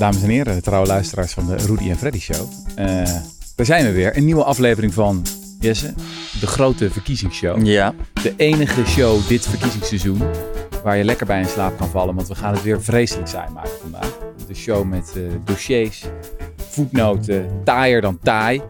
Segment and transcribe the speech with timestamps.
[0.00, 2.48] dames en heren, de trouwe luisteraars van de Rudy en Freddy Show.
[2.78, 2.86] Uh,
[3.56, 4.16] daar zijn we weer.
[4.16, 5.26] Een nieuwe aflevering van
[5.58, 5.94] Jesse,
[6.40, 7.66] de grote verkiezingsshow.
[7.66, 7.94] Ja.
[8.22, 10.22] De enige show dit verkiezingsseizoen
[10.82, 12.14] waar je lekker bij in slaap kan vallen.
[12.14, 14.18] Want we gaan het weer vreselijk saai maken vandaag.
[14.46, 16.04] De show met uh, dossiers,
[16.56, 18.56] voetnoten, taaier dan taai.
[18.56, 18.62] Uh,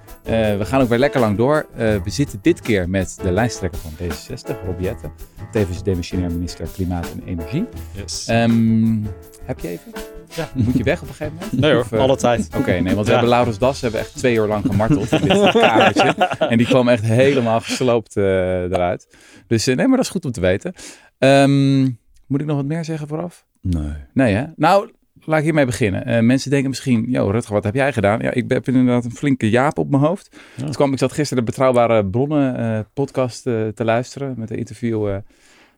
[0.56, 1.66] we gaan ook weer lekker lang door.
[1.72, 5.12] Uh, we zitten dit keer met de lijsttrekker van D66, Rob Jetten.
[5.52, 7.64] Tevens demissionair minister Klimaat en Energie.
[7.92, 8.28] Yes.
[8.28, 9.06] Um,
[9.44, 10.19] heb je even?
[10.36, 10.48] Ja.
[10.54, 11.60] Moet je weg op een gegeven moment?
[11.60, 12.46] Nee hoor, Of, uh, alle tijd.
[12.46, 15.20] Oké, okay, nee, want we hebben Laurens Das hebben echt twee uur lang gemarteld in
[15.20, 16.14] dit kamertje.
[16.38, 18.24] En die kwam echt helemaal gesloopt uh,
[18.62, 19.16] eruit.
[19.46, 20.74] Dus uh, nee, maar dat is goed om te weten.
[21.18, 23.46] Um, moet ik nog wat meer zeggen vooraf?
[23.60, 23.92] Nee.
[24.12, 24.44] Nee hè?
[24.56, 24.90] Nou,
[25.24, 26.08] laat ik hiermee beginnen.
[26.08, 28.20] Uh, mensen denken misschien, yo Rutger, wat heb jij gedaan?
[28.20, 30.36] Ja, ik heb inderdaad een flinke jaap op mijn hoofd.
[30.56, 30.64] Ja.
[30.64, 34.58] Toen kwam, ik zat gisteren de Betrouwbare Bronnen uh, podcast uh, te luisteren met een
[34.58, 35.20] interview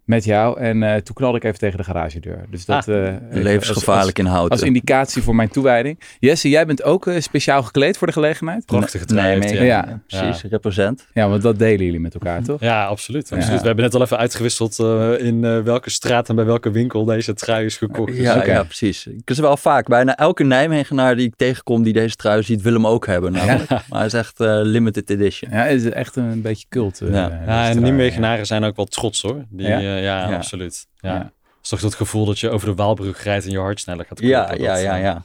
[0.04, 0.60] met jou.
[0.60, 2.44] En uh, toen knalde ik even tegen de garagedeur.
[2.50, 4.50] Dus dat ah, uh, levensgevaarlijk als, inhoud.
[4.50, 6.00] Als indicatie voor mijn toewijding.
[6.18, 8.66] Jesse, jij bent ook uh, speciaal gekleed voor de gelegenheid.
[8.66, 9.38] Prachtige trui.
[9.38, 9.62] Nee, ja.
[9.62, 9.84] ja.
[9.88, 10.00] ja.
[10.06, 10.42] precies.
[10.42, 10.48] Ja.
[10.48, 11.06] Represent.
[11.14, 12.60] Ja, want dat delen jullie met elkaar, toch?
[12.60, 13.32] Ja, absoluut.
[13.32, 13.60] absoluut.
[13.60, 14.78] We hebben net al even uitgewisseld
[15.18, 18.16] in welke straat en bij welke winkel deze trui is gekocht.
[18.16, 18.48] Ja, okay.
[18.48, 19.06] ja precies.
[19.06, 19.88] Ik is wel vaak.
[19.88, 23.32] Bijna elke Nijmegenaar die ik tegenkom die deze trui ziet, wil hem ook hebben.
[23.32, 23.68] Namelijk.
[23.68, 25.50] Maar hij is echt limited edition.
[25.50, 27.00] Ja, het is echt een beetje cult.
[27.04, 29.44] ja, ja en Nijmegenaren zijn ook wel trots hoor.
[29.50, 29.66] Die,
[30.00, 30.86] ja, ja, absoluut.
[30.96, 31.14] Ja.
[31.14, 31.32] ja.
[31.62, 34.18] is toch dat gevoel dat je over de Waalbrug rijdt en je hart sneller gaat
[34.18, 34.60] kloppen.
[34.60, 35.22] Ja, ja, ja, ja.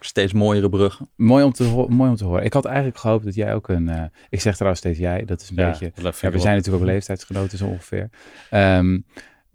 [0.00, 1.08] Steeds mooiere bruggen.
[1.16, 2.44] Mooi om, te mooi om te horen.
[2.44, 3.88] Ik had eigenlijk gehoopt dat jij ook een...
[3.88, 5.92] Uh, ik zeg trouwens steeds jij, dat is een ja, beetje...
[6.30, 8.10] We zijn natuurlijk ook leeftijdsgenoten zo ongeveer.
[8.50, 9.04] Um,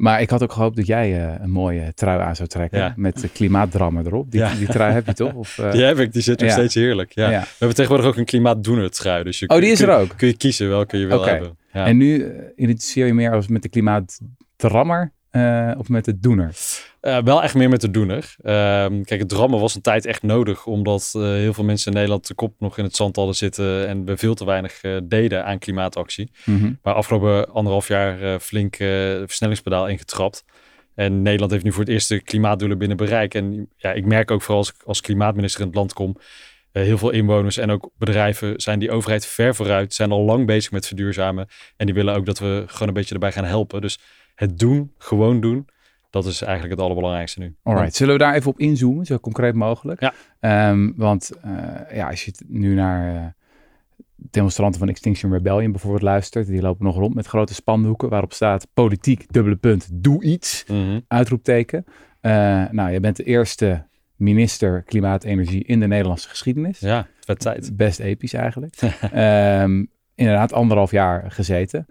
[0.02, 2.80] maar ik had ook gehoopt dat jij uh, een mooie trui aan zou trekken.
[2.80, 2.94] Ja.
[2.96, 4.32] Met klimaatdrammen erop.
[4.32, 4.54] Die, Ja.
[4.54, 5.34] die trui heb je toch?
[5.34, 6.56] Of, uh, Die heb ik, die zit nog ja.
[6.56, 7.12] steeds heerlijk.
[7.12, 7.30] Ja.
[7.30, 7.40] Ja.
[7.40, 9.24] We hebben tegenwoordig ook een klimaatdoener trui.
[9.24, 10.14] Dus je Oh, die kun- is er kun- ook?
[10.18, 11.30] Kun je kiezen welke je wil Oké.
[11.30, 11.58] hebben.
[11.74, 11.86] Ja.
[11.86, 16.56] En nu uh, identificeer je meer als met de klimaatdrammer uh, of met de doener?
[17.02, 18.36] Uh, wel echt meer met de doener.
[18.42, 22.28] Ehm, kijk, het drammen was een tijd echt nodig, omdat heel veel mensen in Nederland
[22.28, 25.60] de kop nog in het zand hadden zitten en we veel te weinig deden aan
[25.60, 26.32] klimaatactie.
[26.46, 26.80] Mm -hmm.
[26.82, 30.44] Maar afgelopen anderhalf jaar flink versnellingspedaal ingetrapt.
[30.96, 33.34] En Nederland heeft nu voor het eerst de klimaatdoelen binnen bereik.
[33.34, 36.18] En ja, ik merk ook vooral als ik als klimaatminister in het land kom,
[36.72, 40.72] heel veel inwoners en ook bedrijven zijn die overheid ver vooruit, zijn al lang bezig
[40.72, 41.48] met verduurzamen.
[41.78, 43.82] En die willen ook dat we gewoon een beetje erbij gaan helpen.
[43.82, 44.00] Dus
[44.36, 45.68] het doen, gewoon doen.
[46.10, 47.56] Dat is eigenlijk het allerbelangrijkste nu.
[47.64, 50.02] Alright, zullen we daar even op inzoomen, zo concreet mogelijk?
[50.40, 50.70] Ja.
[50.70, 51.52] Um, want uh,
[51.94, 53.26] ja, als je nu naar uh,
[54.16, 58.68] demonstranten van Extinction Rebellion bijvoorbeeld luistert, die lopen nog rond met grote spandoeken waarop staat
[58.74, 61.02] politiek, dubbele punt, doe iets, mm -hmm.
[61.08, 61.86] uitroepteken.
[62.72, 63.86] Nou, je bent de eerste
[64.22, 66.80] minister klimaat-energie in de Nederlandse geschiedenis.
[66.80, 67.78] Ja, het tijd.
[67.78, 68.76] Best episch eigenlijk.
[69.16, 71.88] um, inderdaad, anderhalf jaar gezeten.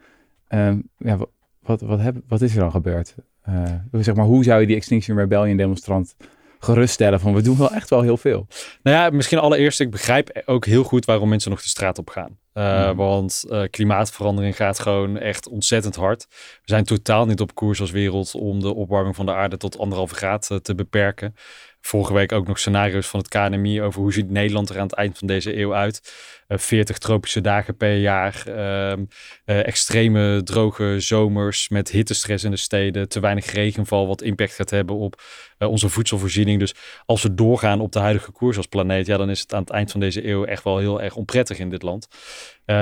[0.49, 1.19] Um, ja,
[1.61, 3.15] wat, wat, heb, wat is er dan gebeurd?
[3.49, 6.17] Uh, zeg maar, hoe zou je die Extinction Rebellion demonstrant
[6.59, 8.47] geruststellen van we doen wel echt wel heel veel?
[8.83, 12.11] Nou ja, misschien allereerst, ik begrijp ook heel goed waarom mensen nog de straat op
[12.11, 12.39] gaan.
[12.55, 12.91] Uh, Hmm.
[12.91, 12.97] mm.
[12.97, 16.27] Want uh, klimaatverandering gaat gewoon echt ontzettend hard.
[16.31, 19.79] We zijn totaal niet op koers als wereld om de opwarming van de aarde tot
[19.79, 21.35] anderhalve graad uh, te beperken.
[21.81, 24.95] Vorige week ook nog scenario's van het KNMI over hoe ziet Nederland er aan het
[24.95, 26.13] eind van deze eeuw uit.
[26.49, 28.97] Uh, 40 tropische dagen per jaar, uh, uh,
[29.45, 34.97] extreme droge zomers met hittestress in de steden, te weinig regenval wat impact gaat hebben
[34.97, 35.23] op
[35.59, 36.59] uh, onze voedselvoorziening.
[36.59, 36.75] Dus
[37.07, 39.71] als we doorgaan op de huidige koers als planeet, ja, dan is het aan het
[39.71, 42.09] eind van deze eeuw echt wel heel erg onprettig in dit land.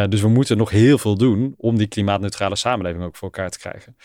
[0.08, 3.58] Dus we moeten nog heel veel doen om die klimaatneutrale samenleving ook voor elkaar te
[3.58, 3.96] krijgen.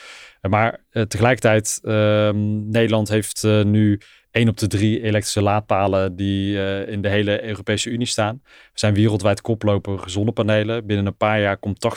[0.41, 3.99] Maar uh, tegelijkertijd, ehm, Nederland heeft nu
[4.33, 8.41] één op de drie elektrische laadpalen die uh, in de hele Europese Unie staan.
[8.73, 10.85] Zijn wereldwijd koploper zonnepanelen.
[10.85, 11.87] Binnen een paar jaar komt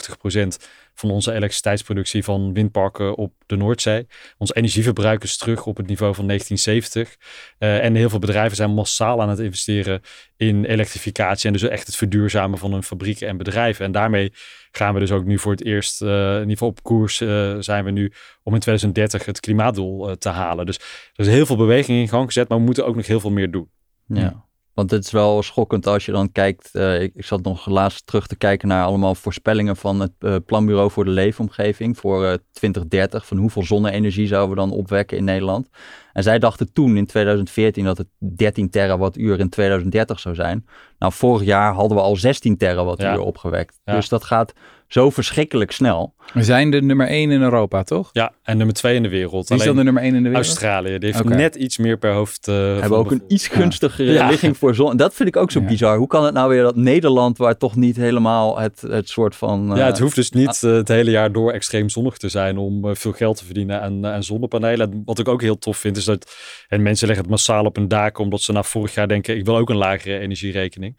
[0.61, 0.65] 80%
[0.99, 4.07] van onze elektriciteitsproductie van windparken op de Noordzee.
[4.37, 7.17] Ons energieverbruik is terug op het niveau van 1970.
[7.59, 10.01] Uh, en heel veel bedrijven zijn massaal aan het investeren
[10.37, 11.47] in elektrificatie.
[11.47, 13.85] En dus echt het verduurzamen van hun fabrieken en bedrijven.
[13.85, 14.33] En daarmee
[14.71, 17.55] gaan we dus ook nu voor het eerst, uh, in ieder geval op koers, uh,
[17.59, 18.11] zijn we nu
[18.43, 20.65] om in 2030 het klimaatdoel uh, te halen.
[20.65, 20.77] Dus
[21.13, 23.31] er is heel veel beweging in gang gezet, maar we moeten ook nog heel veel
[23.31, 23.69] meer doen.
[24.05, 24.46] Ja.
[24.77, 26.69] Want het is wel schokkend als je dan kijkt.
[26.73, 30.35] Uh, ik, ik zat nog laatst terug te kijken naar allemaal voorspellingen van het uh,
[30.45, 33.27] Planbureau voor de Leefomgeving voor uh, 2030.
[33.27, 35.69] Van hoeveel zonne-energie zouden we dan opwekken in Nederland.
[36.13, 40.65] En zij dachten toen in 2014 dat het 13 terawattuur in 2030 zou zijn.
[40.99, 43.19] Nou, vorig jaar hadden we al 16 terawattuur ja.
[43.19, 43.79] opgewekt.
[43.83, 43.93] Ja.
[43.93, 44.53] Dus dat gaat
[44.87, 46.15] zo verschrikkelijk snel.
[46.33, 48.09] We zijn de nummer 1 in Europa, toch?
[48.13, 49.47] Ja, en nummer 2 in de wereld.
[49.49, 50.45] Wie is dan de nummer 1 in de wereld?
[50.45, 50.97] Australië.
[50.97, 51.35] Die heeft Oké.
[51.35, 52.47] net iets meer per hoofd.
[52.47, 54.29] eh, We van hebben ook een iets gunstigere Ja.
[54.29, 54.91] ligging voor zon.
[54.91, 55.65] En dat vind ik ook zo Ja.
[55.67, 55.97] bizar.
[55.97, 59.65] Hoe kan het nou weer dat Nederland, waar toch niet helemaal het, het soort van...
[59.67, 62.57] Ja, eh, het hoeft dus niet eh, het hele jaar door extreem zonnig te zijn
[62.57, 64.91] om eh, veel geld te verdienen aan, aan zonnepanelen.
[64.91, 66.35] En Wat ik ook heel tof vind is dat
[66.67, 69.45] en mensen leggen het massaal op hun daken omdat ze na vorig jaar denken ik
[69.45, 70.97] wil ook een lagere energierekening.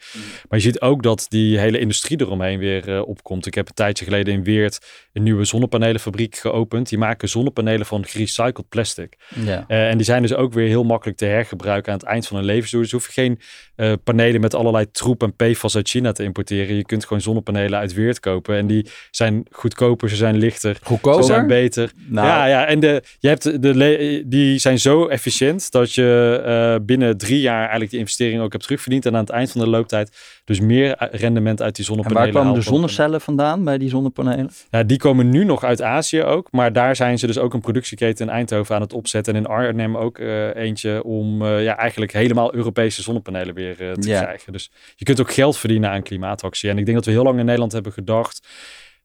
[0.49, 3.46] Maar je ziet ook dat die hele industrie eromheen weer eh, opkomt.
[3.46, 4.79] Ik heb een tijdje geleden in Weert
[5.13, 6.89] een nieuwe zonnepanelenfabriek geopend.
[6.89, 9.17] Die maken zonnepanelen van gerecycled plastic.
[9.45, 9.65] ja.
[9.69, 12.37] Eh, en die zijn dus ook weer heel makkelijk te hergebruiken aan het eind van
[12.37, 12.81] hun levensduur.
[12.81, 13.41] Dus je hoeft geen
[13.77, 16.77] eh, panelen met allerlei troep en PFAS uit China te importeren.
[16.77, 18.57] Je kunt gewoon zonnepanelen uit Weert kopen.
[18.57, 21.47] En die zijn goedkoper, ze zijn lichter, ze zijn Goedkoper?
[21.47, 21.93] beter.
[22.07, 26.85] Nou, Ja, ja, en de, je hebt de, die zijn zo efficiënt dat je eh,
[26.87, 29.07] binnen drie jaar eigenlijk die investering ook hebt terugverdiend.
[29.07, 32.43] En aan het eind van de looptijd dus meer rendement uit die en zonnepanelen waar
[32.43, 34.50] kwamen de zonnecellen vandaan bij die zonnepanelen?
[34.70, 36.49] ja, die komen nu nog uit Azië ook.
[36.50, 39.35] Maar daar zijn ze dus ook een productieketen in Eindhoven aan het opzetten.
[39.35, 43.93] En in Arnhem ook eh, eentje om eh, ja, eigenlijk helemaal Europese zonnepanelen weer eh,
[43.93, 44.23] te Ja.
[44.23, 44.53] krijgen.
[44.53, 46.70] Dus je kunt ook geld verdienen aan klimaatactie.
[46.70, 48.47] En ik denk dat we heel lang in Nederland hebben gedacht...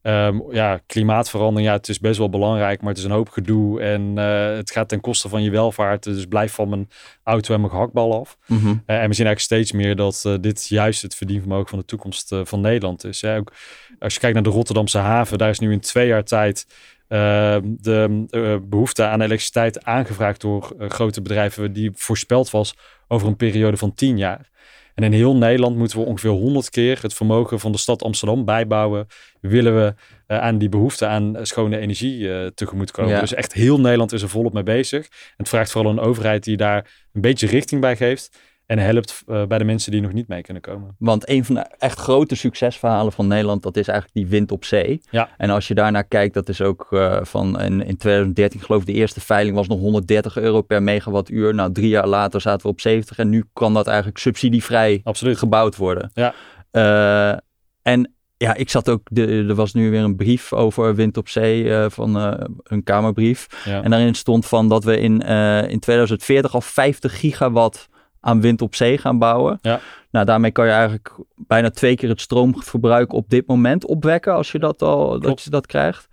[0.03, 3.81] ehm, ja, klimaatverandering, ja, het is best wel belangrijk, maar het is een hoop gedoe.
[3.81, 6.03] En eh, het gaat ten koste van je welvaart.
[6.03, 6.89] Dus blijf van mijn
[7.23, 8.37] auto en mijn gehaktbal af.
[8.47, 8.67] Mhm.
[8.67, 11.85] Eh, en we zien eigenlijk steeds meer dat eh, dit juist het verdienvermogen van de
[11.85, 13.21] toekomst van Nederland is.
[13.21, 13.37] Hè.
[13.37, 13.53] Ook
[13.99, 16.65] als je kijkt naar de Rotterdamse haven, daar is nu in twee jaar tijd
[17.13, 22.75] eh, de eh, behoefte aan elektriciteit aangevraagd door grote bedrijven die voorspeld was
[23.07, 24.49] over een periode van tien jaar.
[24.95, 28.45] En in heel Nederland moeten we ongeveer 100 keer het vermogen van de stad Amsterdam
[28.45, 29.07] bijbouwen.
[29.41, 29.93] Willen we
[30.27, 33.11] eh, aan die behoefte aan eh, schone energie eh tegemoetkomen.
[33.11, 33.19] Ja.
[33.19, 35.05] Dus echt heel Nederland is er volop mee bezig.
[35.05, 38.37] En het vraagt vooral een overheid die daar een beetje richting bij geeft.
[38.65, 40.95] En helpt eh, bij de mensen die nog niet mee kunnen komen.
[40.99, 44.65] Want een van de echt grote succesverhalen van Nederland, dat is eigenlijk die wind op
[44.65, 45.01] zee.
[45.09, 45.29] Ja.
[45.37, 48.87] En als je daarnaar kijkt, dat is ook eh, van in, in 2013, geloof ik,
[48.87, 51.53] de eerste veiling was nog 130 euro per megawattuur.
[51.53, 55.37] Nou, drie jaar later zaten we op 70 en nu kan dat eigenlijk subsidievrij Absoluut.
[55.37, 56.11] gebouwd worden.
[56.13, 56.33] Ja.
[56.71, 57.39] Eh,
[57.81, 61.29] en ja, ik zat ook, de, er was nu weer een brief over wind op
[61.29, 62.15] zee van
[62.63, 63.47] een kamerbrief.
[63.65, 63.83] Ja.
[63.83, 65.21] En daarin stond van dat we in,
[65.69, 67.89] in 2040 al 50 gigawatt
[68.23, 69.59] aan wind op zee gaan bouwen.
[69.61, 69.79] Ja.
[70.11, 74.51] Nou, daarmee kan je eigenlijk bijna twee keer het stroomverbruik op dit moment opwekken als
[74.51, 76.07] je dat al dat je dat krijgt.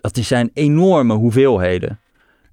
[0.00, 1.98] Dat zijn enorme hoeveelheden.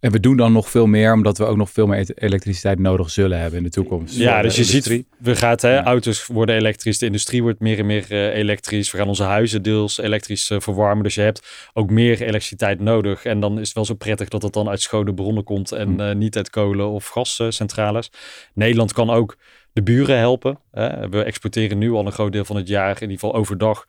[0.03, 2.79] En we doen dan nog veel meer, omdat we ook nog veel meer e- elektriciteit
[2.79, 4.15] nodig zullen hebben in de toekomst.
[4.17, 4.97] Ja, dus je industrie.
[4.97, 5.83] ziet, we gaan, hè, Ja.
[5.83, 8.91] auto's worden elektrisch, de industrie wordt meer en meer eh, elektrisch.
[8.91, 11.03] We gaan onze huizen deels elektrisch eh, verwarmen.
[11.03, 13.25] Dus je hebt ook meer elektriciteit nodig.
[13.25, 15.87] En dan is het wel zo prettig dat het dan uit schone bronnen komt en
[15.93, 15.99] Hm.
[15.99, 18.11] eh, niet uit kolen- of gascentrales.
[18.53, 19.37] Nederland kan ook
[19.73, 20.59] de buren helpen.
[20.71, 21.09] Hè.
[21.09, 23.85] We exporteren nu al een groot deel van het jaar, in ieder geval overdag,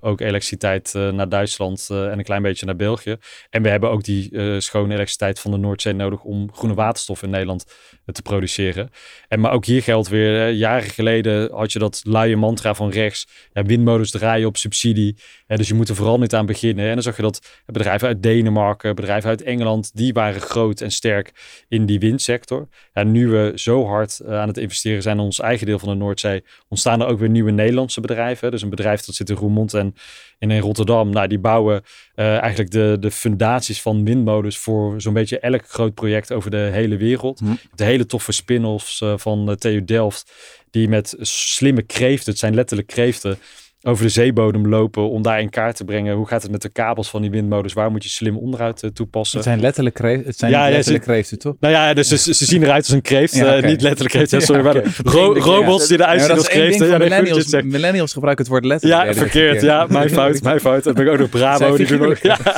[0.00, 3.16] ook elektriciteit eh, naar Duitsland eh, en een klein beetje naar België.
[3.50, 7.22] En we hebben ook die eh, schone elektriciteit van de Noordzee nodig om groene waterstof
[7.22, 7.64] in Nederland
[8.12, 8.90] te produceren.
[9.28, 13.26] En maar ook hier geldt weer, jaren geleden had je dat luie mantra van rechts.
[13.52, 15.16] Ja, windmolens draaien op subsidie.
[15.46, 16.86] Eh, dus je moet er vooral niet aan beginnen.
[16.86, 20.90] En dan zag je dat bedrijven uit Denemarken, bedrijven uit Engeland, die waren groot en
[20.90, 21.32] sterk
[21.68, 22.68] in die windsector.
[22.92, 25.94] Ja, nu we zo hard aan het investeren zijn in ons eigen deel van de
[25.94, 28.50] Noordzee, ontstaan er ook weer nieuwe Nederlandse bedrijven.
[28.50, 29.94] Dus een bedrijf dat zit in Roermond en
[30.38, 31.10] in, in Rotterdam.
[31.10, 31.82] Nou, die bouwen
[32.14, 36.68] eh, eigenlijk de, de fundaties van windmolens voor zo'n beetje elk groot project over de
[36.72, 37.38] hele wereld.
[37.38, 37.54] Hm.
[37.74, 40.32] De hele toffe spin-offs eh, van eh, TU Delft,
[40.70, 43.38] die met slimme kreeften, het zijn letterlijk kreeften,
[43.86, 46.14] over de zeebodem lopen om daar in kaart te brengen.
[46.16, 47.72] Hoe gaat het met de kabels van die windmolens?
[47.72, 49.38] Waar moet je slim onderhoud eh, toepassen?
[49.38, 51.54] Het zijn letterlijk, kreef, het zijn Ja, ja, letterlijk ze- kreeften, toch?
[51.60, 53.34] Nou ja, dus ze, ze zien eruit als een kreeft.
[53.34, 54.30] Ja, eh, niet letterlijk kreeft.
[54.30, 54.72] Ja, sorry, Ja,
[55.04, 55.40] ro- Ja.
[55.40, 56.78] robots die eruit Ja, zien als dat is één kreeft.
[56.78, 57.62] ding Ja, goed millennials.
[57.62, 59.04] millennials gebruiken het woord letterlijk.
[59.04, 59.58] Ja, verkeerd.
[59.58, 59.64] keer.
[59.68, 60.42] Ja, mijn fout.
[60.42, 60.84] Mijn fout.
[60.84, 61.76] Dat ben ik ook nog Bravo.
[61.76, 62.38] Die ook, ja.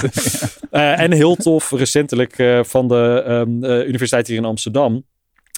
[0.71, 5.05] Eh, en heel tof, recentelijk van de ehm, eh, universiteit hier in Amsterdam.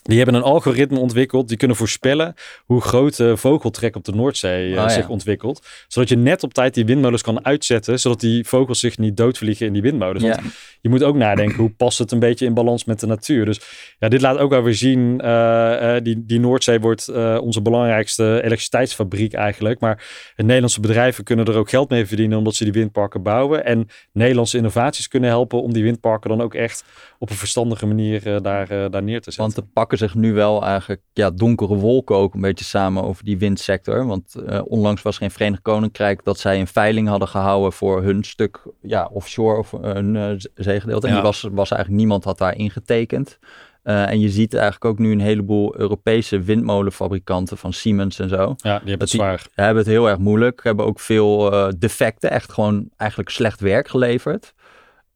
[0.03, 1.49] Die hebben een algoritme ontwikkeld.
[1.49, 4.89] Die kunnen voorspellen hoe groot de vogeltrek op de Noordzee eh, ja.
[4.89, 5.67] zich ontwikkelt.
[5.89, 8.01] Zodat je net op tijd die windmolens kan uitzetten.
[8.01, 10.23] Zodat die vogels zich niet doodvliegen in die windmolens.
[10.23, 10.41] Want
[10.81, 13.45] je moet ook nadenken hoe past het een beetje in balans met de natuur.
[13.45, 13.61] Dus
[13.99, 15.21] ja, dit laat ook wel weer zien.
[15.21, 19.81] eh, eh, die, die Noordzee wordt eh, onze belangrijkste elektriciteitsfabriek eigenlijk.
[19.81, 19.97] Maar
[20.37, 23.65] de Nederlandse bedrijven kunnen er ook geld mee verdienen omdat ze die windparken bouwen.
[23.65, 26.85] En Nederlandse innovaties kunnen helpen om die windparken dan ook echt
[27.19, 29.43] op een verstandige manier eh, daar, eh, daar neer te zetten.
[29.43, 33.25] Want er pakken zich nu wel eigenlijk ja, donkere wolken ook een beetje samen over
[33.25, 34.07] die windsector.
[34.07, 38.03] Want eh, onlangs was er in Verenigd Koninkrijk dat zij een veiling hadden gehouden voor
[38.03, 41.07] hun stuk ja, offshore of eh, hun eh, zeegedeelte.
[41.07, 41.19] En Ja.
[41.19, 43.39] die was, was eigenlijk niemand had daar ingetekend.
[43.85, 48.55] Uh, en je ziet eigenlijk ook nu een heleboel Europese windmolenfabrikanten van Siemens en zo.
[48.57, 49.37] Ja, die hebben het zwaar.
[49.37, 50.61] Die hebben het heel erg moeilijk.
[50.63, 54.55] Hebben ook veel defecten, echt gewoon eigenlijk slecht werk geleverd.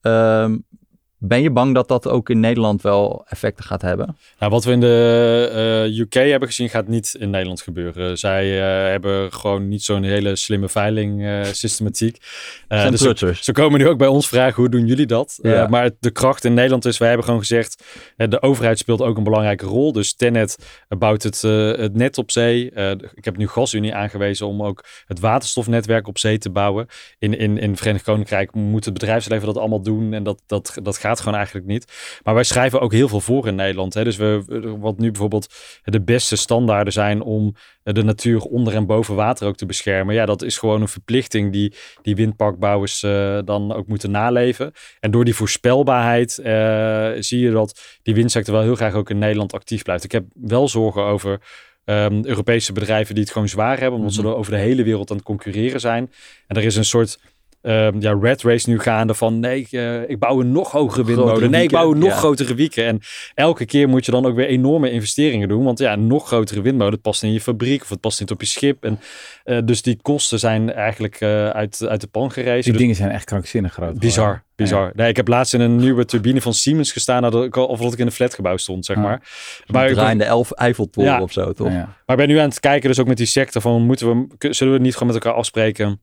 [0.00, 0.64] Um,
[1.28, 4.16] ben je bang dat dat ook in Nederland wel effecten gaat hebben?
[4.38, 8.18] Nou, wat we in de uh, UK hebben gezien, gaat niet in Nederland gebeuren.
[8.18, 12.18] Zij uh, hebben gewoon niet zo'n hele slimme veiling uh, systematiek.
[12.68, 15.38] dus ze, ze, komen nu ook bij ons vragen, hoe doen jullie dat?
[15.42, 15.66] Ja.
[15.66, 17.84] maar de kracht in Nederland is, wij hebben gewoon gezegd,
[18.16, 19.92] de overheid speelt ook een belangrijke rol.
[19.92, 22.70] Dus Tenet bouwt het, het net op zee.
[23.14, 26.86] ik heb nu GasUnie aangewezen om ook het waterstofnetwerk op zee te bouwen.
[27.18, 30.78] In, in, in het Verenigd Koninkrijk moet het bedrijfsleven dat allemaal doen en dat, dat,
[30.82, 31.92] dat gaat gewoon eigenlijk niet.
[32.22, 33.94] Maar wij schrijven ook heel veel voor in Nederland.
[33.94, 34.04] Hè?
[34.04, 34.44] Dus we,
[34.80, 35.54] wat nu bijvoorbeeld
[35.84, 40.14] de beste standaarden zijn om de natuur onder en boven water ook te beschermen.
[40.14, 44.72] Ja, dat is gewoon een verplichting die, die windparkbouwers uh, dan ook moeten naleven.
[45.00, 49.18] En door die voorspelbaarheid uh, zie je dat die windsector wel heel graag ook in
[49.18, 50.04] Nederland actief blijft.
[50.04, 51.40] Ik heb wel zorgen over
[51.84, 54.30] um, Europese bedrijven die het gewoon zwaar hebben, omdat mm -hmm.
[54.30, 56.12] ze over de hele wereld aan het concurreren zijn.
[56.46, 57.18] En er is een soort
[57.66, 59.68] um, ja, red race nu gaande van nee,
[60.06, 61.50] ik bouw een nog hogere windmolen.
[61.50, 62.16] Nee, ik bouw een nog ja.
[62.16, 62.84] grotere wieken.
[62.84, 63.00] En
[63.34, 65.64] elke keer moet je dan ook weer enorme investeringen doen.
[65.64, 68.40] Want ja, een nog grotere windmolen, past in je fabriek of het past niet op
[68.40, 68.84] je schip.
[68.84, 69.00] En
[69.44, 72.62] uh, dus die kosten zijn eigenlijk uh, uit, uit de pan gerezen.
[72.62, 73.98] Die dus, dingen zijn echt krankzinnig groot.
[73.98, 74.42] Bizar.
[74.56, 74.86] Bizar.
[74.86, 74.92] Ja.
[74.94, 78.06] Nee, ik heb laatst in een nieuwe turbine van Siemens gestaan, of dat ik in
[78.06, 79.22] een flatgebouw stond, zeg maar.
[79.66, 81.22] Draaiende elf Eiffeltoren ja.
[81.22, 81.68] of zo, toch?
[81.68, 84.54] Maar ik ben nu aan het kijken, dus ook met die sector van, moeten we,
[84.54, 86.00] zullen we niet gewoon met elkaar afspreken?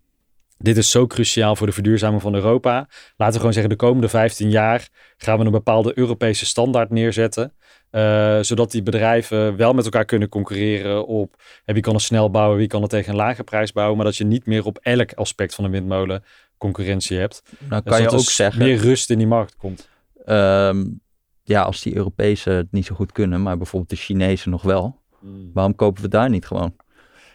[0.62, 2.88] Dit is zo cruciaal voor de verduurzaming van Europa.
[3.16, 7.54] Laten we gewoon zeggen, de komende 15 jaar gaan we een bepaalde Europese standaard neerzetten.
[7.92, 12.30] Uh, zodat die bedrijven wel met elkaar kunnen concurreren op hey, wie kan het snel
[12.30, 13.96] bouwen, wie kan het tegen een lage prijs bouwen.
[13.96, 16.24] Maar dat je niet meer op elk aspect van een windmolen
[16.58, 17.44] concurrentie hebt.
[17.60, 18.64] Nou kan dus je ook zeggen.
[18.64, 19.90] meer rust in die markt komt.
[20.26, 21.02] Um,
[21.44, 25.00] ja, als die Europese het niet zo goed kunnen, maar bijvoorbeeld de Chinezen nog wel.
[25.20, 25.50] Mm.
[25.54, 26.76] Waarom kopen we daar niet gewoon?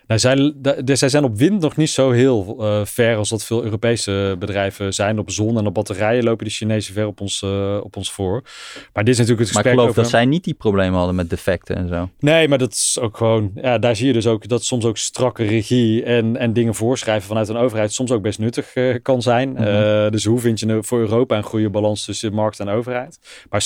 [0.07, 0.53] Nou, zij,
[0.85, 4.37] de, zij zijn op wind nog niet zo heel uh, ver als dat veel Europese
[4.39, 5.19] bedrijven zijn.
[5.19, 8.43] Op zon en op batterijen lopen de Chinezen ver op ons, uh, op ons voor.
[8.93, 10.03] Maar dit is natuurlijk het gesprek Maar ik geloof over...
[10.03, 12.09] dat zij niet die problemen hadden met defecten en zo.
[12.19, 13.51] Nee, maar dat is ook gewoon...
[13.55, 17.29] Ja, daar zie je dus ook dat soms ook strakke regie en, en dingen voorschrijven
[17.29, 19.49] vanuit een overheid soms ook best nuttig uh, kan zijn.
[19.49, 20.11] Mm -hmm.
[20.11, 23.19] dus hoe vind je nou voor Europa een goede balans tussen markt en overheid?
[23.51, 23.61] Maar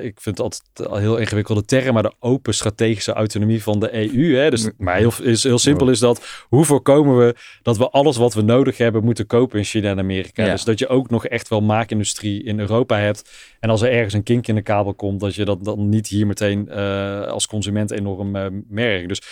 [0.00, 3.94] ik vind het altijd al heel ingewikkelde term, maar de open strategische autonomie van de
[3.94, 4.36] EU.
[4.36, 4.50] Hè?
[4.50, 8.34] Dus, maar heel, is heel simpel is dat hoe voorkomen we dat we alles wat
[8.34, 10.44] we nodig hebben moeten kopen in China en Amerika.
[10.44, 10.50] Ja.
[10.50, 13.30] Dus dat je ook nog echt wel maakindustrie in Europa hebt.
[13.60, 16.06] En als er ergens een kink in de kabel komt, dat je dat dan niet
[16.06, 19.08] hier meteen uh, als consument enorm uh, merkt.
[19.08, 19.22] Dus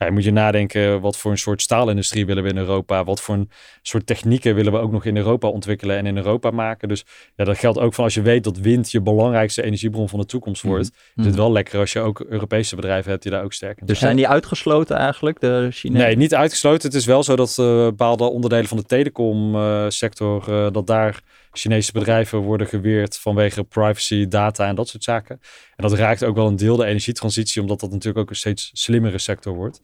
[0.00, 3.04] ja, je moet je nadenken, wat voor een soort staalindustrie willen we in Europa?
[3.04, 3.50] Wat voor een
[3.82, 6.88] soort technieken willen we ook nog in Europa ontwikkelen en in Europa maken?
[6.88, 7.04] Dus
[7.36, 10.26] ja, dat geldt ook van als je weet dat wind je belangrijkste energiebron van de
[10.26, 10.90] toekomst wordt.
[10.90, 11.22] Mm -hmm.
[11.22, 13.86] Is het wel lekker als je ook Europese bedrijven hebt die daar ook sterk in
[13.86, 16.06] Dus zijn die uitgesloten eigenlijk, de Chinezen?
[16.06, 16.88] Nee, niet uitgesloten.
[16.88, 21.20] Het is wel zo dat uh, bepaalde onderdelen van de telecom-sector, uh, dat daar
[21.52, 25.40] Chinese bedrijven worden geweerd vanwege privacy, data en dat soort zaken.
[25.76, 28.70] En dat raakt ook wel een deel de energietransitie, omdat dat natuurlijk ook een steeds
[28.72, 29.80] slimmere sector wordt.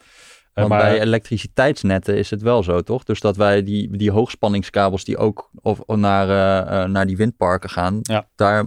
[0.57, 3.05] Want maar, bij elektriciteitsnetten is het wel zo, toch?
[3.05, 7.17] Dus dat wij die, die hoogspanningskabels die ook of, of naar, uh, uh, naar die
[7.17, 8.27] windparken gaan, ja.
[8.35, 8.67] daar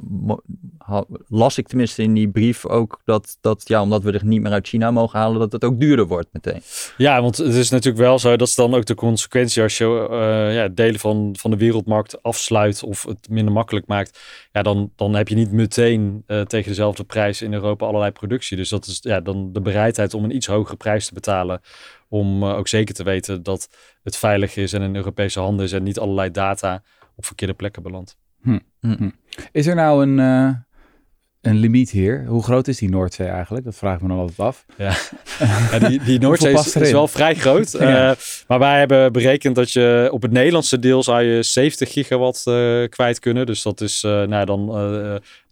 [1.28, 4.52] las ik tenminste in die brief ook dat, dat, ja, omdat we er niet meer
[4.52, 6.62] uit China mogen halen, dat het ook duurder wordt meteen.
[6.98, 10.08] Ja, want het is natuurlijk wel zo, dat is dan ook de consequentie als je
[10.12, 14.20] uh, ja, delen van, van de wereldmarkt afsluit of het minder makkelijk maakt.
[14.52, 18.58] Ja, dan, dan heb je niet meteen uh, tegen dezelfde prijs in Europa allerlei productie.
[18.58, 21.62] Dus dat is ja, dan de bereidheid om een iets hogere prijs te betalen.
[22.10, 23.70] Om uh, ook zeker te weten dat
[24.04, 26.84] het veilig is en in Europese handen is en niet allerlei data
[27.16, 28.18] op verkeerde plekken belandt.
[28.42, 28.60] Hm.
[28.80, 29.10] Hm.
[29.52, 30.52] Is er nou een, uh,
[31.42, 32.26] een limiet hier?
[32.26, 33.66] Hoe groot is die Noordzee eigenlijk?
[33.66, 34.66] Dat vraag ik me dan altijd af.
[34.78, 34.94] Ja,
[35.72, 37.72] ja die, die Noordzee is, is, wel vrij groot.
[37.72, 38.10] ja.
[38.10, 42.44] uh, maar wij hebben berekend dat je op het Nederlandse deel zou je 70 gigawatt
[42.48, 43.46] uh, kwijt kunnen.
[43.46, 44.70] Dus dat is nou, dan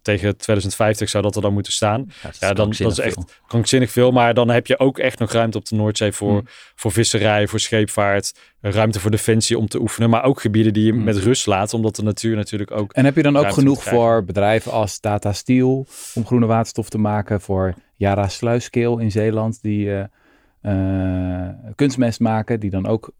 [0.08, 2.06] tegen 2050 zou dat er dan moeten staan.
[2.22, 3.28] Ja, ja dan dat is echt veel.
[3.46, 4.10] krankzinnig veel.
[4.10, 6.46] Maar dan heb je ook echt nog ruimte op de Noordzee voor, hmm.
[6.74, 10.10] voor visserij, voor scheepvaart, ruimte voor defensie om te oefenen.
[10.10, 11.04] Maar ook gebieden die je hmm.
[11.04, 12.92] met rust laat, omdat de natuur natuurlijk ook.
[12.92, 16.98] En heb je dan ook genoeg voor bedrijven als Tata Steel om groene waterstof te
[16.98, 17.40] maken?
[17.40, 20.04] Voor Yara Sluiskeel in Zeeland, die uh,
[20.62, 23.12] uh, kunstmest maken, die dan ook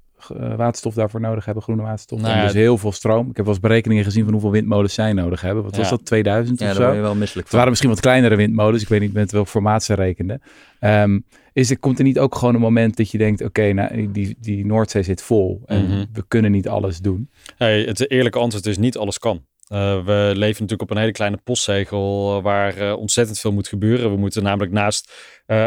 [0.57, 2.21] waterstof daarvoor nodig hebben, groene waterstof.
[2.21, 3.31] Nou ja, en dus heel veel stroom.
[3.31, 5.65] Ik heb wel eens berekeningen gezien van hoeveel windmolens zij nodig hebben.
[5.65, 5.81] Wat ja.
[5.81, 6.93] was dat, 2000 ja, of zo?
[6.93, 8.83] je wel misselijk Het waren misschien wat kleinere windmolens.
[8.83, 10.43] Ik weet niet met welk formaat ze rekenden.
[10.81, 13.41] Um, is er, komt er niet ook gewoon een moment dat je denkt...
[13.41, 16.07] oké, okay, nou, die, die Noordzee zit vol en mm -hmm.
[16.13, 17.31] we kunnen niet alles doen?
[17.57, 19.45] Hey, het eerlijke antwoord is niet alles kan.
[19.69, 24.11] we leven natuurlijk op een hele kleine postzegel waar ontzettend veel moet gebeuren.
[24.11, 25.13] We moeten namelijk naast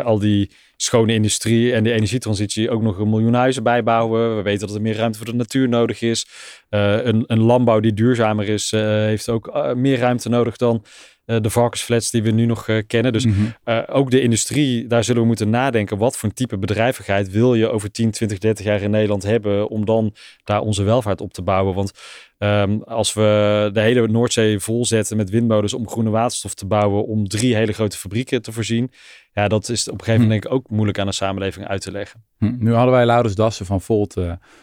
[0.04, 4.36] al die schone industrie en de energietransitie ook nog een miljoen huizen bijbouwen.
[4.36, 6.26] We weten dat er meer ruimte voor de natuur nodig is.
[6.70, 10.84] een, een, landbouw die duurzamer is, heeft ook meer ruimte nodig dan
[11.21, 13.14] eh, de varkensflats die we nu nog eh, kennen.
[13.14, 13.42] Dus mhm.
[13.64, 15.98] eh, ook de industrie, daar zullen we moeten nadenken.
[15.98, 19.70] Wat voor een type bedrijvigheid wil je over 10, 20, 30 jaar in Nederland hebben
[19.70, 21.76] om dan daar onze welvaart op te bouwen?
[21.76, 21.92] Want
[22.38, 27.28] ehm, als we de hele Noordzee volzetten met windmolens om groene waterstof te bouwen, om
[27.28, 28.92] drie hele grote fabrieken te voorzien,
[29.34, 31.82] ja, dat is op een gegeven moment denk ik ook moeilijk aan de samenleving uit
[31.82, 32.24] te leggen.
[32.38, 32.56] Hm.
[32.60, 34.16] Nu hadden wij Laurens Dassen van Volt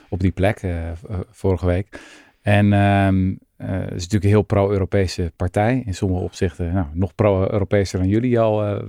[0.08, 0.60] op die plek
[1.30, 2.00] vorige week.
[2.42, 5.82] En um, uh, het is natuurlijk een heel pro-Europese partij.
[5.86, 8.82] In sommige opzichten nou, nog pro-Europeeser dan jullie al uh,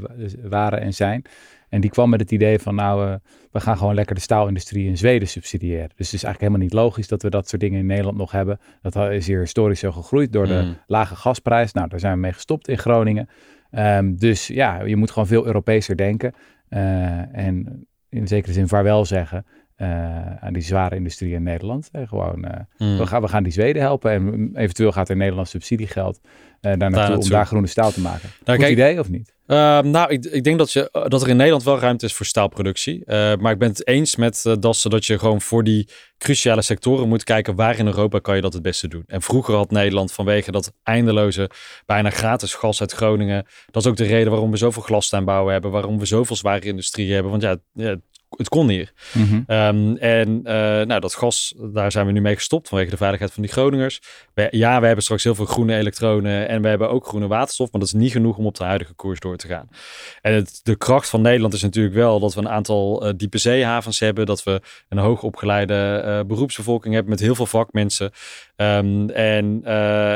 [0.44, 1.22] waren en zijn.
[1.70, 3.16] En die kwam met het idee van nou, uh,
[3.52, 5.90] we gaan gewoon lekker de staalindustrie in Zweden subsidiëren.
[5.96, 8.32] Dus het is eigenlijk helemaal niet logisch dat we dat soort dingen in Nederland nog
[8.32, 8.60] hebben.
[8.82, 10.78] Dat is hier historisch zo gegroeid door de mm.
[10.88, 11.74] lage gasprijs.
[11.74, 13.30] Nou, daar zijn we mee gestopt in Groningen.
[13.72, 16.34] Um, dus ja, je moet gewoon veel Europeeser denken.
[16.70, 19.46] en in zekere zin vaarwel zeggen
[20.40, 21.90] aan die zware industrie in Nederland.
[21.92, 25.52] En gewoon, uh, we, gaan, we gaan die Zweden helpen en eventueel gaat er Nederlands
[25.52, 26.20] subsidiegeld
[26.62, 28.30] uh, daar naartoe om daar groene staal te maken.
[28.46, 29.34] Nou, Goed kijk, idee of niet?
[29.46, 32.26] Ehm, nou, ik, ik, denk dat, je, dat er in Nederland wel ruimte is voor
[32.26, 33.04] staalproductie.
[33.06, 37.08] maar ik ben het eens met uh, Dassen dat je gewoon voor die cruciale sectoren
[37.08, 39.04] moet kijken waar in Europa kan je dat het beste doen.
[39.08, 41.50] En vroeger had Nederland vanwege dat eindeloze,
[41.86, 43.46] bijna gratis gas uit Groningen.
[43.72, 47.14] Dat is ook de reden waarom we zoveel glastuinbouwen hebben, waarom we zoveel zware industrie
[47.14, 47.32] hebben.
[47.32, 47.96] Want ja, ja
[48.38, 48.92] het kon hier.
[49.14, 49.42] Mhm.
[49.48, 50.54] Ehm, en uh,
[50.86, 54.02] nou, dat gas, daar zijn we nu mee gestopt vanwege de veiligheid van die Groningers.
[54.50, 57.82] ja, we hebben straks heel veel groene elektronen en we hebben ook groene waterstof, maar
[57.82, 59.70] dat is niet genoeg om op de huidige koers door te gaan.
[60.22, 63.38] En het, de kracht van Nederland is natuurlijk wel dat we een aantal uh, diepe
[63.38, 68.12] zeehavens hebben, dat we een hoogopgeleide uh, beroepsbevolking hebben met heel veel vakmensen.
[68.56, 69.62] Um, en,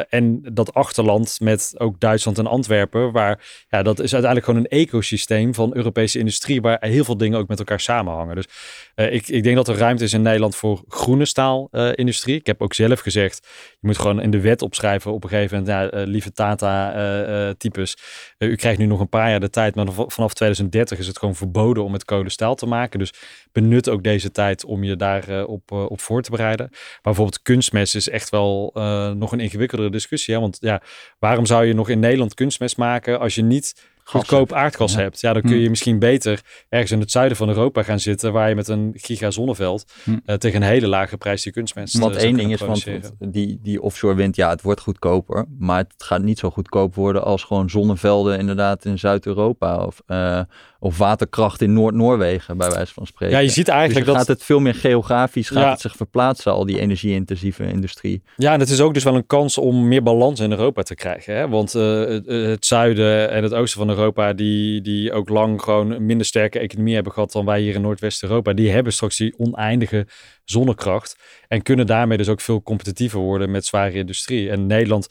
[0.09, 4.79] en dat achterland met ook Duitsland en Antwerpen, waar ja, dat is uiteindelijk gewoon een
[4.79, 8.02] ecosysteem van Europese industrie, waar heel veel dingen ook met elkaar samen
[8.35, 8.47] Dus
[8.95, 12.33] uh, ik, ik denk dat er ruimte is in Nederland voor groene staalindustrie.
[12.33, 15.29] Uh, ik heb ook zelf gezegd, je moet gewoon in de wet opschrijven op een
[15.29, 17.97] gegeven moment, uh, lieve Tata-types,
[18.37, 21.35] u krijgt nu nog een paar jaar de tijd, maar vanaf 2030 is het gewoon
[21.35, 22.99] verboden om met kolen staal te maken.
[22.99, 23.13] Dus
[23.51, 26.67] benut ook deze tijd om je daar op, op voor te bereiden.
[26.69, 28.71] Maar bijvoorbeeld kunstmest is echt wel
[29.17, 30.39] nog een ingewikkeldere discussie.
[30.39, 30.81] Want ja,
[31.19, 35.21] waarom zou je nog in Nederland kunstmest maken als je niet goedkoop aardgas hebt.
[35.21, 35.69] Ja, dan kun je hm.
[35.69, 39.31] misschien beter ergens in het zuiden van Europa gaan zitten, waar je met een giga
[39.31, 40.11] zonneveld hm.
[40.25, 42.81] uh, tegen een hele lage prijs die kunstmest Want één ding is, van
[43.19, 47.23] die, die offshore wind, ja, het wordt goedkoper, maar het gaat niet zo goedkoop worden
[47.23, 50.41] als gewoon zonnevelden inderdaad in Zuid-Europa of, uh,
[50.83, 53.35] of waterkracht in Noord-Noorwegen, bij wijze van spreken.
[53.35, 54.25] Ja, je ziet eigenlijk dus dat...
[54.25, 58.23] gaat het veel meer geografisch, gaat het zich verplaatsen, al die energie-intensieve industrie.
[58.35, 60.95] Ja, en het is ook dus wel een kans om meer balans in Europa te
[60.95, 61.49] krijgen, hè?
[61.49, 66.05] want uh, het zuiden en het oosten van Europa, die, die ook lang gewoon een
[66.05, 70.07] minder sterke economie hebben gehad dan wij hier in Noordwest-Europa, die hebben straks die oneindige
[70.43, 71.15] zonnekracht
[71.47, 74.49] en kunnen daarmee dus ook veel competitiever worden met zware industrie.
[74.49, 75.07] En Nederland,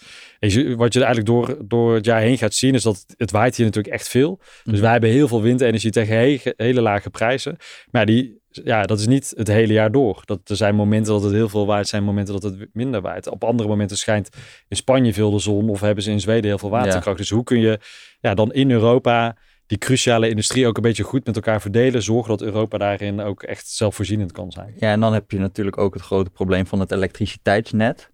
[0.76, 3.66] wat je eigenlijk door, door het jaar heen gaat zien, is dat het waait hier
[3.66, 4.36] natuurlijk echt veel.
[4.38, 4.80] Dus mhm.
[4.80, 7.56] wij hebben heel veel windenergie tegen hele, hele lage prijzen.
[7.90, 10.22] Maar die, ja, dat is niet het hele jaar door.
[10.24, 13.28] Dat, er zijn momenten dat het heel veel waait, zijn momenten dat het minder waait.
[13.28, 14.28] Op andere momenten schijnt
[14.68, 17.18] in Spanje veel de zon of hebben ze in Zweden heel veel waterkracht.
[17.18, 17.78] Dus hoe kun je
[18.20, 19.36] ja, dan in Europa
[19.72, 22.02] die cruciale industrie ook een beetje goed met elkaar verdelen.
[22.02, 24.74] Zorgen dat Europa daarin ook echt zelfvoorzienend kan zijn.
[24.76, 28.10] Ja, en dan heb je natuurlijk ook het grote probleem van het elektriciteitsnet.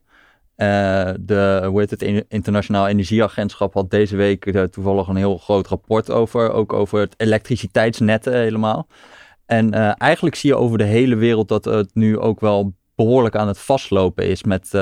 [0.56, 5.66] Uh, de, hoe heet het, Internationaal Energieagentschap had deze week uh, toevallig een heel groot
[5.66, 6.50] rapport over.
[6.52, 8.86] Ook over het elektriciteitsnetten helemaal.
[9.46, 13.48] En eigenlijk zie je over de hele wereld dat het nu ook wel behoorlijk aan
[13.48, 14.42] het vastlopen is.
[14.42, 14.72] Met,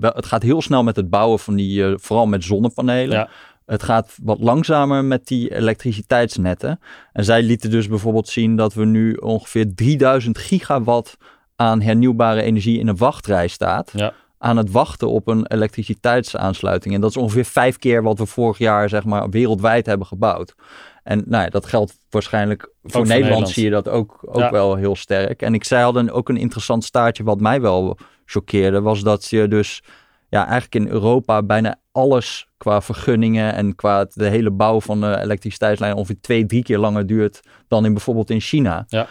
[0.00, 3.16] het gaat heel snel met het bouwen van die, vooral met zonnepanelen.
[3.16, 3.28] Ja.
[3.66, 6.80] Het gaat wat langzamer met die elektriciteitsnetten.
[7.12, 11.16] En zij lieten dus bijvoorbeeld zien dat we nu ongeveer 3000 gigawatt
[11.56, 13.90] aan hernieuwbare energie in een wachtrij staat.
[13.94, 14.12] Ja.
[14.38, 16.94] Aan het wachten op een elektriciteitsaansluiting.
[16.94, 20.54] En dat is ongeveer vijf keer wat we vorig jaar zeg maar, wereldwijd hebben gebouwd.
[21.02, 24.96] En nou ja, dat geldt waarschijnlijk voor, Nederland, zie je dat ook, ook wel heel
[24.96, 25.42] sterk.
[25.42, 29.48] En ik zei al ook een interessant staartje wat mij wel choqueerde, was dat je
[29.48, 29.82] dus
[30.28, 35.18] ja, eigenlijk in Europa bijna alles qua vergunningen en qua de hele bouw van de
[35.20, 38.84] elektriciteitslijn ongeveer twee, drie keer langer duurt dan in bijvoorbeeld in China.
[38.88, 39.06] Ja.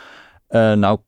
[0.49, 0.99] Uh, nou,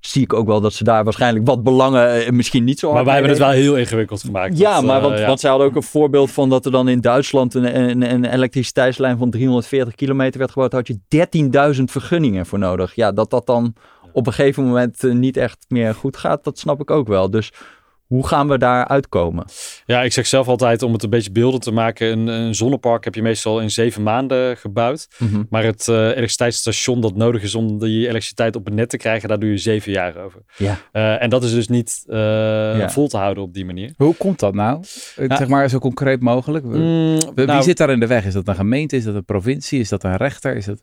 [0.00, 3.04] zie ik ook wel dat ze daar waarschijnlijk wat belangen eh, misschien niet zo Maar
[3.04, 4.58] wij hebben het wel heel ingewikkeld gemaakt.
[4.58, 7.00] Ja, maar want, uh, want zij hadden ook een voorbeeld van dat er dan in
[7.00, 10.70] Duitsland een, een, een elektriciteitslijn van 340 kilometer werd gebouwd.
[10.70, 12.94] Daar had je 13.000 vergunningen voor nodig.
[12.94, 13.74] Ja, dat dat dan
[14.12, 17.30] op een gegeven moment niet echt meer goed gaat, dat snap ik ook wel.
[17.30, 17.52] Dus
[18.14, 19.44] hoe gaan we daar uitkomen?
[19.86, 22.06] Ja, ik zeg zelf altijd om het een beetje beelden te maken.
[22.12, 25.08] Een, een zonnepark heb je meestal in zeven maanden gebouwd.
[25.18, 25.42] Mhm.
[25.50, 29.28] Maar het uh, elektriciteitsstation dat nodig is om die elektriciteit op het net te krijgen,
[29.28, 30.40] daar doe je zeven jaar over.
[30.56, 30.78] Ja.
[30.92, 32.16] Uh, en dat is dus niet uh,
[32.78, 32.90] ja.
[32.90, 33.94] vol te houden op die manier.
[33.96, 34.78] Hoe komt dat nou?
[35.16, 36.64] Zeg maar zo concreet mogelijk.
[36.64, 38.24] Mm, Wie nou, zit daar in de weg?
[38.24, 38.96] Is dat een gemeente?
[38.96, 39.80] Is dat een provincie?
[39.80, 40.56] Is dat een rechter?
[40.56, 40.82] Is dat...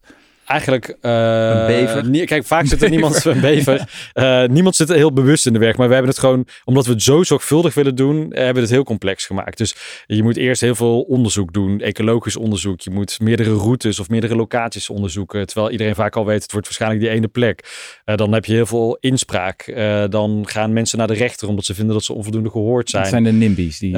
[0.51, 0.87] Eigenlijk...
[1.01, 2.09] uh, Een bever?
[2.09, 3.25] nie- kijk, vaak zit er niemand...
[3.25, 3.89] Een bever.
[4.13, 5.77] Uh, niemand zit er heel bewust in de weg.
[5.77, 6.45] Maar we hebben het gewoon...
[6.63, 8.15] Omdat we het zo zorgvuldig willen doen...
[8.31, 9.57] eh, hebben we het heel complex gemaakt.
[9.57, 11.79] Dus je moet eerst heel veel onderzoek doen.
[11.79, 12.81] Ecologisch onderzoek.
[12.81, 15.47] Je moet meerdere routes of meerdere locaties onderzoeken.
[15.47, 16.41] Terwijl iedereen vaak al weet...
[16.41, 17.63] Het wordt waarschijnlijk die ene plek.
[18.05, 19.73] Uh, dan heb je heel veel inspraak.
[20.09, 21.47] Dan gaan mensen naar de rechter...
[21.47, 23.01] Omdat ze vinden dat ze onvoldoende gehoord zijn.
[23.03, 23.79] Dat zijn de NIMBY's.
[23.79, 23.95] Die,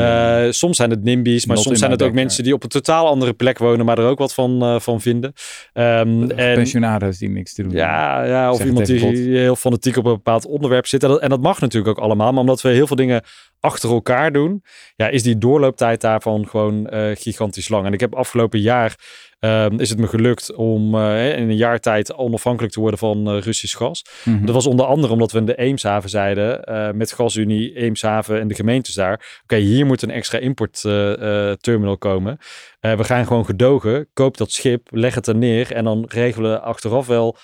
[0.52, 3.34] soms zijn het NIMBY's, maar soms zijn het ook mensen die op een totaal andere
[3.34, 5.34] plek wonen, maar er ook wat van, van vinden.
[5.74, 10.06] Um, en, pensionado's die niks te doen ja, ja, of iemand die heel fanatiek op
[10.06, 11.04] een bepaald onderwerp zit.
[11.04, 13.24] En dat, en dat mag natuurlijk ook allemaal, maar omdat we heel veel dingen
[13.60, 14.64] achter elkaar doen,
[14.96, 17.86] ja, is die doorlooptijd daarvan gewoon uh, gigantisch lang.
[17.86, 18.96] En ik heb afgelopen jaar
[19.46, 23.36] um, is het me gelukt om uh, in een jaar tijd onafhankelijk te worden van
[23.36, 24.06] uh, Russisch gas.
[24.24, 24.46] Mhm.
[24.46, 28.48] Dat was onder andere omdat we in de Eemshaven zeiden, uh, met GasUnie, Eemshaven en
[28.48, 32.38] de gemeentes daar, oké, okay, hier moet een extra importterminal komen.
[32.80, 36.60] We gaan gewoon gedogen, koop dat schip, leg het er neer en dan regelen we
[36.60, 37.38] achteraf wel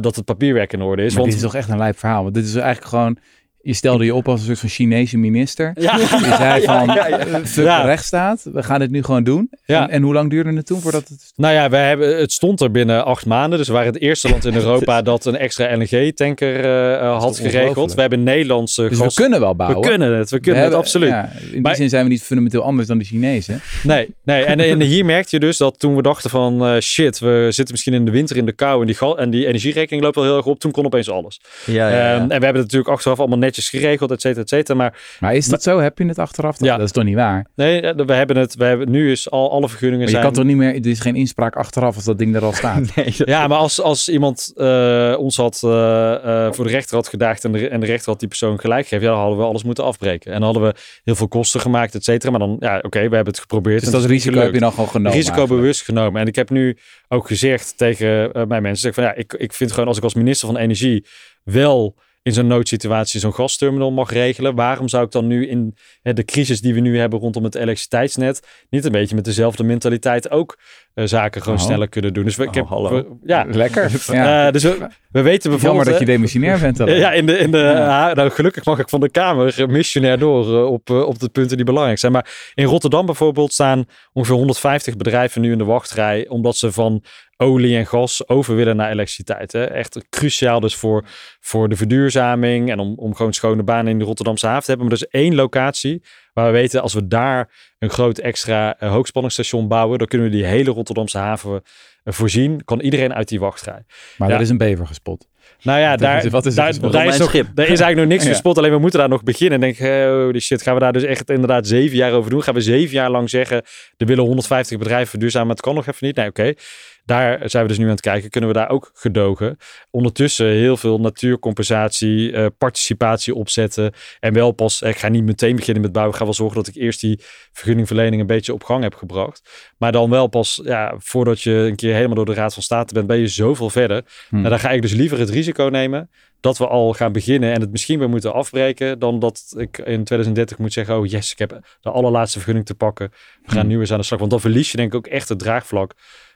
[0.00, 1.08] dat het papierwerk in orde is.
[1.08, 1.32] Maar want...
[1.32, 2.22] dit is toch echt een lijp verhaal.
[2.22, 3.18] Want dit is eigenlijk gewoon...
[3.62, 5.72] Je stelde je op als een soort van Chinese minister.
[5.74, 5.96] Ja.
[5.98, 6.06] Je
[6.38, 8.46] zei van, ja, rechtsstaat.
[8.52, 9.50] We gaan dit nu gewoon doen.
[9.64, 9.82] Ja.
[9.82, 11.32] En, en, hoe lang duurde het toen voordat het...
[11.36, 13.58] Nou ja, we hebben, het stond er binnen acht maanden.
[13.58, 16.64] Dus we waren het eerste land in Europa dat een extra LNG-tanker
[17.02, 17.94] uh, had geregeld.
[17.94, 19.14] We hebben Nederlandse dus gas...
[19.14, 19.80] we kunnen wel bouwen.
[19.80, 21.08] We kunnen het, we kunnen we het, absoluut.
[21.08, 23.60] Ja, in die maar, zin zijn we niet fundamenteel anders dan de Chinezen.
[23.82, 24.44] Nee, nee.
[24.44, 26.74] En, en hier merkte je dus dat toen we dachten van...
[26.74, 29.46] Uh, shit, we zitten misschien in de winter in de kou en die, en die
[29.46, 30.58] energierekening loopt wel heel erg op.
[30.58, 31.40] Toen kon opeens alles.
[31.66, 32.14] Ja, ja, ja.
[32.14, 34.78] Um, en we hebben het natuurlijk achteraf allemaal netjes geregeld, et cetera, et cetera.
[34.78, 35.78] Maar, maar is dat zo?
[35.78, 36.60] Heb je het achteraf?
[36.60, 36.76] Ja.
[36.76, 37.46] Dat is toch niet waar?
[37.54, 38.54] Nee, we hebben het.
[38.54, 40.24] We hebben, nu is al alle vergunningen maar je zijn...
[40.24, 40.74] kan toch niet meer...
[40.74, 42.80] Er is geen inspraak achteraf als dat ding er al staat.
[42.96, 47.08] nee, ja, maar als, als iemand uh, ons had uh, uh, voor de rechter had
[47.08, 49.44] gedaagd en de, en de rechter had die persoon gelijk gegeven, ja, dan hadden we
[49.44, 50.32] alles moeten afbreken.
[50.32, 52.30] En dan hadden we heel veel kosten gemaakt, et cetera.
[52.30, 53.80] Maar dan, ja, oké, okay, we hebben het geprobeerd.
[53.80, 55.12] Dus dat risico heb je dan gewoon genomen?
[55.12, 55.60] Risico eigenlijk.
[55.60, 56.20] bewust genomen.
[56.20, 56.76] En ik heb nu
[57.08, 60.14] ook gezegd tegen mijn mensen, zeg van ja, ik, ik vind gewoon als ik als
[60.14, 61.06] minister van Energie
[61.42, 64.54] wel in zo'n noodsituatie zo'n gasterminal mag regelen.
[64.54, 68.66] Waarom zou ik dan nu in de crisis die we nu hebben rondom het elektriciteitsnet
[68.70, 70.58] niet een beetje met dezelfde mentaliteit ook
[70.94, 71.64] zaken gewoon oh.
[71.64, 72.24] sneller kunnen doen?
[72.24, 72.90] Dus we, oh, ik heb, hallo.
[72.90, 73.90] we, ja, lekker.
[74.12, 74.46] Ja.
[74.46, 75.60] Uh, dus we, we weten bijvoorbeeld.
[75.62, 76.76] Jammer dat je demissionair bent.
[76.76, 76.90] Dan.
[77.02, 78.12] Ja, in de, in de, ja.
[78.14, 81.66] nou, gelukkig mag ik van de Kamer missionair door uh, op, op de punten die
[81.66, 82.12] belangrijk zijn.
[82.12, 87.02] Maar in Rotterdam bijvoorbeeld staan ongeveer 150 bedrijven nu in de wachtrij, omdat ze van
[87.36, 89.52] olie en gas over willen naar elektriciteit.
[89.52, 89.64] Hè.
[89.64, 91.04] Echt cruciaal dus voor,
[91.40, 94.88] voor de verduurzaming en om, om gewoon schone banen in de Rotterdamse haven te hebben.
[94.88, 98.90] Maar er is één locatie waar we weten als we daar een groot extra uh,
[98.90, 102.64] hoogspanningsstation bouwen, dan kunnen we die hele Rotterdamse haven uh, voorzien.
[102.64, 103.84] Kan iedereen uit die wachtrij.
[104.18, 104.34] Maar ja.
[104.34, 105.28] er is een bever gespot.
[105.62, 107.46] Nou ja, daar, wat is, daar, daar, is nog, schip.
[107.54, 108.30] daar is eigenlijk nog niks ja.
[108.30, 108.58] gespot.
[108.58, 109.62] Alleen we moeten daar nog beginnen.
[109.62, 112.42] En denk, holy shit, gaan we daar dus echt inderdaad zeven jaar over doen?
[112.42, 113.62] Gaan we zeven jaar lang zeggen,
[113.96, 116.16] er willen 150 bedrijven verduurzamen, maar het kan nog even niet?
[116.16, 116.40] Nee, oké.
[116.40, 116.56] Okay.
[117.04, 118.30] Daar zijn we dus nu aan het kijken.
[118.30, 119.56] Kunnen we daar ook gedogen?
[119.90, 123.92] Ondertussen heel veel natuurcompensatie, uh, participatie opzetten.
[124.20, 126.12] En wel pas, ik ga niet meteen beginnen met bouwen.
[126.14, 127.20] Ik ga wel zorgen dat ik eerst die
[127.52, 129.42] vergunningverlening een beetje op gang heb gebracht.
[129.78, 132.94] Maar dan wel pas, ja, voordat je een keer helemaal door de Raad van State
[132.94, 134.04] bent, ben je zoveel verder.
[134.28, 134.38] Hmm.
[134.38, 137.60] Nou, dan ga ik dus liever het risico nemen dat we al gaan beginnen en
[137.60, 141.38] het misschien weer moeten afbreken, dan dat ik in 2030 moet zeggen, oh yes, ik
[141.38, 143.10] heb de allerlaatste vergunning te pakken.
[143.42, 143.68] We gaan hmm.
[143.68, 144.18] nu eens aan de slag.
[144.18, 145.94] Want dan verlies je denk ik ook echt het draagvlak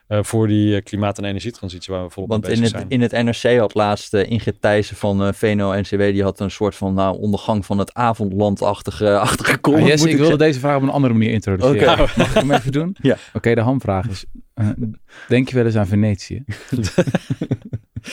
[0.09, 2.87] uh, voor die uh, klimaat- en energietransitie waar we volop Want mee bezig in het,
[2.88, 3.12] zijn.
[3.12, 6.74] in het NRC had laatst uh, Ingrid Thijssen van uh, VNO-NCW, die had een soort
[6.74, 9.85] van nou, ondergang van het avondlandachtige achtige comment.
[9.85, 11.92] Ah, yes, ik, ik wilde deze vraag op een andere manier introduceren.
[11.92, 12.09] Okay.
[12.16, 12.96] Mag ik hem even doen?
[13.00, 13.12] Ja.
[13.12, 14.68] Oké, okay, de hamvraag is, uh,
[15.28, 16.44] denk je wel eens aan Venetië?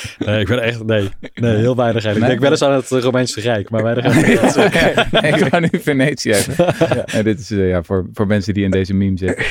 [0.25, 2.19] nee, ik ben echt, nee, nee heel weinig eigenlijk.
[2.19, 2.23] Nee?
[2.23, 4.91] Ik denk wel eens aan het Romeinse Rijk, maar weinig aan het okay.
[5.31, 6.65] Ik ga nu Venetië even.
[6.95, 7.05] ja.
[7.05, 9.45] En dit is uh, ja, voor, voor mensen die in deze meme zitten.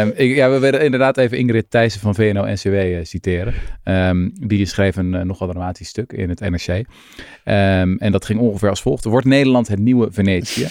[0.00, 3.54] Um, ik, ja, we willen inderdaad even Ingrid Thijssen van VNO-NCW uh, citeren.
[3.84, 6.68] Um, die schreef een uh, nogal dramatisch stuk in het NRC.
[6.68, 9.04] Um, en dat ging ongeveer als volgt.
[9.04, 10.66] Wordt Nederland het nieuwe Venetië?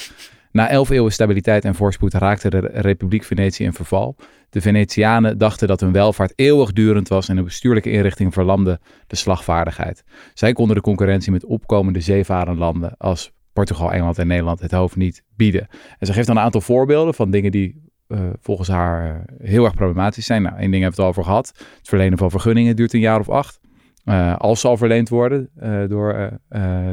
[0.52, 4.16] Na elf eeuwen stabiliteit en voorspoed raakte de Republiek Venetië in verval.
[4.52, 10.04] De Venetianen dachten dat hun welvaart eeuwigdurend was en hun bestuurlijke inrichting verlamde de slagvaardigheid.
[10.34, 15.24] Zij konden de concurrentie met opkomende zeevarenlanden als Portugal, Engeland en Nederland het hoofd niet
[15.36, 15.68] bieden.
[16.00, 19.64] En ze geeft dan een aantal voorbeelden van dingen die uh, volgens haar uh, heel
[19.64, 20.42] erg problematisch zijn.
[20.42, 21.48] Nou, één ding hebben we het al over gehad.
[21.78, 23.60] Het verlenen van vergunningen duurt een jaar of acht.
[24.38, 25.50] als ze al verleend worden
[25.88, 26.40] door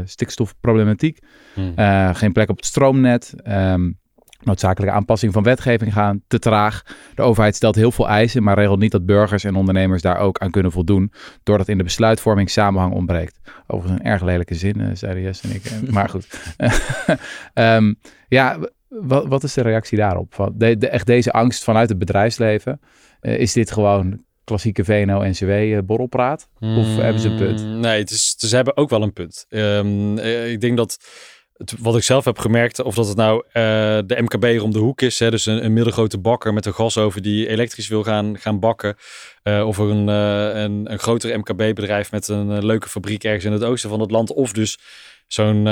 [0.05, 1.19] stikstofproblematiek.
[1.55, 1.75] Hmm.
[2.15, 3.35] geen plek op het stroomnet.
[3.43, 3.91] Ehm,
[4.39, 6.83] noodzakelijke aanpassing van wetgeving gaan te traag.
[7.15, 10.39] De overheid stelt heel veel eisen, maar regelt niet dat burgers en ondernemers daar ook
[10.39, 13.39] aan kunnen voldoen, doordat in de besluitvorming samenhang ontbreekt.
[13.67, 15.63] Overigens een erg lelijke zin, uh, zeiden Jess en ik.
[15.95, 16.55] maar goed.
[17.55, 17.95] Ehm,
[18.29, 20.35] ja, wat, wat, is de reactie daarop?
[20.35, 22.81] Van de, echt deze angst vanuit het bedrijfsleven?
[23.21, 26.49] Uh, is dit gewoon klassieke VNO-NCW-borrelpraat?
[26.55, 27.65] Of Hmm, hebben ze een punt?
[27.65, 29.47] Nee, het is, ze hebben ook wel een punt.
[29.49, 30.99] Um, ik denk dat
[31.79, 33.53] wat ik zelf heb gemerkt, of dat het nou uh,
[34.07, 37.49] de MKB om de hoek is, hè, dus een, middelgrote bakker met een gasoven die
[37.49, 38.97] elektrisch wil gaan, gaan bakken,
[39.45, 43.65] uh, of er een, een, een groter MKB-bedrijf met een leuke fabriek ergens in het
[43.65, 44.79] oosten van het land, of dus
[45.27, 45.69] zo'n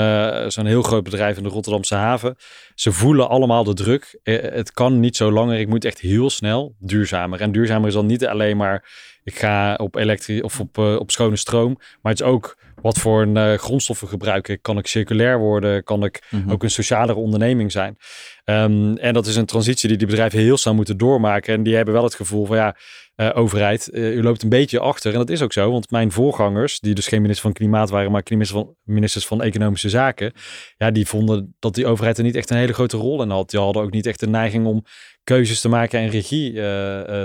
[0.47, 2.35] zo'n heel groot bedrijf in de Rotterdamse haven.
[2.75, 4.19] Ze voelen allemaal de druk.
[4.23, 5.59] het kan niet zo langer.
[5.59, 7.41] Ik moet echt heel snel duurzamer.
[7.41, 8.89] En duurzamer is dan niet alleen maar
[9.23, 9.95] ik ga op
[10.41, 14.47] of op, op schone stroom, maar het is ook wat voor een, uh, grondstoffen gebruik
[14.47, 14.61] ik?
[14.61, 15.83] Kan ik circulair worden?
[15.83, 16.51] Kan ik mm -hmm.
[16.51, 17.97] ook een socialere onderneming zijn?
[18.45, 21.53] Um, en dat is een transitie die die bedrijven heel snel moeten doormaken.
[21.53, 22.75] En die hebben wel het gevoel van ja,
[23.15, 25.11] uh, overheid, uh, u loopt een beetje achter.
[25.11, 28.11] En dat is ook zo, want mijn voorgangers, die dus geen minister van Klimaat waren,
[28.11, 30.33] maar ministers van, ministers van Economische Zaken,
[30.77, 33.49] ja, die vonden dat die overheid er niet echt een hele grote rol in had.
[33.49, 34.83] Die hadden ook niet echt de neiging om
[35.23, 36.53] keuzes te maken en regie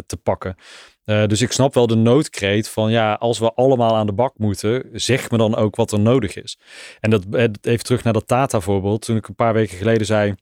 [0.06, 0.56] te pakken.
[1.04, 4.38] Uh, dus ik snap wel de noodkreet van ja, als we allemaal aan de bak
[4.38, 6.58] moeten, zeg me dan ook wat er nodig is.
[7.00, 7.24] En dat
[7.60, 9.02] even terug naar dat Tata voorbeeld.
[9.02, 10.34] Toen ik een paar weken geleden zei,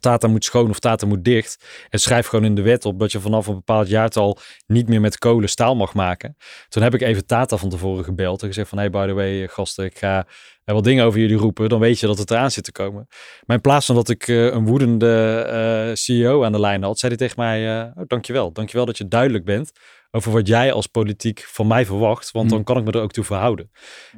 [0.00, 1.64] Tata moet schoon of Tata moet dicht.
[1.90, 5.00] En schrijf gewoon in de wet op dat je vanaf een bepaald jaartal niet meer
[5.00, 6.36] met kolen staal mag maken.
[6.68, 9.48] Toen heb ik even Tata van tevoren gebeld en gezegd van hey by the way
[9.48, 10.26] gasten, ik ga
[10.66, 11.68] er wat dingen over jullie roepen.
[11.68, 13.06] Dan weet je dat het eraan zit te komen.
[13.46, 15.44] Maar in plaats van dat ik uh, een woedende
[15.88, 18.52] uh, CEO aan de lijn had, zei hij tegen mij, uh, oh, dankjewel.
[18.52, 19.72] Dankjewel dat je duidelijk bent
[20.10, 22.30] over wat jij als politiek van mij verwacht.
[22.30, 23.70] Want dan kan ik me er ook toe verhouden.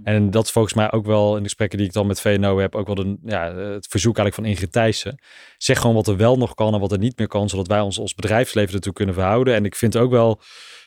[0.03, 2.59] En dat is volgens mij ook wel in de gesprekken die ik dan met VNO
[2.59, 5.23] heb, ook wel de, ja, het verzoek eigenlijk van Ingrid Thijssen.
[5.57, 7.81] Zeg gewoon wat er wel nog kan en wat er niet meer kan, zodat wij
[7.81, 9.55] ons als bedrijfsleven ertoe kunnen verhouden.
[9.55, 10.41] En ik vind ook wel,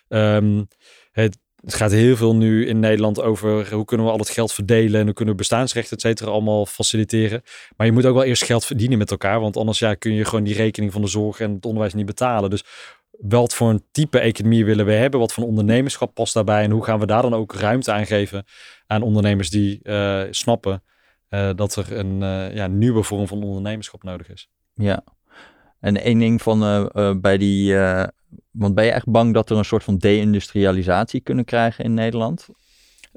[0.08, 0.68] um,
[1.12, 4.54] het, het gaat heel veel nu in Nederland over hoe kunnen we al het geld
[4.54, 7.42] verdelen en hoe kunnen we bestaansrechten, et cetera, allemaal faciliteren.
[7.78, 10.26] Maar je moet ook wel eerst geld verdienen met elkaar, want anders ja, kun je
[10.26, 12.50] gewoon die rekening van de zorg en het onderwijs niet betalen.
[12.50, 12.64] Dus
[13.12, 15.20] wat voor een type economie willen we hebben?
[15.20, 16.64] Wat voor ondernemerschap past daarbij?
[16.64, 18.46] En hoe gaan we daar dan ook ruimte aan geven
[18.88, 20.84] aan ondernemers die uh, snappen
[21.30, 24.50] uh, dat er een uh, ja, nieuwe vorm van ondernemerschap nodig is?
[24.74, 25.04] Ja,
[25.80, 26.90] en één ding van
[27.22, 27.76] bij die.
[28.52, 32.48] Want ben je echt bang dat er een soort van deindustrialisatie kunnen krijgen in Nederland?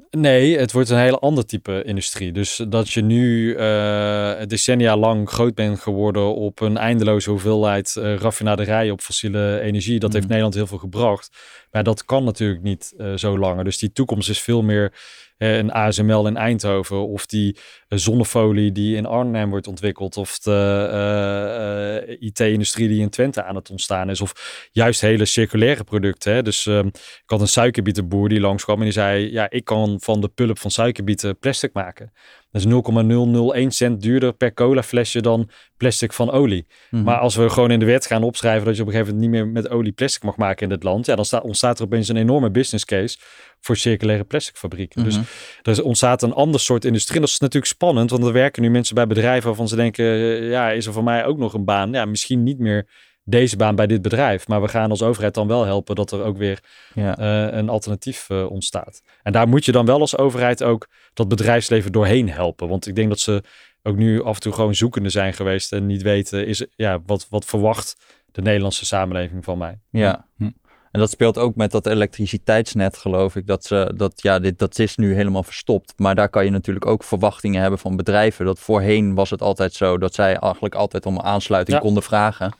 [0.09, 2.31] Nee, het wordt een hele ander type industrie.
[2.31, 8.15] Dus dat je nu uh, decennia lang groot bent geworden op een eindeloze hoeveelheid uh,
[8.15, 10.15] raffinaderijen op fossiele energie, dat mm.
[10.15, 11.37] heeft Nederland heel veel gebracht.
[11.75, 13.63] Maar dat kan natuurlijk niet uh, zo langer.
[13.63, 14.93] Dus die toekomst is veel meer
[15.37, 17.57] een ASML in Eindhoven of die
[17.87, 24.09] zonnefolie die in Arnhem wordt ontwikkeld of de IT-industrie die in Twente aan het ontstaan
[24.09, 26.33] is of juist hele circulaire producten.
[26.33, 26.41] Hè.
[26.41, 30.21] Dus um, ik had een suikerbietenboer die langskwam en die zei ja, ik kan van
[30.21, 32.11] de pulp van suikerbieten plastic maken.
[32.55, 36.65] Dat is 0,001 cent duurder per cola flesje dan plastic van olie.
[36.67, 37.03] Mm -hmm.
[37.03, 39.33] Maar als we gewoon in de wet gaan opschrijven dat je op een gegeven moment
[39.33, 41.85] niet meer met olie plastic mag maken in dit land, ja, dan staat, ontstaat er
[41.85, 43.17] opeens een enorme business case
[43.59, 45.01] voor circulaire plasticfabrieken.
[45.01, 45.25] Mm -hmm.
[45.61, 47.15] Dus er ontstaat een ander soort industrie.
[47.15, 50.05] En dat is natuurlijk spannend, want er werken nu mensen bij bedrijven waarvan ze denken,
[50.43, 51.91] ja, is er voor mij ook nog een baan?
[51.91, 52.87] Ja, misschien niet meer
[53.25, 54.47] deze baan bij dit bedrijf.
[54.47, 56.59] Maar we gaan als overheid dan wel helpen dat er ook weer
[56.93, 57.19] ja.
[57.19, 59.01] uh, een alternatief uh, ontstaat.
[59.23, 62.67] En daar moet je dan wel als overheid ook dat bedrijfsleven doorheen helpen.
[62.67, 63.43] Want ik denk dat ze
[63.83, 67.27] ook nu af en toe gewoon zoekende zijn geweest en niet weten, is, ja, wat,
[67.29, 67.95] wat verwacht
[68.31, 69.79] de Nederlandse samenleving van mij?
[69.89, 70.27] Ja.
[70.37, 70.49] Hm.
[70.91, 73.47] En dat speelt ook met dat elektriciteitsnet, geloof ik.
[73.47, 75.93] Dat, ze, dat, ja, dit, dat is nu helemaal verstopt.
[75.97, 78.45] Maar daar kan je natuurlijk ook verwachtingen hebben van bedrijven.
[78.45, 81.83] Dat voorheen was het altijd zo dat zij eigenlijk altijd om aansluiting ja.
[81.83, 82.53] konden vragen.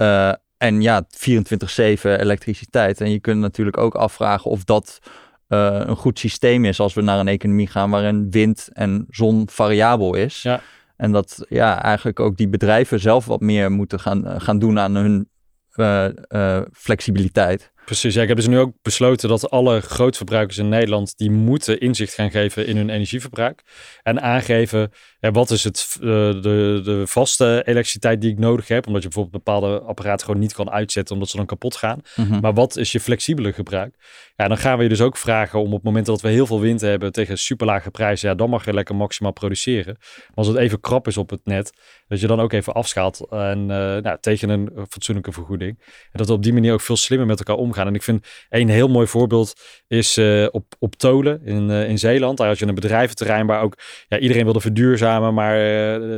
[0.00, 1.08] Uh, en ja, 24-7
[2.02, 3.00] elektriciteit.
[3.00, 4.98] En je kunt natuurlijk ook afvragen of dat
[5.48, 9.48] uh, een goed systeem is als we naar een economie gaan waarin wind en zon
[9.50, 10.42] variabel is.
[10.42, 10.60] Ja.
[10.96, 14.94] En dat ja, eigenlijk ook die bedrijven zelf wat meer moeten gaan, gaan doen aan
[14.94, 15.28] hun
[15.76, 17.72] uh, uh, flexibiliteit.
[17.84, 21.80] Precies, ja, ik heb dus nu ook besloten dat alle grootverbruikers in Nederland, die moeten
[21.80, 23.62] inzicht gaan geven in hun energieverbruik.
[24.02, 26.06] En aangeven, ja, wat is het, uh,
[26.42, 30.52] de, de vaste elektriciteit die ik nodig heb, omdat je bijvoorbeeld bepaalde apparaten gewoon niet
[30.52, 32.00] kan uitzetten, omdat ze dan kapot gaan.
[32.16, 32.40] Mm -hmm.
[32.40, 33.94] Maar wat is je flexibele gebruik?
[34.36, 36.46] Ja, dan gaan we je dus ook vragen om op het moment dat we heel
[36.46, 39.96] veel wind hebben tegen superlage prijzen, ja, dan mag je lekker maximaal produceren.
[39.98, 41.72] Maar als het even krap is op het net,
[42.08, 45.78] dat je dan ook even afschaalt en uh, nou, tegen een fatsoenlijke vergoeding.
[45.78, 47.88] En dat we op die manier ook veel slimmer met elkaar omgaan gaan.
[47.88, 52.38] En ik vind een heel mooi voorbeeld is uh, op, op Tolen in, in Zeeland.
[52.38, 53.78] Daar had je een bedrijventerrein waar ook
[54.08, 55.62] ja, iedereen wilde verduurzamen, maar uh,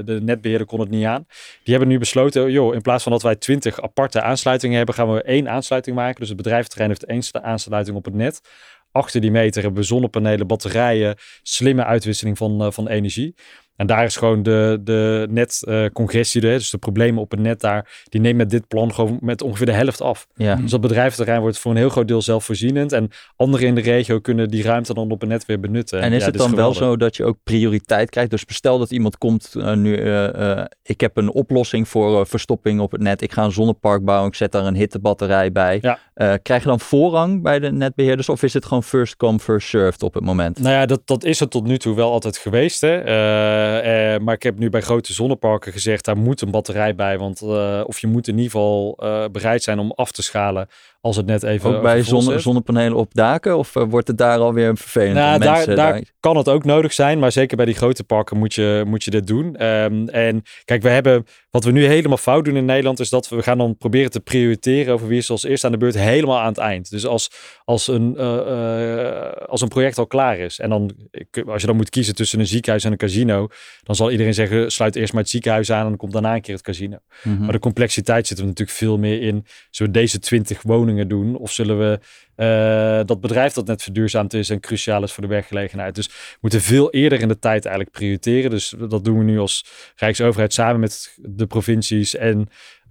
[0.04, 1.26] de netbeheerder kon het niet aan.
[1.62, 5.12] Die hebben nu besloten, joh, in plaats van dat wij twintig aparte aansluitingen hebben, gaan
[5.12, 6.20] we één aansluiting maken.
[6.20, 8.40] Dus het bedrijventerrein heeft één aansluiting op het net.
[8.92, 13.34] Achter die meter hebben we zonnepanelen, batterijen, slimme uitwisseling van, van energie.
[13.76, 18.04] En daar is gewoon de, de netcongestie, uh, dus de problemen op het net daar,
[18.08, 20.26] die neemt met dit plan gewoon met ongeveer de helft af.
[20.34, 20.54] Ja.
[20.54, 22.92] Dus dat bedrijventerrein wordt voor een heel groot deel zelfvoorzienend.
[22.92, 26.00] En anderen in de regio kunnen die ruimte dan op het net weer benutten.
[26.00, 28.30] En is ja, het dan wel zo dat je ook prioriteit krijgt?
[28.30, 32.92] Dus stel dat iemand komt uh, nu, uh, ik heb een oplossing voor verstopping op
[32.92, 33.22] het net.
[33.22, 35.78] Ik ga een zonnepark bouwen, ik zet daar een hittebatterij bij.
[35.82, 36.36] Ja.
[36.36, 40.02] krijg je dan voorrang bij de netbeheerders of is het gewoon first come, first served
[40.02, 40.58] op het moment?
[40.58, 42.80] Nou ja, dat, dat is het tot nu toe wel altijd geweest.
[42.80, 43.00] Hè?
[43.62, 47.18] Uh, maar ik heb nu bij grote zonneparken gezegd, daar moet een batterij bij.
[47.18, 48.98] Want uh, of je moet in ieder geval
[49.32, 50.68] bereid zijn om af te schalen
[51.02, 51.76] als het net even...
[51.76, 53.58] Ook bij zonne, zonnepanelen op daken?
[53.58, 55.14] Of uh, wordt het daar alweer vervelend?
[55.14, 57.18] Nou, daar, mensen, daar, daar, kan het ook nodig zijn.
[57.18, 59.66] Maar zeker bij die grote parken moet je, moet je dit doen.
[59.66, 61.26] Um, en kijk, we hebben...
[61.50, 63.00] Wat we nu helemaal fout doen in Nederland...
[63.00, 64.94] is dat we, gaan dan proberen te prioriteren...
[64.94, 66.90] over wie is als eerst aan de beurt helemaal aan het eind.
[66.90, 67.30] Dus als,
[67.64, 68.18] als, een,
[69.46, 70.58] als een project al klaar is...
[70.58, 70.92] en dan,
[71.46, 73.48] als je dan moet kiezen tussen een ziekenhuis en een casino...
[73.82, 75.82] dan zal iedereen zeggen, sluit eerst maar het ziekenhuis aan...
[75.82, 76.96] en dan komt daarna een keer het casino.
[77.22, 77.42] Mhm.
[77.42, 79.44] Maar de complexiteit zit er natuurlijk veel meer in.
[79.70, 81.36] We deze 20 woningen doen?
[81.36, 81.98] Of zullen we
[82.36, 85.94] uh, dat bedrijf dat net verduurzaamd is en cruciaal is voor de werkgelegenheid?
[85.94, 88.50] Dus we moeten veel eerder in de tijd eigenlijk prioriteren.
[88.50, 92.38] Dus dat doen we nu als Rijksoverheid samen met de provincies en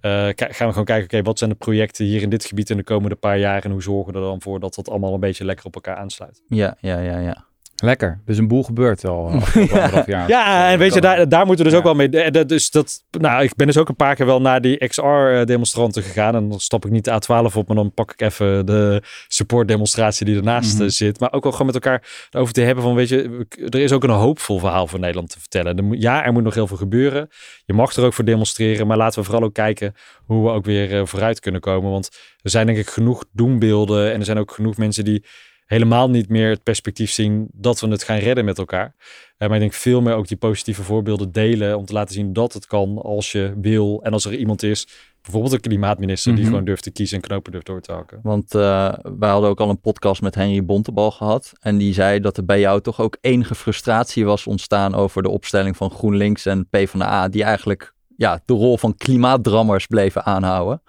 [0.02, 2.76] uh, gaan we gewoon kijken, oké, wat zijn de projecten hier in dit gebied in
[2.76, 5.20] de komende paar jaar en hoe zorgen we er dan voor dat dat allemaal een
[5.20, 6.42] beetje lekker op elkaar aansluit?
[6.48, 7.46] Ja, ja, ja, ja.
[7.82, 8.20] Lekker.
[8.24, 9.32] Dus een boel gebeurt al.
[9.54, 10.02] ja.
[10.06, 10.28] jaar.
[10.28, 11.78] ja, en weet je, daar, daar moeten we dus ja.
[11.78, 12.44] ook wel mee.
[12.46, 16.34] Dus dat, nou, ik ben dus ook een paar keer wel naar die XR-demonstranten gegaan.
[16.34, 20.26] En dan stap ik niet de A12 op, maar dan pak ik even de support-demonstratie
[20.26, 20.88] die ernaast mm -hmm.
[20.88, 21.20] zit.
[21.20, 24.04] Maar ook wel gewoon met elkaar over te hebben van, weet je, er is ook
[24.04, 26.00] een hoopvol verhaal voor Nederland te vertellen.
[26.00, 27.28] Ja, er moet nog heel veel gebeuren.
[27.64, 30.64] Je mag er ook voor demonstreren, maar laten we vooral ook kijken hoe we ook
[30.64, 31.90] weer vooruit kunnen komen.
[31.90, 32.10] Want
[32.42, 35.24] er zijn denk ik genoeg doembeelden en er zijn ook genoeg mensen die
[35.72, 38.94] helemaal niet meer het perspectief zien dat we het gaan redden met elkaar.
[38.94, 42.32] Uh, maar ik denk veel meer ook die positieve voorbeelden delen om te laten zien
[42.32, 44.86] dat het kan als je wil en als er iemand is,
[45.22, 46.44] bijvoorbeeld een klimaatminister, mm -hmm.
[46.44, 48.20] die gewoon durft te kiezen en knopen durft door te hakken.
[48.22, 52.20] Want uh, wij hadden ook al een podcast met Henry Bontebal gehad en die zei
[52.20, 56.46] dat er bij jou toch ook enige frustratie was ontstaan over de opstelling van GroenLinks
[56.46, 60.82] en PvdA, die eigenlijk ja, de rol van klimaatdrammers bleven aanhouden.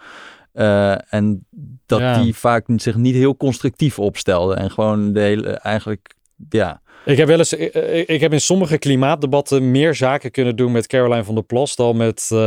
[0.54, 1.46] Uh, en
[1.86, 2.22] dat Ja.
[2.22, 4.58] die vaak zich niet heel constructief opstelden.
[4.58, 6.16] En gewoon de hele, eigenlijk,
[6.50, 6.82] ja.
[7.06, 10.72] Ik heb wel eens, ik, ik- ik heb in sommige klimaatdebatten meer zaken kunnen doen
[10.72, 12.38] met Caroline van der Plas dan met eh,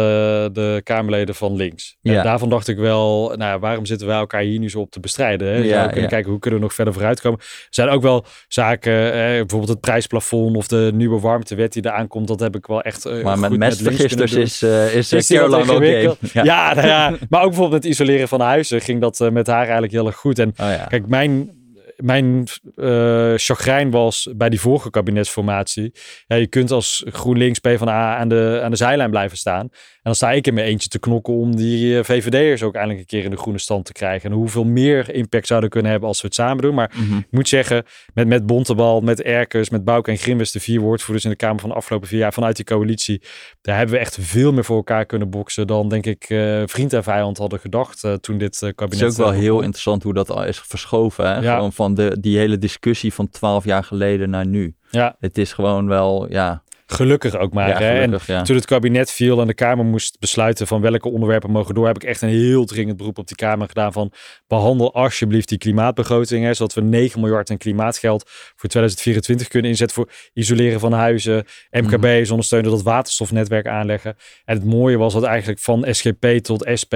[0.53, 1.97] de Kamerleden van links.
[2.01, 2.16] Ja.
[2.16, 5.01] En daarvan dacht ik wel, nou, waarom zitten wij elkaar hier nu zo op te
[5.01, 5.49] bestrijden?
[5.49, 5.57] Hè?
[5.57, 6.09] Ja, zou kunnen ja.
[6.09, 7.38] kijken hoe kunnen we nog verder vooruitkomen.
[7.40, 12.09] Er zijn ook wel zaken, eh, bijvoorbeeld het prijsplafond of de nieuwe warmtewet die eraan
[12.09, 12.29] komt.
[12.29, 13.05] Dat heb ik wel echt.
[13.05, 16.45] eh, Maar met mestvergisters is, eh is, eh, Caroline wel game.
[16.45, 19.62] Ja, nou ja, maar ook bijvoorbeeld het isoleren van huizen ging dat eh, met haar
[19.62, 20.38] eigenlijk heel erg goed.
[20.38, 20.87] En Oh.
[20.88, 21.51] Kijk, mijn,
[21.97, 25.95] mijn eh chagrijn was bij die vorige kabinetsformatie.
[26.27, 29.69] Ja, je kunt als GroenLinks PvdA aan de, aan de zijlijn blijven staan.
[30.07, 33.01] En dan sta ik in mijn eentje te knokken om die eh, VVD'ers ook eindelijk
[33.01, 34.31] een keer in de groene stand te krijgen.
[34.31, 36.75] En hoeveel meer impact zouden kunnen hebben als we het samen doen.
[36.75, 37.16] Maar Mhm.
[37.19, 41.25] ik moet zeggen, met, met Bontebal, met Erkers, met Bouke en Grimbes, de vier woordvoerders
[41.25, 43.23] in de Kamer van de afgelopen vier jaar vanuit die coalitie.
[43.62, 46.92] Daar hebben we echt veel meer voor elkaar kunnen boksen dan denk ik eh, vriend
[46.92, 49.03] en vijand hadden gedacht eh, toen dit eh, Het kabinet...
[49.07, 51.27] is ook wel heel interessant hoe dat al is verschoven.
[51.27, 51.40] Hè?
[51.40, 51.55] Ja.
[51.55, 54.75] Gewoon van de, die hele discussie van twaalf jaar geleden naar nu.
[54.90, 57.68] Ja, Het is gewoon wel, ja, gelukkig ook maar.
[57.68, 58.01] ja hè.
[58.01, 58.42] En gelukkig.
[58.46, 61.96] Toen het kabinet viel en de Kamer moest besluiten van welke onderwerpen mogen door, heb
[61.96, 64.12] ik echt een heel dringend beroep op die Kamer gedaan van
[64.46, 69.96] behandel alsjeblieft die klimaatbegroting, hè, zodat we 9 miljard aan klimaatgeld voor 2024 kunnen inzetten
[69.96, 72.31] voor isoleren van huizen, MKB, Mhm.
[72.31, 74.16] ondersteunen, dat waterstofnetwerk aanleggen.
[74.44, 76.94] En het mooie was dat eigenlijk van SGP tot SP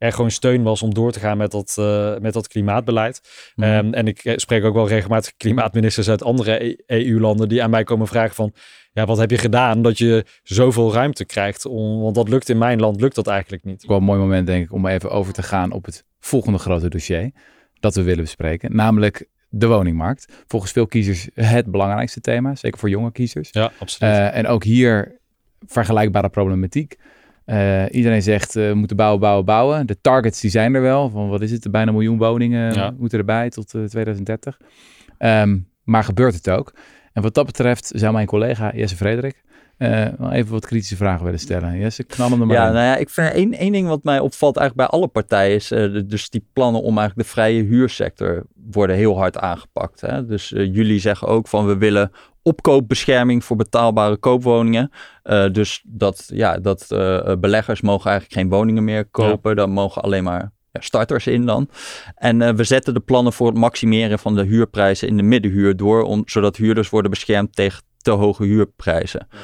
[0.00, 3.20] er gewoon steun was om door te gaan met dat, eh, met dat klimaatbeleid.
[3.54, 3.68] Mhm.
[3.68, 7.70] Ehm, en ik eh, spreek ook wel regelmatig klimaatministers uit andere E- EU-landen die aan
[7.70, 8.52] mij komen vragen van,
[8.92, 11.66] ja, wat heb je gedaan dat je zoveel ruimte krijgt?
[11.66, 13.86] Om, want dat lukt in mijn land, lukt dat eigenlijk niet.
[13.86, 16.88] wel een mooi moment, denk ik, om even over te gaan op het volgende grote
[16.88, 17.30] dossier
[17.80, 18.76] dat we willen bespreken.
[18.76, 20.44] Namelijk de woningmarkt.
[20.46, 23.48] Volgens veel kiezers het belangrijkste thema, zeker voor jonge kiezers.
[23.52, 24.12] Ja, absoluut.
[24.12, 25.18] Eh, en ook hier
[25.66, 26.96] vergelijkbare problematiek.
[27.50, 29.86] Eh, iedereen zegt eh, we moeten bouwen, bouwen, bouwen.
[29.86, 31.10] De targets die zijn er wel.
[31.10, 31.70] Van wat is het?
[31.70, 32.94] Bijna een miljoen woningen Ja.
[32.98, 34.58] moeten erbij tot eh, 2030.
[35.18, 36.72] Ehm, maar gebeurt het ook?
[37.12, 39.42] En wat dat betreft zou mijn collega Jesse Frederik
[39.78, 41.78] uh, even wat kritische vragen willen stellen.
[41.78, 42.72] Jesse, knal hem er maar Ja, in.
[42.72, 45.72] nou ja, ik vind één, één ding wat mij opvalt eigenlijk bij alle partijen is,
[45.72, 50.00] uh, dus die plannen om eigenlijk de vrije huursector worden heel hard aangepakt.
[50.00, 50.26] Hè?
[50.26, 52.10] Dus uh, jullie zeggen ook van we willen
[52.42, 54.90] opkoopbescherming voor betaalbare koopwoningen.
[55.52, 56.86] dus dat, ja, dat
[57.40, 59.50] beleggers mogen eigenlijk geen woningen meer kopen.
[59.50, 59.56] Ja.
[59.56, 61.70] Dan mogen alleen maar ja, starters in dan.
[62.14, 65.76] En uh, we zetten de plannen voor het maximeren van de huurprijzen in de middenhuur
[65.76, 69.26] door, om, zodat huurders worden beschermd tegen te hoge huurprijzen.
[69.30, 69.38] Ja.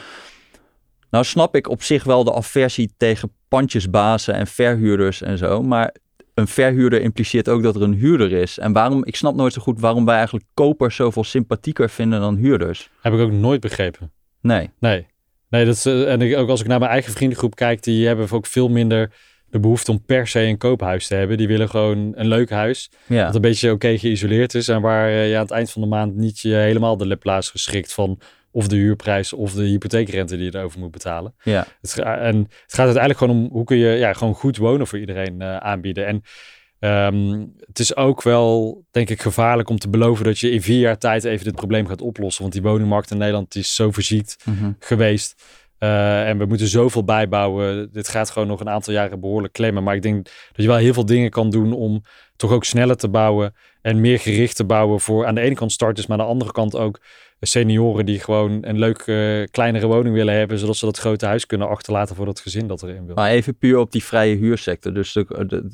[1.11, 5.95] Nou snap ik op zich wel de aversie tegen pandjesbazen en verhuurders en zo, maar
[6.37, 8.59] een verhuurder impliceert ook dat er een huurder is.
[8.59, 12.37] En waarom, ik snap nooit zo goed waarom wij eigenlijk kopers zoveel sympathieker vinden dan
[12.37, 12.91] huurders.
[13.01, 14.13] Heb ik ook nooit begrepen.
[14.41, 14.71] Nee.
[14.81, 15.07] Nee.
[15.49, 18.31] Nee, dat is, en ik, ook als ik naar mijn eigen vriendengroep kijk, die hebben
[18.31, 19.11] ook veel minder
[19.51, 21.37] de behoefte om per se een koophuis te hebben.
[21.37, 22.91] Die willen gewoon een leuk huis.
[23.07, 23.25] Ja.
[23.25, 24.69] Dat een beetje oké okay geïsoleerd is.
[24.69, 27.93] En waar je aan het eind van de maand niet je helemaal de leplaas geschikt
[27.93, 28.19] van
[28.57, 31.35] of de huurprijs of de hypotheekrente die je erover moet betalen.
[31.43, 31.67] Ja.
[31.81, 34.99] Het, en het gaat uiteindelijk gewoon om hoe kun je ja, gewoon goed wonen voor
[34.99, 36.07] iedereen uh, aanbieden.
[36.07, 36.23] En
[37.15, 40.79] um, het is ook wel, denk ik, gevaarlijk om te beloven dat je in vier
[40.79, 42.43] jaar tijd even dit probleem gaat oplossen.
[42.43, 44.77] Want die woningmarkt in Nederland is zo verziekt mm -hmm.
[44.79, 45.43] geweest.
[45.79, 47.93] Uh, en we moeten zoveel bijbouwen.
[47.93, 49.83] Dit gaat gewoon nog een aantal jaren behoorlijk klemmen.
[49.83, 52.03] Maar ik denk dat je wel heel veel dingen kan doen om
[52.37, 53.55] toch ook sneller te bouwen.
[53.83, 56.53] En meer gericht te bouwen voor aan de ene kant starters, maar aan de andere
[56.53, 57.01] kant ook
[57.41, 61.47] senioren die gewoon een leuke uh, kleinere woning willen hebben, zodat ze dat grote huis
[61.47, 63.15] kunnen achterlaten voor dat gezin dat erin wil.
[63.15, 64.95] Maar even puur op die vrije huursector.
[64.95, 65.27] Dus de,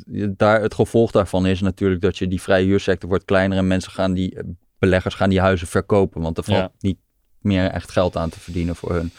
[0.06, 3.66] de, daar, het gevolg daarvan is natuurlijk dat je die vrije huursector wordt kleiner en
[3.66, 4.38] mensen gaan die
[4.78, 6.70] beleggers gaan die huizen verkopen, want er valt Ja.
[6.78, 6.98] niet
[7.40, 9.10] meer echt geld aan te verdienen voor hun.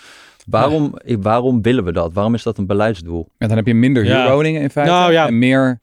[0.46, 2.14] Waarom, waarom willen we dat?
[2.14, 3.28] Waarom is dat een beleidsdoel?
[3.38, 4.22] En dan heb je minder Ja.
[4.22, 5.28] huurwoningen in feite Nou, ja.
[5.28, 5.80] en meer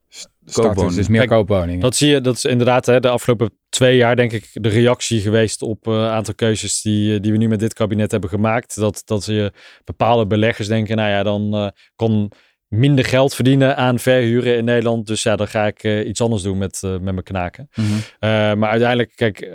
[0.53, 0.97] Koopwoningen.
[0.97, 1.81] dus meer koopwoningen.
[1.81, 5.21] Dat zie je, dat is inderdaad hè, de afgelopen twee jaar denk ik de reactie
[5.21, 8.77] geweest op een aantal keuzes die, eh, die we nu met dit kabinet hebben gemaakt.
[8.77, 9.53] Dat, dat je
[9.85, 12.33] bepaalde beleggers denken, nou ja, dan eh kan
[12.71, 15.07] minder geld verdienen aan verhuren in Nederland.
[15.07, 17.69] Dus ja, dan ga ik eh, iets anders doen met, eh, met mijn knaken.
[17.75, 17.87] Mhm.
[18.19, 19.51] Eh, maar uiteindelijk, kijk,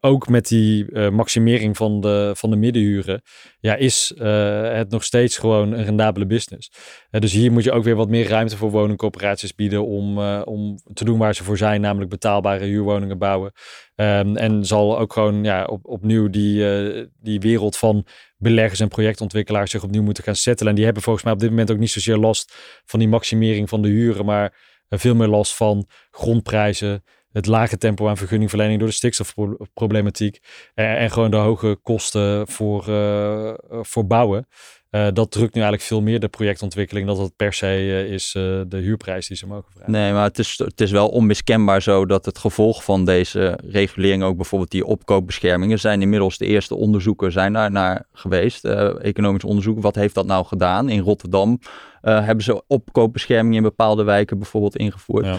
[0.00, 3.22] ook met die maximering van de, van de middenhuren,
[3.60, 6.70] ja, is het nog steeds gewoon een rendabele business.
[7.10, 11.04] Dus hier moet je ook weer wat meer ruimte voor woningcorporaties bieden om, om te
[11.04, 13.52] doen waar ze voor zijn, namelijk betaalbare huurwoningen bouwen.
[13.94, 16.64] Ehm, en zal ook gewoon ja, op, opnieuw die,
[17.20, 18.06] die wereld van
[18.38, 20.68] beleggers en projectontwikkelaars zich opnieuw moeten gaan settelen.
[20.68, 23.68] En die hebben volgens mij op dit moment ook niet zozeer last van die maximering
[23.68, 24.54] van de huren, maar
[24.88, 30.38] eh, veel meer last van grondprijzen, het lage tempo aan vergunningverlening door de stikstofproblematiek
[30.74, 34.46] en, en gewoon de hoge kosten voor, eh, voor bouwen.
[34.90, 38.34] Eh, dat drukt nu eigenlijk veel meer de projectontwikkeling dat het per se eh, is
[38.36, 39.92] eh, de huurprijs die ze mogen vragen.
[39.92, 44.22] Nee, maar het is, het is wel onmiskenbaar zo dat het gevolg van deze regulering,
[44.22, 48.64] ook bijvoorbeeld die opkoopbeschermingen, zijn inmiddels de eerste onderzoeken zijn daar naar geweest.
[48.64, 50.88] economisch onderzoek, wat heeft dat nou gedaan?
[50.88, 51.58] In Rotterdam
[52.00, 55.24] hebben ze opkoopbeschermingen in bepaalde wijken bijvoorbeeld ingevoerd.
[55.24, 55.36] Ja.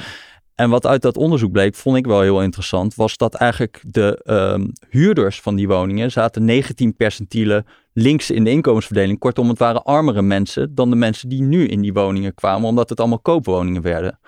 [0.55, 4.21] En wat uit dat onderzoek bleek, vond ik wel heel interessant, was dat eigenlijk de
[4.23, 7.65] ehm, huurders van die woningen zaten 19 percentielen
[8.01, 9.19] links in de inkomensverdeling.
[9.19, 12.89] Kortom, het waren armere mensen dan de mensen die nu in die woningen kwamen, omdat
[12.89, 14.19] het allemaal koopwoningen werden.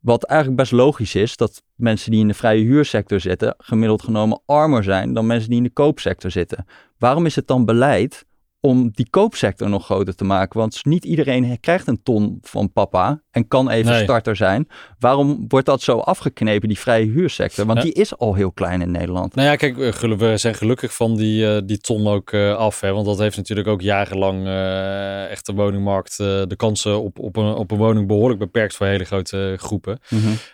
[0.00, 4.42] Wat eigenlijk best logisch is, dat mensen die in de vrije huursector zitten, gemiddeld genomen
[4.46, 6.66] armer zijn dan mensen die in de koopsector zitten.
[6.98, 8.26] Waarom is het dan beleid
[8.60, 10.58] om die koopsector nog groter te maken?
[10.60, 14.02] Want niet iedereen krijgt een ton van papa en kan even Nee.
[14.02, 14.68] starter zijn.
[14.98, 17.66] Waarom wordt dat zo afgeknepen, die vrije huursector?
[17.66, 17.84] Want Ja.
[17.84, 19.34] die is al heel klein in Nederland.
[19.34, 22.80] Nou ja, kijk, eh, we zijn gelukkig van die, eh, die ton ook eh, af.
[22.80, 22.92] Hè?
[22.92, 27.54] Want dat heeft natuurlijk ook jarenlang eh, echt de woningmarkt, de kansen op, op, een,
[27.54, 29.98] op een woning behoorlijk beperkt voor hele grote groepen.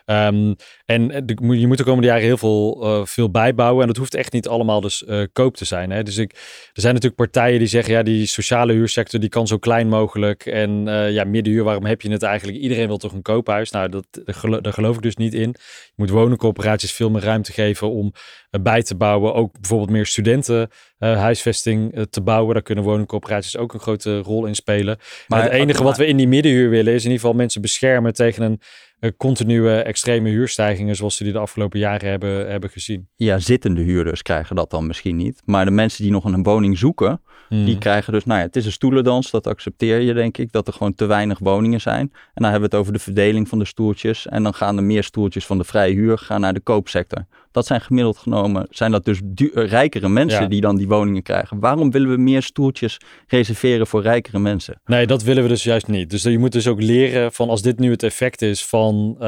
[0.05, 3.81] Ehm, en de- je moet de komende jaren heel veel, veel bijbouwen.
[3.81, 5.91] En dat hoeft echt niet allemaal dus koop te zijn.
[5.91, 6.03] Hè?
[6.03, 6.33] Dus ik,
[6.73, 10.47] er zijn natuurlijk partijen die zeggen, ja, die sociale huursector die kan zo klein mogelijk.
[10.47, 12.59] En eh, ja, middenhuur, waarom heb je het eigenlijk?
[12.59, 13.71] Iedereen wil toch een koophuis?
[13.71, 15.55] Nou, dat, daar gelo- daar geloof ik dus niet in.
[15.59, 18.13] Je moet woningcorporaties veel meer ruimte geven om
[18.51, 19.35] eh, bij te bouwen.
[19.35, 20.69] Ook bijvoorbeeld meer studenten
[20.99, 22.55] eh, huisvesting te bouwen.
[22.55, 24.99] Daar kunnen woningcorporaties ook een grote rol in spelen.
[25.29, 28.13] Maar het enige wat we in die middenhuur willen is in ieder geval mensen beschermen
[28.15, 28.61] tegen een
[29.17, 33.09] continue extreme huurstijgingen zoals we die de afgelopen jaren hebben, hebben gezien.
[33.17, 35.43] Ja, zittende huurders krijgen dat dan misschien niet.
[35.45, 37.65] Maar de mensen die nog een woning zoeken, Hmm.
[37.65, 40.67] Die krijgen dus, nou ja, het is een stoelendans, dat accepteer je denk ik, dat
[40.67, 42.01] er gewoon te weinig woningen zijn.
[42.13, 44.27] En dan hebben we het over de verdeling van de stoeltjes.
[44.27, 47.27] En dan gaan er meer stoeltjes van de vrije huur gaan naar de koopsector.
[47.53, 50.49] Dat zijn gemiddeld genomen, zijn dat dus du- eh, rijkere mensen Ja.
[50.49, 51.61] die dan die woningen krijgen.
[51.61, 54.81] Waarom willen we meer stoeltjes reserveren voor rijkere mensen?
[54.85, 56.11] Nee, dat willen we dus juist niet.
[56.11, 59.27] Dus je moet dus ook leren van als dit nu het effect is van eh,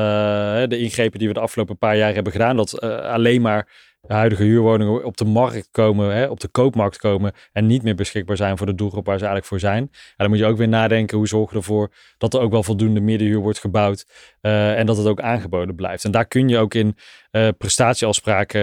[0.69, 3.69] de ingrepen die we de afgelopen paar jaar hebben gedaan, dat eh, alleen maar
[4.15, 8.37] huidige huurwoningen op de markt komen, hè, op de koopmarkt komen en niet meer beschikbaar
[8.37, 9.83] zijn voor de doelgroep waar ze eigenlijk voor zijn.
[9.83, 12.63] En dan moet je ook weer nadenken hoe zorgen we ervoor dat er ook wel
[12.63, 14.07] voldoende middenhuur wordt gebouwd
[14.43, 16.05] uh, en dat het ook aangeboden blijft.
[16.05, 16.97] En daar kun je ook in
[17.33, 18.61] uh, prestatieafspraken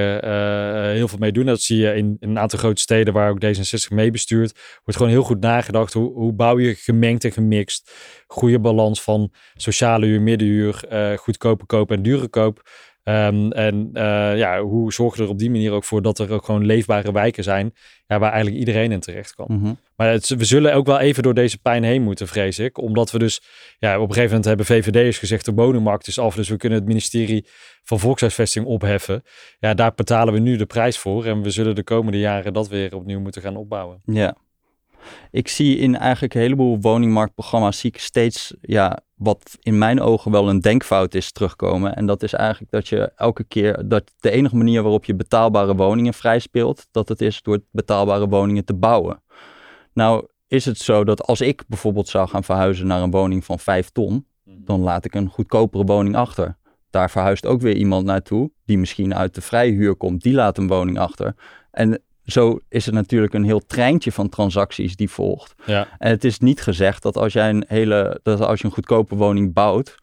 [0.94, 1.46] heel veel mee doen.
[1.46, 4.60] Dat zie je in, in, een aantal grote steden waar ook D66 mee bestuurt.
[4.84, 7.92] Wordt gewoon heel goed nagedacht hoe, hoe bouw je gemengd en gemixt.
[8.28, 10.84] Goede balans van sociale huur, middenhuur,
[11.20, 12.62] goedkope koop en dure koop.
[13.04, 16.32] Um, en uh, ja, hoe zorgen we er op die manier ook voor dat er
[16.32, 17.74] ook gewoon leefbare wijken zijn
[18.08, 19.46] ja, waar eigenlijk iedereen in terecht kan.
[19.50, 19.74] Mhm.
[19.96, 22.78] Maar het, we zullen ook wel even door deze pijn heen moeten, vrees ik.
[22.78, 23.42] Omdat we dus,
[23.78, 26.78] ja, op een gegeven moment hebben VVD'ers gezegd de woningmarkt is af, dus we kunnen
[26.78, 27.46] het ministerie
[27.84, 29.24] van Volkshuisvesting opheffen.
[29.60, 32.68] Ja, daar betalen we nu de prijs voor en we zullen de komende jaren dat
[32.68, 34.02] weer opnieuw moeten gaan opbouwen.
[34.06, 34.36] Ja,
[35.32, 40.32] ik zie in eigenlijk een heleboel woningmarktprogramma's zie ik steeds ja, wat in mijn ogen
[40.32, 41.96] wel een denkfout is terugkomen.
[41.96, 45.76] En dat is eigenlijk dat je elke keer dat de enige manier waarop je betaalbare
[45.76, 49.24] woningen vrij speelt, dat het is door betaalbare woningen te bouwen.
[49.94, 53.60] Nou is het zo dat als ik bijvoorbeeld zou gaan verhuizen naar een woning van
[53.60, 54.58] 5 ton, mhm.
[54.66, 56.58] dan laat ik een goedkopere woning achter.
[56.90, 60.58] Daar verhuist ook weer iemand naartoe die misschien uit de vrije huur komt, die laat
[60.58, 61.36] een woning achter.
[61.72, 65.54] En zo is het natuurlijk een heel treintje van transacties die volgt.
[65.66, 65.88] Ja.
[65.98, 69.16] En het is niet gezegd dat als jij een hele, dat als je een goedkope
[69.16, 69.96] woning bouwt,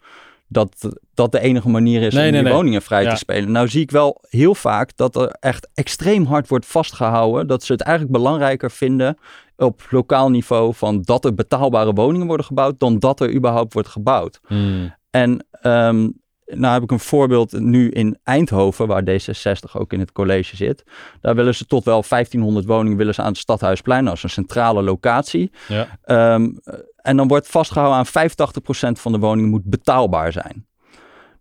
[0.47, 3.51] dat dat de enige manier is om die woningen vrij te spelen.
[3.51, 7.71] Nou zie ik wel heel vaak dat er echt extreem hard wordt vastgehouden dat ze
[7.71, 9.17] het eigenlijk belangrijker vinden
[9.57, 13.87] op lokaal niveau van dat er betaalbare woningen worden gebouwd dan dat er überhaupt wordt
[13.87, 14.39] gebouwd.
[14.47, 14.95] Hmm.
[15.09, 16.20] En um,
[16.53, 20.83] nou heb ik een voorbeeld nu in Eindhoven, waar D66 ook in het college zit.
[21.21, 24.81] Daar willen ze tot wel 1500 woningen willen ze aan het Stadhuisplein als een centrale
[24.81, 25.51] locatie.
[25.67, 25.87] Ja.
[26.03, 26.49] Ehm,
[26.95, 30.65] en dan wordt vastgehouden aan 85% van de woningen moet betaalbaar zijn.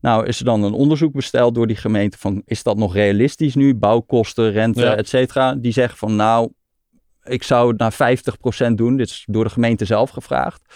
[0.00, 3.54] Nou is er dan een onderzoek besteld door die gemeente van is dat nog realistisch
[3.54, 3.74] nu?
[3.74, 4.96] Bouwkosten, rente, ja.
[4.96, 5.54] et cetera.
[5.54, 6.52] Die zeggen van nou,
[7.22, 8.18] ik zou het naar
[8.70, 8.96] 50% doen.
[8.96, 10.74] Dit is door de gemeente zelf gevraagd.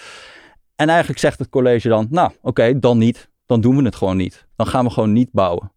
[0.77, 4.17] En eigenlijk zegt het college dan, nou oké, dan niet dan doen we het gewoon
[4.17, 4.47] niet.
[4.57, 5.73] Dan gaan we gewoon niet bouwen.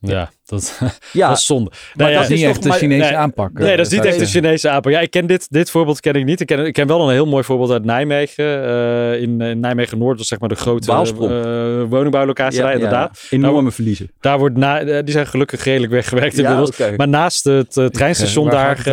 [0.00, 0.80] Ja, dat,
[1.12, 1.70] ja, dat is zonde.
[1.94, 3.52] Maar dat is niet echt de Chinese nee, aanpak.
[3.52, 4.92] Nee, dat is niet echt de Chinese aanpak.
[4.92, 6.40] Ja, ik ken dit, dit voorbeeld ken ik niet.
[6.40, 8.44] Ik ken, ik ken wel een heel mooi voorbeeld uit Nijmegen.
[8.44, 12.60] Uh, in, in Nijmegen-Noord, dat zeg maar de grote uh, woningbouwlocatie.
[12.60, 13.26] Ja, inderdaad.
[13.30, 14.10] Ja, Enorme nou, verliezen.
[14.20, 16.70] Daar wordt na, die zijn gelukkig redelijk weggewerkt inmiddels.
[16.70, 16.94] Okay.
[16.96, 18.90] Maar naast het uh, treinstation daar...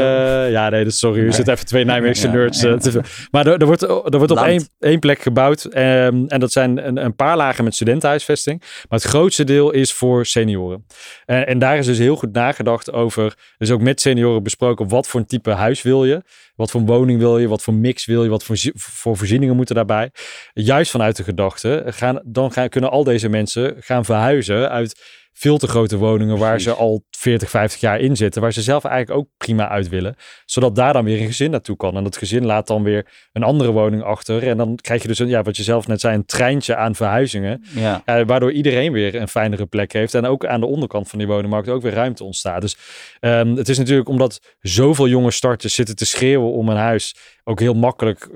[0.50, 1.26] ja, nee, dus sorry.
[1.26, 2.60] Er zitten even twee Nijmeegse nerds.
[2.60, 3.02] te
[3.32, 5.66] maar er, er, wordt, er wordt op één, één plek gebouwd.
[5.66, 8.60] Um, en dat zijn een, een paar lagen met studentenhuisvesting.
[8.60, 10.86] Maar het grootste deel is voor senioren.
[11.26, 13.38] En, en daar is dus heel goed nagedacht over.
[13.58, 14.88] Dus ook met senioren besproken.
[14.88, 16.22] Wat voor een type huis wil je?
[16.56, 17.48] Wat voor woning wil je?
[17.48, 18.30] Wat voor mix wil je?
[18.30, 20.12] Wat voor, voor voorzieningen moeten daarbij?
[20.54, 21.84] Juist vanuit de gedachte.
[21.86, 25.02] Gaan, dan gaan, kunnen al deze mensen gaan verhuizen uit
[25.34, 28.84] veel te grote woningen waar ze al 40, 50 jaar in zitten, waar ze zelf
[28.84, 30.16] eigenlijk ook prima uit willen,
[30.46, 31.96] zodat daar dan weer een gezin naartoe kan.
[31.96, 34.48] En dat gezin laat dan weer een andere woning achter.
[34.48, 36.96] En dan krijg je dus, een, ja, wat je zelf net zei, een treintje aan
[36.96, 38.04] verhuizingen, ja.
[38.26, 41.70] waardoor iedereen weer een fijnere plek heeft en ook aan de onderkant van die woningmarkt
[41.70, 42.62] ook weer ruimte ontstaat.
[42.62, 42.78] Dus
[43.22, 47.60] um, het is natuurlijk omdat zoveel jonge starters zitten te schreeuwen om een huis, ook
[47.60, 48.30] heel makkelijk,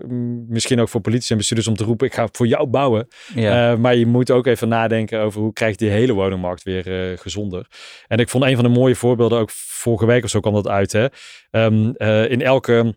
[0.47, 3.07] misschien ook voor politici en bestuurders om te roepen, ik ga voor jou bouwen.
[3.35, 3.71] Ja.
[3.71, 7.17] Uh, maar je moet ook even nadenken over hoe krijgt die hele woningmarkt weer uh,
[7.17, 7.67] gezonder.
[8.07, 10.67] En ik vond een van de mooie voorbeelden, ook vorige week of zo kwam dat
[10.67, 11.07] uit, hè.
[11.51, 12.95] Um, uh, in elke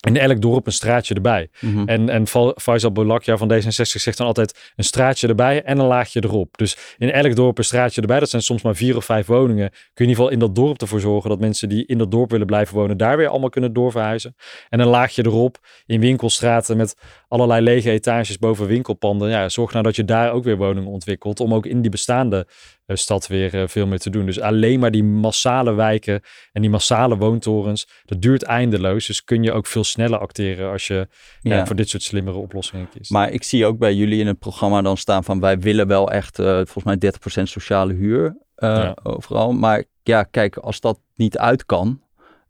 [0.00, 1.48] in elk dorp een straatje erbij.
[1.60, 1.88] Mm -hmm.
[1.88, 2.26] En, en
[2.56, 6.58] Faisal Bolakja van D66 zegt dan altijd een straatje erbij en een laagje erop.
[6.58, 8.20] Dus in elk dorp een straatje erbij.
[8.20, 9.70] Dat zijn soms maar vier of vijf woningen.
[9.70, 12.10] Kun je in ieder geval in dat dorp ervoor zorgen dat mensen die in dat
[12.10, 14.34] dorp willen blijven wonen, daar weer allemaal kunnen doorverhuizen.
[14.68, 16.96] En een laagje erop in winkelstraten met
[17.28, 19.30] allerlei lege etages boven winkelpanden.
[19.30, 21.40] Ja, zorg nou dat je daar ook weer woningen ontwikkelt.
[21.40, 22.46] Om ook in die bestaande
[22.96, 24.26] stad weer uh, veel meer te doen.
[24.26, 26.20] Dus alleen maar die massale wijken
[26.52, 29.06] en die massale woontorens, dat duurt eindeloos.
[29.06, 31.08] Dus kun je ook veel sneller acteren als je
[31.40, 31.56] ja.
[31.56, 33.10] Ja, voor dit soort slimmere oplossingen kiest.
[33.10, 36.10] Maar ik zie ook bij jullie in het programma dan staan van wij willen wel
[36.10, 36.98] echt volgens mij
[37.40, 38.96] 30% sociale huur ja.
[39.02, 39.52] overal.
[39.52, 42.00] Maar ja, kijk, als dat niet uit kan,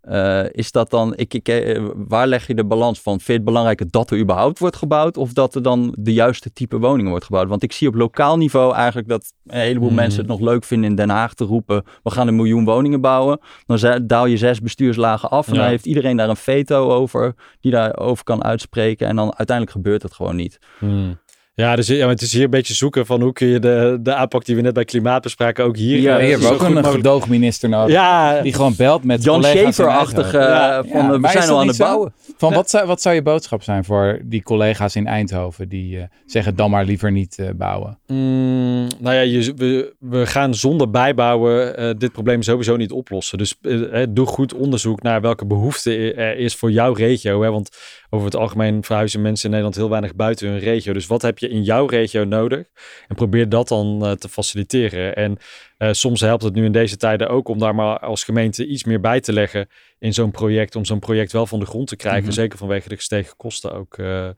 [0.09, 3.13] uh, is dat dan, ik, ik, eh, waar leg je de balans van?
[3.13, 6.53] Vind je het belangrijker dat er überhaupt wordt gebouwd of dat er dan de juiste
[6.53, 7.49] type woningen wordt gebouwd?
[7.49, 9.95] Want ik zie op lokaal niveau eigenlijk dat een heleboel mm.
[9.95, 13.01] mensen het nog leuk vinden in Den Haag te roepen, we gaan een miljoen woningen
[13.01, 13.41] bouwen.
[13.67, 15.61] Dan daal je zes bestuurslagen af en ja.
[15.61, 20.03] dan heeft iedereen daar een veto over die daarover kan uitspreken en dan uiteindelijk gebeurt
[20.03, 20.59] het gewoon niet.
[20.79, 21.19] Mm.
[21.61, 23.99] Ja, dus ja, maar het is hier een beetje zoeken van hoe kun je de,
[24.03, 26.01] de aanpak die we net bij klimaat bespraken ook hier...
[26.01, 27.95] Ja, eh, hier hebben we ook een gedoogminister nodig.
[27.95, 31.67] Ja, Die gewoon belt met Jan Schaefer-achtige eh, van Ja, eh, we zijn al aan
[31.67, 31.85] het zo?
[31.85, 32.13] bouwen.
[32.41, 36.05] Van wat, zou, wat zou je boodschap zijn voor die collega's in Eindhoven die eh,
[36.27, 37.99] zeggen dan maar liever niet eh, bouwen?
[38.07, 43.39] Mm, nou ja, je, we, we gaan zonder bijbouwen eh, dit probleem sowieso niet oplossen.
[43.39, 43.55] Dus
[44.09, 47.43] doe goed onderzoek naar welke behoefte er is voor jouw regio.
[47.43, 47.51] Hè?
[47.51, 47.77] Want
[48.11, 50.93] over het algemeen verhuizen mensen in Nederland heel weinig buiten hun regio.
[50.93, 52.67] Dus wat heb je in jouw regio nodig?
[53.09, 55.17] En probeer dat dan eh, te faciliteren.
[55.17, 55.39] En
[55.77, 58.85] eh, soms helpt het nu in deze tijden ook om daar maar als gemeente iets
[58.85, 60.77] meer bij te leggen in zo'n project.
[60.77, 62.23] Om zo'n project wel van de grond te krijgen.
[62.25, 62.33] Mhm.
[62.33, 63.99] Zeker vanwege de gestegen kosten ook.
[63.99, 64.29] eh.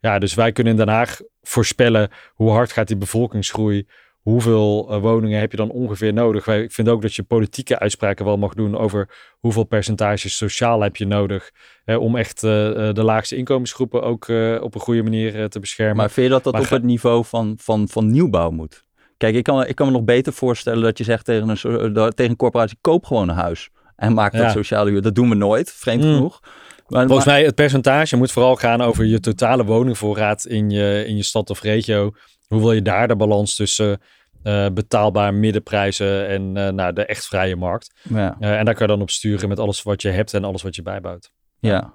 [0.00, 3.86] ja, dus wij kunnen in Den Haag voorspellen hoe hard gaat die bevolkingsgroei.
[4.22, 6.46] Hoeveel eh, woningen heb je dan ongeveer nodig?
[6.46, 9.08] Ik vind ook dat je politieke uitspraken wel mag doen over
[9.38, 11.50] hoeveel percentage sociaal heb je nodig.
[11.84, 14.28] Hè, om echt eh, eh, de laagste inkomensgroepen ook
[14.60, 15.96] op een goede manier te beschermen.
[15.96, 18.84] Maar vind je dat dat Maar op ga- het niveau van, van, van nieuwbouw moet?
[19.16, 22.30] Kijk, ik kan, ik kan me nog beter voorstellen dat je zegt tegen een, tegen
[22.30, 23.68] een corporatie, koop gewoon een huis.
[23.96, 24.50] En maak dat Ja.
[24.50, 25.02] sociale huur.
[25.02, 26.14] Dat doen we nooit, vreemd Mm.
[26.14, 26.40] genoeg.
[26.86, 31.04] Maar, Volgens maar- mij het percentage moet vooral gaan over je totale woningvoorraad in je,
[31.06, 32.10] in je stad of regio.
[32.48, 34.00] Hoe wil je daar de balans tussen
[34.42, 37.94] eh, betaalbaar middenprijzen en eh, nou, de echt vrije markt?
[38.02, 38.36] ja.
[38.40, 40.62] Eh, en daar kan je dan op sturen met alles wat je hebt en alles
[40.62, 41.30] wat je bijbouwt.
[41.58, 41.92] Ja.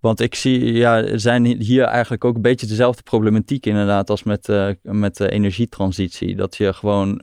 [0.00, 4.22] Want ik zie, ja, er zijn hier eigenlijk ook een beetje dezelfde problematiek inderdaad als
[4.22, 4.48] met,
[4.82, 6.36] met de energietransitie.
[6.36, 7.22] Dat je gewoon,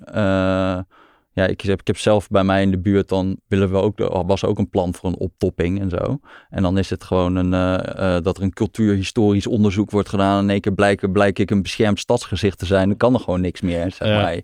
[1.36, 4.23] ja, ik heb, ik heb zelf bij mij in de buurt, dan willen we ook,
[4.27, 6.19] was ook een plan voor een optopping en zo.
[6.49, 10.38] En dan is het gewoon een, eh, eh, dat er een cultuurhistorisch onderzoek wordt gedaan.
[10.38, 12.88] En in één keer blijk, blijk ik een beschermd stadsgezicht te zijn.
[12.88, 14.21] Dan kan er gewoon niks meer, zeg Ja.
[14.21, 14.41] maar.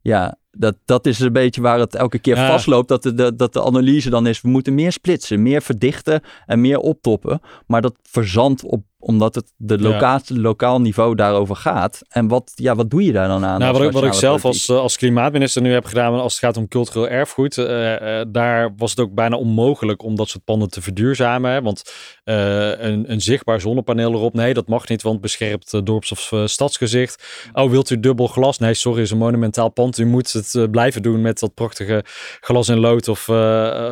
[0.00, 2.46] Ja, dat, dat is een beetje waar het elke keer Ja.
[2.48, 2.88] vastloopt.
[2.88, 6.60] Dat de, de, dat de analyse dan is, we moeten meer splitsen, meer verdichten en
[6.60, 7.40] meer optoppen.
[7.66, 10.20] Maar dat verzandt op, omdat het de Ja.
[10.28, 12.00] lokaal niveau daarover gaat.
[12.08, 13.58] En wat, ja, wat doe je daar dan aan?
[13.58, 14.76] Nou, wat ik, wat ik nationale zelf als, politiek?
[14.76, 18.74] eh, als klimaatminister nu heb gedaan als het gaat om cultureel erfgoed, eh, eh, daar
[18.76, 21.50] was het ook bijna onmogelijk om dat soort panden te verduurzamen.
[21.50, 21.62] Hè?
[21.62, 21.92] Want
[22.24, 27.24] een, een zichtbaar zonnepaneel erop, nee, dat mag niet, want beschermt eh, dorps- of stadsgezicht.
[27.52, 28.58] Oh, wilt u dubbel glas?
[28.58, 29.98] Nee, sorry, is een monumentaal pand.
[29.98, 32.04] U moet het blijven doen met dat prachtige
[32.40, 33.28] glas en lood of,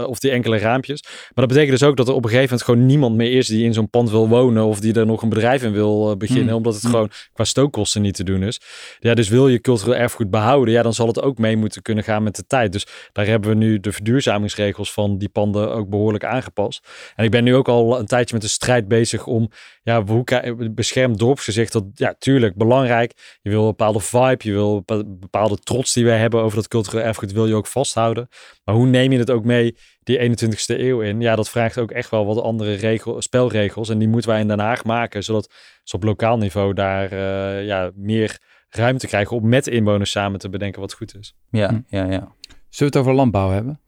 [0.06, 1.02] of die enkele raampjes.
[1.02, 3.46] Maar dat betekent dus ook dat er op een gegeven moment gewoon niemand meer is
[3.46, 6.16] die in zo'n pand wil wonen of die er nog een bedrijf in wil eh,
[6.16, 6.54] beginnen, Mm.
[6.54, 6.90] omdat het Mm.
[6.90, 8.60] gewoon qua stookkosten niet te doen is.
[9.00, 12.04] Ja, dus wil je cultureel erfgoed behouden, ja, dan zal het ook mee moeten kunnen
[12.04, 12.72] gaan met de tijd.
[12.72, 16.88] Dus daar hebben we nu de verduurzamingsregels van die panden ook behoorlijk aangepast.
[17.16, 19.50] En ik ben nu ook al een tijdje met de strijd bezig om,
[19.82, 23.38] ja, hoe beschermd dorpsgezicht, dat, ja, tuurlijk, belangrijk.
[23.42, 27.04] Je wil een bepaalde vibe, je wil bepaalde trots die wij hebben over dat cultureel
[27.04, 28.28] erfgoed, wil je ook vasthouden.
[28.64, 31.20] Maar hoe neem je het ook mee die 21ste eeuw in?
[31.20, 33.88] Ja, dat vraagt ook echt wel wat andere regel, spelregels.
[33.88, 35.52] En die moeten wij in Den Haag maken, zodat
[35.82, 38.38] ze op lokaal niveau daar eh, ja, meer
[38.68, 41.36] ruimte krijgen om met inwoners samen te bedenken wat goed is.
[41.50, 41.80] Ja, Hm.
[41.86, 42.08] ja, ja.
[42.08, 42.34] Zullen
[42.68, 43.80] we het over landbouw hebben?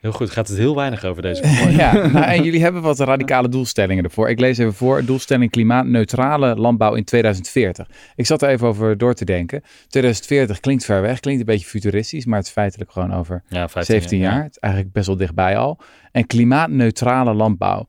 [0.00, 3.48] Heel goed, gaat het heel weinig over deze ja, nou, en jullie hebben wat radicale
[3.48, 4.28] doelstellingen ervoor.
[4.28, 5.04] Ik lees even voor.
[5.04, 7.88] Doelstelling klimaatneutrale landbouw in 2040.
[8.14, 9.62] Ik zat er even over door te denken.
[9.88, 13.68] 2040 klinkt ver weg, klinkt een beetje futuristisch, maar het is feitelijk gewoon over Ja,
[13.68, 14.42] 15 17 jaar.
[14.42, 15.80] Het is eigenlijk best wel dichtbij al.
[16.12, 17.86] En klimaatneutrale landbouw.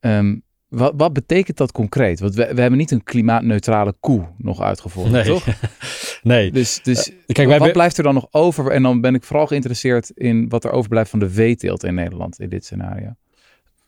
[0.00, 0.34] Ehm,
[0.76, 2.20] wat, wat betekent dat concreet?
[2.20, 5.24] Want we, we hebben niet een klimaatneutrale koe nog uitgevonden, Nee.
[5.24, 5.46] toch?
[6.22, 6.50] nee.
[6.50, 8.70] Dus, dus Kijk, wij wat blijft er dan nog over?
[8.70, 12.40] En dan ben ik vooral geïnteresseerd in wat er overblijft van de veeteelt in Nederland
[12.40, 13.14] in dit scenario.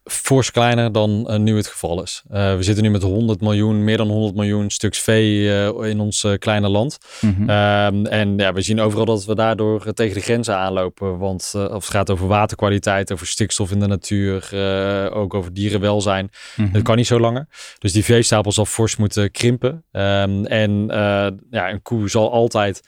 [0.09, 2.23] Fors kleiner dan eh, nu het geval is.
[2.31, 6.01] Eh, we zitten nu met 100 miljoen, meer dan 100 miljoen stuks vee eh, in
[6.01, 6.99] ons kleine land.
[7.21, 7.51] Mhm.
[7.51, 11.19] Ehm, en ja, we zien overal dat we daardoor tegen de grenzen aanlopen.
[11.19, 14.51] Want of het gaat over waterkwaliteit, over stikstof in de natuur,
[15.13, 16.31] ook over dierenwelzijn.
[16.57, 16.73] Mhm.
[16.73, 17.47] Het kan niet zo langer.
[17.79, 19.85] Dus die veestapel zal fors moeten krimpen.
[19.93, 20.87] Um, en
[21.51, 22.83] ja, een koe zal altijd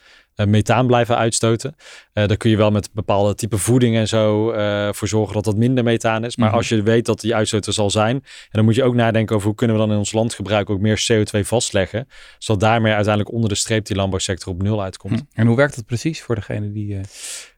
[0.47, 1.74] methaan blijven uitstoten.
[2.14, 5.45] Uh, daar kun je wel met bepaalde type voeding en zo uh, voor zorgen dat
[5.45, 6.36] dat minder methaan is.
[6.36, 6.57] Maar Mhm.
[6.57, 9.34] als je weet dat die uitstoot er zal zijn, en dan moet je ook nadenken
[9.34, 13.34] over hoe kunnen we dan in ons landgebruik ook meer CO2 vastleggen, zodat daarmee uiteindelijk
[13.34, 15.18] onder de streep die landbouwsector op nul uitkomt.
[15.18, 15.41] Hm.
[15.41, 17.01] En hoe werkt dat precies voor degene die...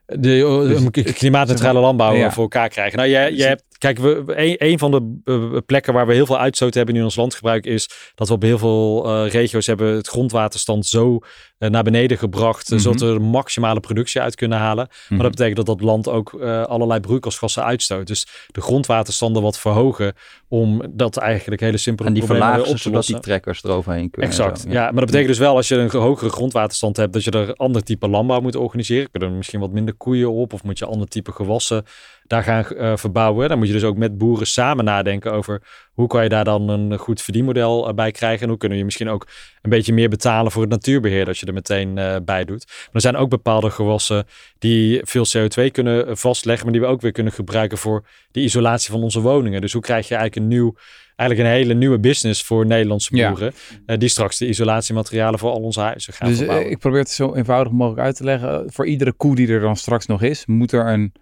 [0.05, 2.31] De, dus, klimaatneutrale landbouw ja.
[2.31, 2.97] voor elkaar krijgen.
[2.97, 6.25] Nou, jij, jij hebt, kijk, we, een, een van de uh, plekken waar we heel
[6.25, 9.95] veel uitstoot hebben in ons landgebruik is dat we op heel veel uh, regio's hebben
[9.95, 11.19] het grondwaterstand zo
[11.59, 12.85] uh, naar beneden gebracht, mm -hmm.
[12.85, 14.83] zodat we de maximale productie uit kunnen halen.
[14.83, 15.17] Mm -hmm.
[15.17, 18.07] Maar dat betekent dat dat land ook allerlei broeikasgassen uitstoot.
[18.07, 20.13] Dus de grondwaterstanden wat verhogen
[20.47, 24.29] om dat eigenlijk hele simpele en die verlagen op te zodat die trekkers eroverheen kunnen.
[24.29, 24.73] Exact, zo, ja.
[24.73, 24.83] ja.
[24.83, 27.83] Maar dat betekent dus wel als je een hogere grondwaterstand hebt, dat je er ander
[27.83, 29.11] type landbouw moet organiseren.
[29.11, 31.85] Kunnen er misschien wat minder koeien op of moet je ander type gewassen
[32.27, 33.49] daar gaan uh, verbouwen.
[33.49, 35.61] Dan moet je dus ook met boeren samen nadenken over
[35.93, 38.41] hoe kan je daar dan een goed verdienmodel uh, bij krijgen.
[38.41, 39.27] En hoe kunnen je misschien ook
[39.61, 42.65] een beetje meer betalen voor het natuurbeheer als je er meteen uh, bij doet.
[42.67, 44.25] Maar er zijn ook bepaalde gewassen
[44.59, 48.91] die veel CO2 kunnen vastleggen, maar die we ook weer kunnen gebruiken voor de isolatie
[48.91, 49.61] van onze woningen.
[49.61, 50.75] Dus hoe krijg je eigenlijk een nieuw
[51.15, 53.53] eigenlijk een hele nieuwe business voor Nederlandse boeren.
[53.85, 53.97] Ja.
[53.97, 56.71] die straks de isolatiematerialen voor al onze huizen gaan dus, verbouwen.
[56.71, 58.71] ik probeer het zo eenvoudig mogelijk uit te leggen.
[58.71, 61.13] Voor iedere koe die er dan straks nog is, moet er een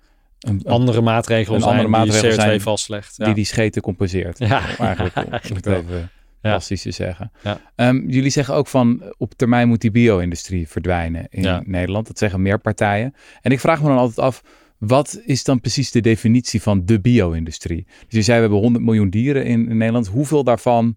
[0.42, 3.18] een, andere maatregel een andere maatregel die CO2 zijn vastlegt.
[3.18, 3.26] Ja.
[3.26, 4.40] Die die scheten compenseert.
[4.40, 5.16] Ja, eigenlijk,
[5.50, 6.10] om het even
[6.42, 7.32] plastisch te zeggen.
[7.76, 12.08] Um, jullie zeggen ook van op termijn moet die bio-industrie verdwijnen in Nederland.
[12.08, 13.16] Dat zeggen meer partijen.
[13.42, 14.44] En ik vraag me dan altijd af,
[14.78, 17.86] wat is dan precies de definitie van de bio-industrie?
[17.86, 20.08] Dus je zei we hebben 100 miljoen dieren in, in Nederland.
[20.08, 20.96] Hoeveel daarvan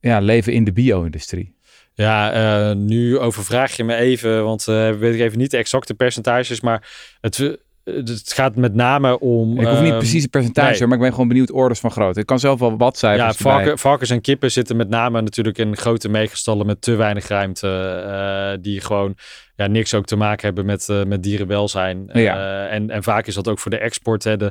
[0.00, 1.54] ja, leven in de bio-industrie?
[1.94, 5.94] Ja, uh, nu overvraag je me even, want uh, weet ik even niet de exacte
[5.94, 6.88] percentages, maar
[7.20, 9.60] het, het gaat met name om.
[9.60, 12.20] Ik hoef niet ehm, precies het percentage, maar ik ben gewoon benieuwd orders van grootte.
[12.20, 13.16] Ik kan zelf wel wat zijn.
[13.16, 17.28] Ja, varken, varkens en kippen zitten met name natuurlijk in grote meegestallen met te weinig
[17.28, 18.04] ruimte.
[18.06, 19.14] Uh, die gewoon
[19.56, 22.08] ja, niks ook te maken hebben met, uh, met dierenwelzijn.
[22.12, 22.36] Ja.
[22.36, 24.24] Uh, en, en vaak is dat ook voor de export.
[24.24, 24.46] Hè, de,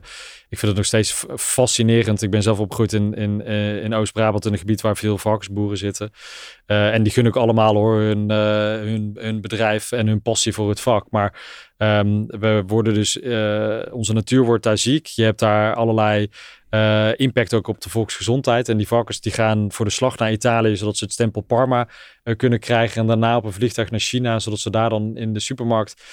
[0.50, 2.22] ik vind het nog steeds fascinerend.
[2.22, 3.46] Ik ben zelf opgegroeid in, in,
[3.82, 6.12] in Oost-Brabant, in een gebied waar veel varkensboeren zitten.
[6.66, 10.80] en die gun ik allemaal hoor, hun, hun, hun bedrijf en hun passie voor het
[10.80, 11.06] vak.
[11.10, 11.34] Maar
[11.78, 15.06] Um, we worden dus, uh, onze natuur wordt daar ziek.
[15.06, 16.30] Je hebt daar allerlei
[16.72, 18.70] uh, impact ook op de volksgezondheid.
[18.70, 21.88] En die varkens die gaan voor de slag naar Italië, zodat ze het stempel Parma
[22.24, 23.02] uh, kunnen krijgen.
[23.02, 26.04] En daarna op een vliegtuig naar China, zodat ze daar dan in de supermarkt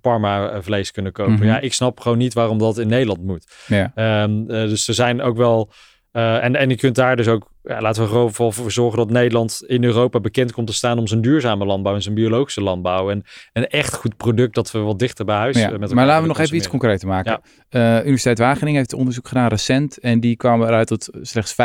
[0.00, 1.32] Parma vlees kunnen kopen.
[1.32, 1.48] Mm -hmm.
[1.48, 3.46] Ja, ik snap gewoon niet waarom dat in Nederland moet.
[3.66, 4.22] Ja.
[4.22, 5.72] Um, dus er zijn ook wel
[6.12, 9.62] en, en je kunt daar dus ook, ja, laten we gewoon voor zorgen dat Nederland
[9.66, 13.10] in Europa bekend komt te staan om zijn duurzame landbouw en zijn biologische landbouw.
[13.10, 16.22] En een echt goed product dat we wat dichter bij huis ja, met Maar laten
[16.22, 17.40] we nog even iets concreter maken.
[17.70, 17.96] Ja.
[17.98, 21.56] Uh, Universiteit Wageningen heeft onderzoek gedaan recent en die kwamen eruit dat slechts 5%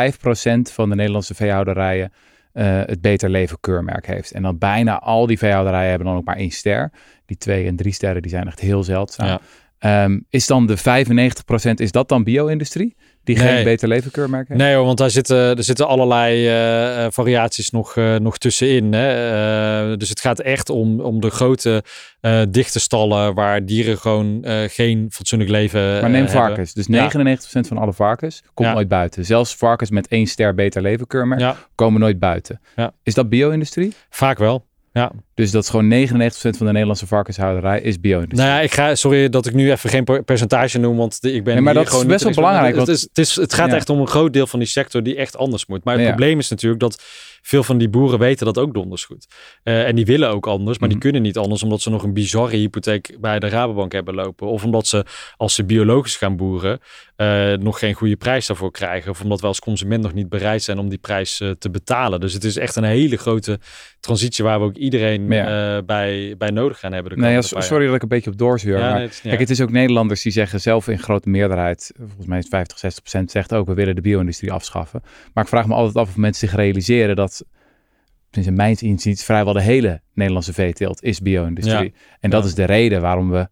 [0.74, 2.12] van de Nederlandse veehouderijen
[2.54, 4.32] uh, het Beter Leven keurmerk heeft.
[4.32, 6.92] En dan bijna al die veehouderijen hebben dan ook maar één ster.
[7.26, 9.40] Die twee en drie sterren die zijn echt heel zeldzaam.
[9.80, 10.82] Um, is dan de 95%
[11.76, 12.96] is dat dan bio-industrie?
[13.24, 14.60] Die geen beter levenkeurmerk heeft?
[14.60, 16.48] Nee hoor, want daar zitten, er zitten allerlei
[17.06, 18.94] uh, variaties nog, uh, nog tussenin.
[18.94, 19.92] Hè?
[19.92, 21.84] Uh, dus het gaat echt om, om de grote
[22.50, 26.74] dichte stallen waar dieren gewoon geen fatsoenlijk leven Maar neem varkens.
[26.74, 29.26] Dus 99% van alle varkens komt nooit buiten.
[29.26, 31.56] Zelfs varkens met één ster beter levenkeurmerk ja.
[31.76, 32.62] komen nooit buiten.
[33.04, 33.94] Is dat bio-industrie?
[34.10, 34.66] Vaak wel.
[34.94, 35.12] Ja.
[35.34, 38.48] Dus dat is gewoon 99% van de Nederlandse varkenshouderij is bio-industrie.
[38.48, 41.54] Nou ja, ik ga, sorry dat ik nu even geen percentage noem, want ik ben.
[41.54, 42.76] Nee, maar dat is best wel belangrijk.
[42.76, 45.04] Want, het, is, het, is, het gaat echt om een groot deel van die sector
[45.04, 45.84] die echt anders moet.
[45.84, 47.04] Maar het probleem is natuurlijk dat
[47.46, 49.28] veel van die boeren weten dat ook donders goed.
[49.64, 51.08] Uh, en die willen ook anders, maar die mhm.
[51.08, 54.48] kunnen niet anders omdat ze nog een bizarre hypotheek bij de Rabobank hebben lopen.
[54.48, 55.06] Of omdat ze,
[55.38, 56.80] als ze biologisch gaan boeren,
[57.18, 59.12] uh, nog geen goede prijs daarvoor krijgen.
[59.12, 62.20] Of omdat we als consument nog niet bereid zijn om die prijs uh, te betalen.
[62.20, 63.60] Dus het is echt een hele grote
[64.00, 65.82] transitie waar we ook iedereen ja.
[65.82, 67.20] bij, bij nodig gaan hebben.
[67.20, 68.78] Nee, sorry dat ik een beetje op doorzuur.
[68.78, 71.92] Ja, maar, nee, het kijk, het is ook Nederlanders die zeggen zelf in grote meerderheid,
[71.98, 75.02] volgens mij is 50, 60 procent, zegt ook we willen de bio-industrie afschaffen.
[75.34, 77.33] Maar ik vraag me altijd af of mensen zich realiseren dat
[78.38, 81.94] in mijn inziens, vrijwel de hele Nederlandse veeteelt is bio-industrie.
[82.20, 83.48] En dat is de reden waarom we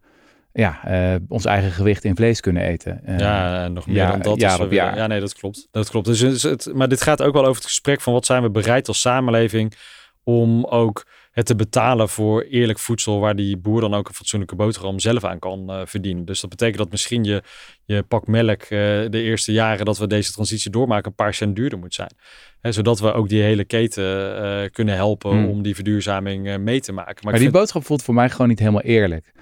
[0.52, 3.00] ja, uh, ons eigen gewicht in vlees kunnen eten.
[3.06, 4.40] Uh, ja, nog meer dan dat.
[4.40, 4.96] Jaar op jaar.
[4.96, 5.68] Ja, nee, dat klopt.
[5.70, 6.06] Dat klopt.
[6.06, 8.50] Dus, dus het, maar dit gaat ook wel over het gesprek van wat zijn we
[8.50, 9.74] bereid als samenleving
[10.24, 14.56] om ook het te betalen voor eerlijk voedsel waar die boer dan ook een fatsoenlijke
[14.56, 16.24] boterham zelf aan kan uh, verdienen.
[16.24, 17.42] Dus dat betekent dat misschien je,
[17.84, 21.56] je pak melk uh, de eerste jaren dat we deze transitie doormaken een paar cent
[21.56, 22.14] duurder moet zijn.
[22.60, 25.48] Hè, zodat we ook die hele keten uh, kunnen helpen hmm.
[25.48, 27.20] om die verduurzaming mee te maken.
[27.22, 29.32] Maar, maar die boodschap voelt voor mij gewoon niet helemaal eerlijk.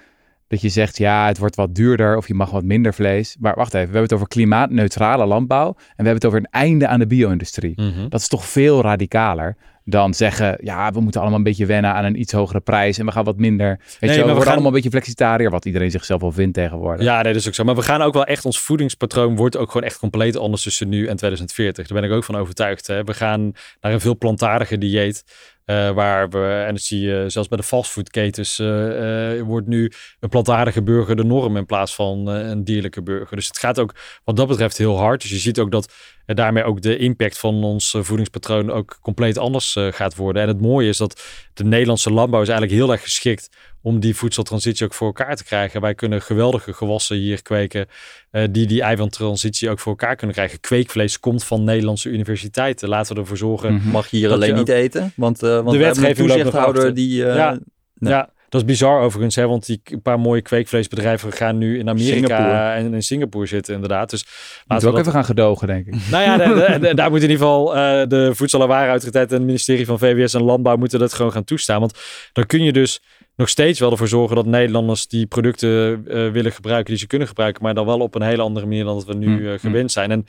[0.51, 3.35] Dat je zegt, ja, het wordt wat duurder of je mag wat minder vlees.
[3.39, 5.67] Maar wacht even, we hebben het over klimaatneutrale landbouw.
[5.67, 7.81] En we hebben het over een einde aan de bio-industrie.
[7.81, 11.93] Mm Dat is toch veel radicaler dan zeggen, ja, we moeten allemaal een beetje wennen
[11.93, 13.77] aan een iets hogere prijs en we gaan wat minder.
[13.77, 16.53] Weet nee, je, we, we worden allemaal een beetje flexitariër, wat iedereen zichzelf wel vindt
[16.53, 17.05] tegenwoordig.
[17.05, 17.63] Ja, nee, dat is ook zo.
[17.63, 20.89] Maar we gaan ook wel echt, ons voedingspatroon wordt ook gewoon echt compleet anders tussen
[20.89, 21.87] nu en 2040.
[21.87, 22.87] Daar ben ik ook van overtuigd.
[22.87, 23.03] Hè.
[23.03, 25.23] We gaan naar een veel plantaardiger dieet.
[25.65, 29.91] Uh, waar we, en dat zie je zelfs bij de fastfoodketens, uh, uh, wordt nu
[30.19, 33.35] een plantaardige burger de norm in plaats van een dierlijke burger.
[33.35, 35.21] Dus het gaat ook wat dat betreft heel hard.
[35.21, 35.93] Dus je ziet ook dat
[36.25, 40.41] daarmee ook de impact van ons voedingspatroon ook compleet anders gaat worden.
[40.41, 41.21] En het mooie is dat
[41.53, 43.49] de Nederlandse landbouw is eigenlijk heel erg geschikt
[43.81, 45.81] om die voedseltransitie ook voor elkaar te krijgen.
[45.81, 47.87] Wij kunnen geweldige gewassen hier kweken
[48.31, 50.59] uh, die die eiwittransitie ook voor elkaar kunnen krijgen.
[50.59, 52.89] Kweekvlees komt van Nederlandse universiteiten.
[52.89, 53.73] Laten we ervoor zorgen.
[53.73, 53.89] Mhm.
[53.89, 55.13] Mag je hier alleen niet eten?
[55.15, 57.23] Want, uh, want de wetgeving toezichthouder die...
[57.23, 57.59] Uh, ja,
[57.99, 58.29] ja.
[58.49, 62.69] Dat is bizar overigens, hè, want die paar mooie kweekvleesbedrijven gaan nu in Amerika Singapore.
[62.69, 64.09] en in Singapore zitten inderdaad.
[64.09, 65.95] Dus laten we ook we dat even gaan gedogen, denk ik.
[66.11, 69.29] nou ja, de- de- de- daar moet in ieder geval eh, de Voedsel- en Warenautoriteit
[69.31, 71.79] en het ministerie van VWS en Landbouw moeten dat gewoon gaan toestaan.
[71.79, 71.99] Want
[72.33, 73.01] dan kun je dus
[73.41, 77.27] nog steeds wel ervoor zorgen dat Nederlanders die producten eh, willen gebruiken, die ze kunnen
[77.27, 79.51] gebruiken, maar dan wel op een hele andere manier dan dat we nu Mm, eh,
[79.51, 79.59] mm.
[79.59, 80.11] gewend zijn.
[80.11, 80.25] En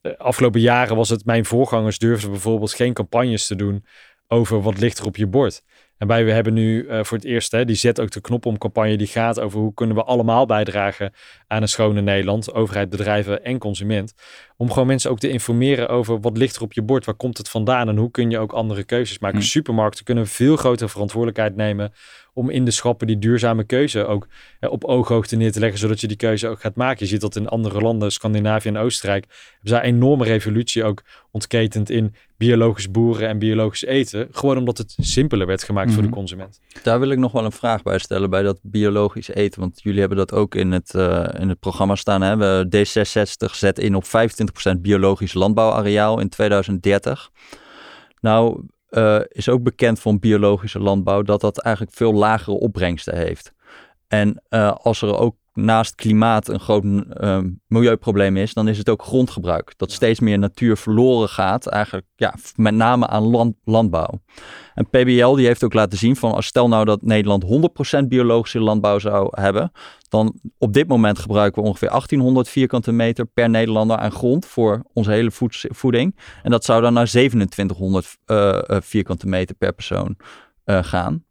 [0.00, 3.84] de afgelopen jaren was het, mijn voorgangers durfden bijvoorbeeld geen campagnes te doen
[4.28, 5.62] over wat ligt er op je bord.
[5.98, 8.46] En wij we hebben nu eh, voor het eerst, hè, die zet ook de knop
[8.46, 11.12] om campagne die gaat over hoe kunnen we allemaal bijdragen
[11.46, 14.14] aan een schone Nederland, overheid, bedrijven en consument.
[14.56, 17.38] Om gewoon mensen ook te informeren over wat ligt er op je bord, waar komt
[17.38, 19.38] het vandaan en hoe kun je ook andere keuzes maken.
[19.38, 19.44] Hm.
[19.44, 21.92] Supermarkten kunnen veel grotere verantwoordelijkheid nemen
[22.32, 24.26] om in de schappen die duurzame keuze ook
[24.60, 27.04] eh, op ooghoogte neer te leggen, zodat je die keuze ook gaat maken.
[27.04, 31.02] Je ziet dat in andere landen, Scandinavië en Oostenrijk, hebben zij een enorme revolutie ook
[31.30, 34.28] ontketend in biologisch boeren en biologisch eten.
[34.30, 36.16] Gewoon omdat het simpeler werd gemaakt voor de Mhm.
[36.16, 36.60] consument.
[36.82, 39.60] Daar wil ik nog wel een vraag bij stellen bij dat biologisch eten.
[39.60, 42.22] Want jullie hebben dat ook in het, eh, in het programma staan.
[42.22, 42.36] Hè?
[42.36, 44.08] We, D66 zet in op 25%
[44.78, 47.30] biologisch landbouwareaal in 2030.
[48.20, 53.52] Nou eh, is ook bekend van biologische landbouw dat dat eigenlijk veel lagere opbrengsten heeft.
[54.08, 58.88] En eh, als er ook naast klimaat een groot eh, milieuprobleem is, dan is het
[58.88, 59.72] ook grondgebruik.
[59.76, 64.20] Dat steeds meer natuur verloren gaat, eigenlijk ja, met name aan land, landbouw.
[64.74, 67.44] En PBL die heeft ook laten zien van als stel nou dat Nederland
[68.04, 69.72] 100% biologische landbouw zou hebben,
[70.08, 74.82] dan op dit moment gebruiken we ongeveer 1800 vierkante meter per Nederlander aan grond voor
[74.92, 75.30] onze hele
[75.70, 76.16] voeding.
[76.42, 80.16] En dat zou dan naar 2700 eh, eh, vierkante meter per persoon
[80.64, 81.24] eh, gaan.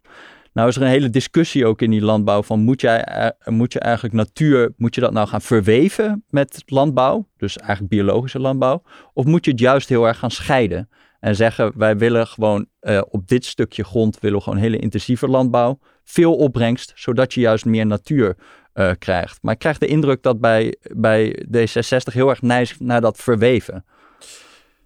[0.56, 3.80] Nou is er een hele discussie ook in die landbouw van moet, jij, moet je
[3.80, 8.82] eigenlijk natuur, moet je dat nou gaan verweven met landbouw, dus eigenlijk biologische landbouw,
[9.12, 10.88] of moet je het juist heel erg gaan scheiden
[11.20, 15.28] en zeggen wij willen gewoon eh, op dit stukje grond willen we gewoon hele intensieve
[15.28, 18.36] landbouw, veel opbrengst, zodat je juist meer natuur
[18.72, 19.38] eh, krijgt.
[19.42, 23.84] Maar ik krijg de indruk dat bij, bij D66 heel erg neigt naar dat verweven.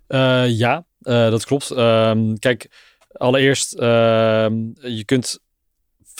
[0.07, 1.71] Eh, ja, dat klopt.
[1.71, 2.71] Ehm, kijk,
[3.12, 5.41] allereerst, ehm, je kunt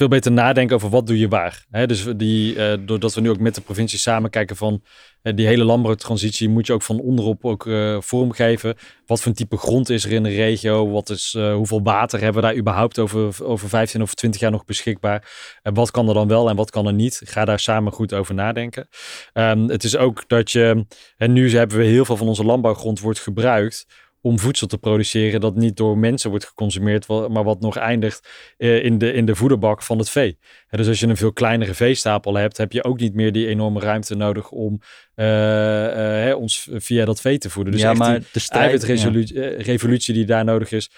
[0.01, 1.67] veel beter nadenken over wat doe je waar.
[1.71, 4.83] Hè, dus die, eh, doordat we nu ook met de provincie samen kijken van
[5.23, 8.77] eh, die hele landbouwtransitie, moet je ook van onderop ook eh, vormgeven.
[9.07, 10.91] Wat voor een type grond is er in de regio?
[10.91, 14.65] Wat is, hoeveel water hebben we daar überhaupt over, over 15 of 20 jaar nog
[14.65, 15.29] beschikbaar?
[15.63, 17.21] En wat kan er dan wel en wat kan er niet?
[17.25, 18.89] Ga daar samen goed over nadenken.
[19.33, 20.87] Ehm, het is ook dat je,
[21.17, 23.87] en nu hebben we heel veel van onze landbouwgrond wordt gebruikt
[24.23, 28.85] om voedsel te produceren dat niet door mensen wordt geconsumeerd, maar wat nog eindigt eh,
[28.85, 30.39] in, de, in de voederbak van het vee.
[30.71, 33.81] Dus als je een veel kleinere veestapel hebt, heb je ook niet meer die enorme
[33.81, 34.81] ruimte nodig om
[35.14, 37.73] eh, eh, hè, ons via dat vee te voeden.
[37.73, 38.87] Dus ja, maar de strijd...
[38.87, 39.53] ja.
[39.59, 40.91] revolutie die daar nodig is,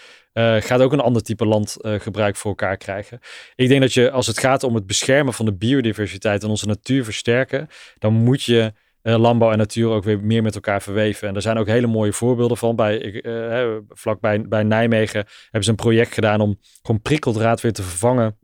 [0.59, 3.19] gaat ook een ander type landgebruik voor elkaar krijgen.
[3.55, 6.67] Ik denk dat je, als het gaat om het beschermen van de biodiversiteit en onze
[6.67, 7.69] natuur versterken,
[7.99, 8.73] dan moet je
[9.03, 11.29] eh, landbouw en natuur ook weer meer met elkaar verweven.
[11.29, 12.77] En er zijn ook hele mooie voorbeelden van.
[12.77, 17.73] Bij, ik, eh, vlakbij bij Nijmegen hebben ze een project gedaan om gewoon prikkeldraad weer
[17.73, 18.39] te vervangen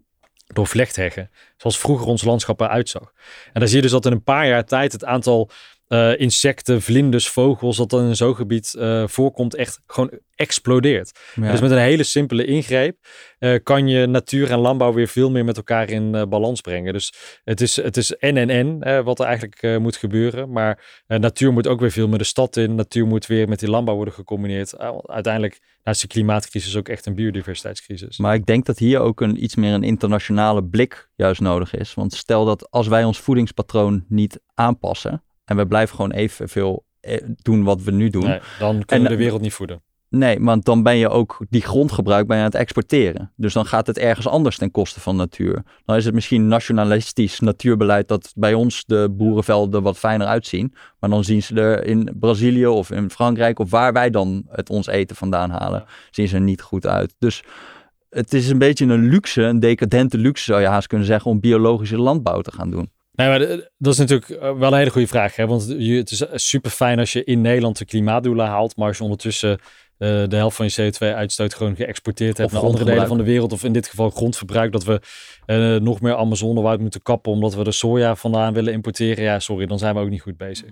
[0.46, 1.30] door vlechtheggen.
[1.56, 3.12] Zoals vroeger ons landschap eruit zag.
[3.52, 5.50] En dan zie je dus dat in een paar jaar tijd het aantal
[5.88, 11.18] eh, insecten, vlinders, vogels dat dan in zo'n gebied eh, voorkomt echt gewoon explodeert.
[11.34, 11.50] Ja.
[11.50, 12.96] Dus met een hele simpele ingreep
[13.38, 16.92] eh, kan je natuur en landbouw weer veel meer met elkaar in balans brengen.
[16.92, 17.12] Dus
[17.44, 20.50] het is, het is en en en wat er eigenlijk moet gebeuren.
[20.52, 22.74] Maar natuur moet ook weer veel met de stad in.
[22.74, 24.78] Natuur moet weer met die landbouw worden gecombineerd.
[25.06, 28.18] Uiteindelijk naast de klimaatcrisis ook echt een biodiversiteitscrisis.
[28.18, 31.94] Maar ik denk dat hier ook een iets meer een internationale blik juist nodig is.
[31.94, 37.22] Want stel dat als wij ons voedingspatroon niet aanpassen en we blijven gewoon evenveel eh,
[37.42, 38.24] doen wat we nu doen.
[38.24, 39.82] Nee, dan kunnen En- we de wereld niet voeden.
[40.10, 43.32] Nee, want dan ben je ook die grondgebruik je aan het exporteren.
[43.36, 45.62] Dus dan gaat het ergens anders ten koste van natuur.
[45.84, 50.74] Dan is het misschien nationalistisch natuurbeleid dat bij ons de boerenvelden wat fijner uitzien.
[51.00, 54.70] Maar dan zien ze er in Brazilië of in Frankrijk of waar wij dan het
[54.70, 57.14] ons eten vandaan halen, zien ze er niet goed uit.
[57.18, 57.42] Dus
[58.10, 61.40] het is een beetje een luxe, een decadente luxe zou je haast kunnen zeggen, om
[61.40, 62.90] biologische landbouw te gaan doen.
[63.18, 65.36] Nee, maar de- dat is natuurlijk eh, wel een hele goede vraag.
[65.36, 65.46] Hè?
[65.46, 68.76] Want het is super fijn als je in Nederland de klimaatdoelen haalt.
[68.76, 69.50] Maar als je ondertussen
[69.98, 73.52] eh, de helft van je CO2-uitstoot gewoon geëxporteerd hebt naar andere delen van de wereld.
[73.52, 74.72] Of in dit geval grondverbruik.
[74.72, 75.00] Dat we
[75.46, 79.24] eh, nog meer Amazonewoud moeten kappen omdat we de soja vandaan willen importeren.
[79.24, 80.68] Ja, sorry, dan zijn we ook niet goed bezig.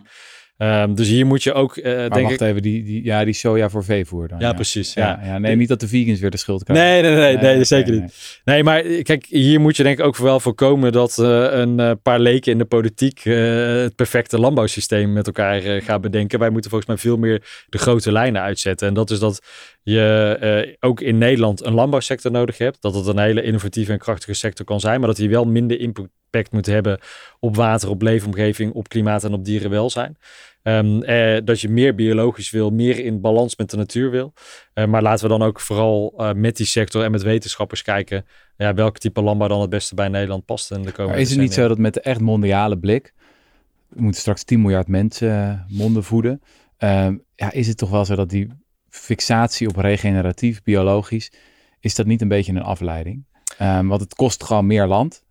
[0.56, 2.40] Ehm, dus hier moet je ook, uh, maar denk wacht ik...
[2.40, 4.38] even, die, die, ja, die soja voor veevoer dan.
[4.38, 4.94] Ja, precies.
[4.94, 5.18] Ja.
[5.22, 6.86] Ja, ja, nee, niet dat de vegans weer de schuld krijgen.
[6.86, 8.00] Nee, nee, nee, nee, zeker nee.
[8.00, 8.40] niet.
[8.44, 12.00] Nee, maar eh, kijk, hier moet je denk ik ook wel voorkomen dat eh, een
[12.02, 16.38] paar leken in de politiek het perfecte landbouwsysteem met elkaar gaan bedenken.
[16.38, 18.88] Wij moeten volgens mij veel meer de grote lijnen uitzetten.
[18.88, 19.42] En dat is dat
[19.82, 22.82] je ook in Nederland een landbouwsector nodig hebt.
[22.82, 25.80] Dat het een hele innovatieve en krachtige sector kan zijn, maar dat die wel minder
[25.80, 27.00] impact moet hebben
[27.40, 30.16] op water, op leefomgeving, op klimaat en op dierenwelzijn.
[30.62, 34.32] Ehm, eh, dat je meer biologisch wil, meer in balans met de natuur wil.
[34.72, 38.24] Eh, maar laten we dan ook vooral eh, met die sector en met wetenschappers kijken
[38.56, 41.30] ja, welk type landbouw dan het beste bij Nederland past in de komende Maar is
[41.30, 43.14] het niet zo dat met de echt mondiale blik,
[43.88, 46.42] we moeten straks 10 miljard mensen eh, monden voeden,
[46.76, 48.48] ehm, ja, is het toch wel zo dat die
[48.88, 51.32] fixatie op regeneratief, biologisch,
[51.80, 53.24] is dat niet een beetje een afleiding?
[53.58, 55.24] Ehm, want het kost gewoon meer land.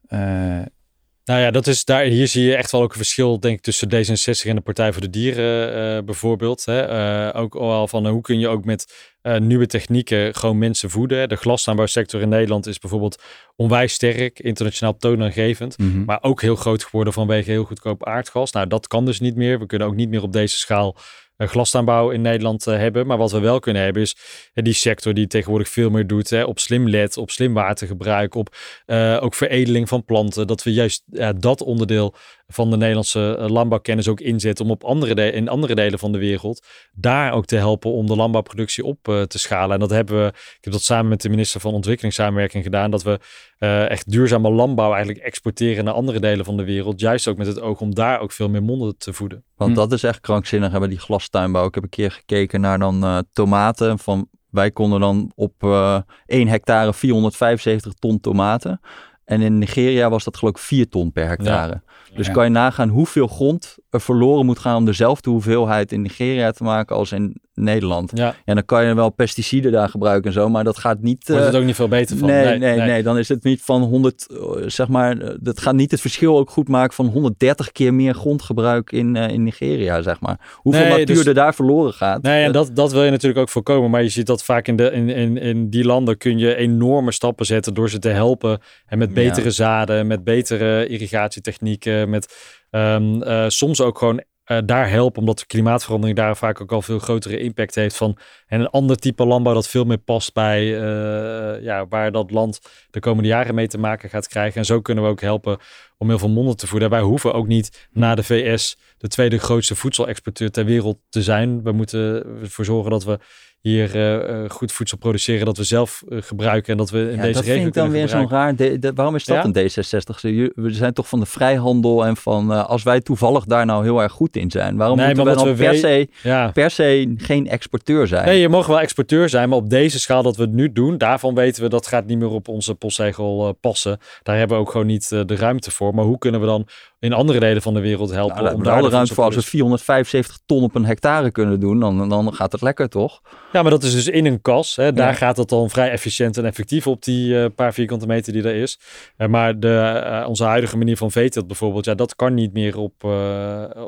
[1.25, 3.61] Nou ja, dat is daar, hier zie je echt wel ook een verschil, denk ik,
[3.61, 6.65] tussen D66 en de Partij voor de Dieren eh, bijvoorbeeld.
[6.65, 6.81] Hè.
[6.81, 11.29] Eh, ook wel van eh, hoe kun je ook met nieuwe technieken gewoon mensen voeden.
[11.29, 13.23] De glasaanbouwsector in Nederland is bijvoorbeeld
[13.55, 15.77] onwijs sterk, internationaal toonaangevend.
[15.77, 16.03] mhm.
[16.03, 18.51] Maar ook heel groot geworden vanwege heel goedkoop aardgas.
[18.51, 19.59] Nou, dat kan dus niet meer.
[19.59, 20.95] We kunnen ook niet meer op deze schaal
[21.37, 23.07] glasaanbouw in Nederland eh, hebben.
[23.07, 24.15] Maar wat we wel kunnen hebben is
[24.53, 28.35] eh, die sector die tegenwoordig veel meer doet hè, op slim LED, op slim watergebruik,
[28.35, 28.55] op
[28.85, 30.47] eh, ook veredeling van planten.
[30.47, 31.03] Dat we juist
[31.39, 32.15] dat onderdeel
[32.47, 36.11] van de Nederlandse eh, landbouwkennis ook inzetten om op andere de- in andere delen van
[36.11, 39.73] de wereld daar ook te helpen om de landbouwproductie op eh, te schalen.
[39.73, 43.03] En dat hebben we, ik heb dat samen met de minister van Ontwikkelingssamenwerking gedaan, dat
[43.03, 43.19] we
[43.57, 46.99] eh, echt duurzame landbouw eigenlijk exporteren naar andere delen van de wereld.
[46.99, 49.43] Juist ook met het oog om daar ook veel meer monden te voeden.
[49.55, 49.77] Want Hm.
[49.77, 51.65] dat is echt krankzinnig hebben die glastuinbouw.
[51.67, 53.99] Ik heb een keer gekeken naar dan eh, tomaten.
[53.99, 58.79] Van, wij konden dan op eh 1 hectare 475 ton tomaten.
[59.25, 61.81] En in Nigeria was dat geloof ik 4 ton per hectare.
[62.15, 62.33] Dus Ja.
[62.33, 66.63] kan je nagaan hoeveel grond er verloren moet gaan om dezelfde hoeveelheid in Nigeria te
[66.63, 68.11] maken als in Nederland.
[68.13, 71.27] Ja, En dan kan je wel pesticiden daar gebruiken en zo, maar dat gaat niet...
[71.27, 72.27] wordt eh, het ook niet veel beter van.
[72.27, 75.73] Nee, nee, nee, Dan is het niet van 100, eh, zeg maar, eh, dat gaat
[75.75, 80.01] niet het verschil ook goed maken van 130 keer meer grondgebruik in, eh, in Nigeria,
[80.01, 80.39] zeg maar.
[80.55, 82.21] Hoeveel Nee, natuur dus- er daar verloren gaat.
[82.21, 83.89] Nee, en Eh, dat, dat wil je natuurlijk ook voorkomen.
[83.89, 87.11] Maar je ziet dat vaak in, de, in, in, in die landen kun je enorme
[87.11, 88.59] stappen zetten door ze te helpen.
[88.85, 89.13] En met Ja.
[89.13, 92.33] betere zaden, met betere irrigatietechnieken, met
[92.69, 94.25] ehm, eh, soms ook gewoon eh,
[94.65, 95.19] daar helpen.
[95.19, 98.17] Omdat de klimaatverandering daar vaak ook al veel grotere impact heeft van.
[98.47, 102.59] En een ander type landbouw dat veel meer past bij eh, ja, waar dat land
[102.89, 104.59] de komende jaren mee te maken gaat krijgen.
[104.59, 105.57] En zo kunnen we ook helpen
[105.97, 106.89] om heel veel monden te voeden.
[106.89, 111.63] Wij hoeven ook niet na de VS de tweede grootste voedselexporteur ter wereld te zijn.
[111.63, 113.19] We moeten ervoor zorgen dat we
[113.59, 117.21] hier eh, eh, goed voedsel produceren, dat we zelf gebruiken en dat we in ja,
[117.21, 118.55] deze dat regio vind ik dan weer zo'n raar.
[118.55, 119.43] de- de- waarom is dat Ja?
[119.45, 120.19] een D66?
[120.19, 124.01] Ze- We zijn toch van de vrijhandel en van als wij toevallig daar nou heel
[124.01, 126.51] erg goed in zijn, waarom Nee, moeten we dan we per, se, Ja.
[126.51, 128.25] per se geen exporteur zijn?
[128.25, 130.97] Nee, je mag wel exporteur zijn, maar op deze schaal dat we het nu doen,
[130.97, 133.97] daarvan weten we dat gaat niet meer op onze postzegel eh, passen.
[134.23, 135.93] Daar hebben we ook gewoon niet eh, de ruimte voor.
[135.95, 136.67] Maar hoe kunnen we dan
[136.99, 139.41] in andere delen van de wereld helpen Nou, om daar de ruimte voor als we
[139.41, 143.21] voedselproductie- 475 ton op een hectare kunnen doen, dan, dan gaat het lekker toch?
[143.51, 144.75] Ja, maar dat is dus in een kas.
[144.75, 144.93] Hè.
[144.93, 145.13] Daar Ja.
[145.13, 148.55] gaat het dan vrij efficiënt en effectief op die eh, paar vierkante meter die er
[148.55, 148.79] is.
[149.27, 153.03] Maar de, onze huidige manier van veeteelt bijvoorbeeld, ja, dat kan niet meer op,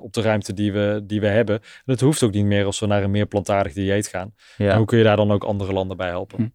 [0.01, 1.55] op de ruimte die we, die we hebben.
[1.55, 4.33] En dat hoeft ook niet meer als we naar een meer plantaardig dieet gaan.
[4.57, 4.71] Ja.
[4.71, 6.37] En hoe kun je daar dan ook andere landen bij helpen?
[6.37, 6.47] Hm.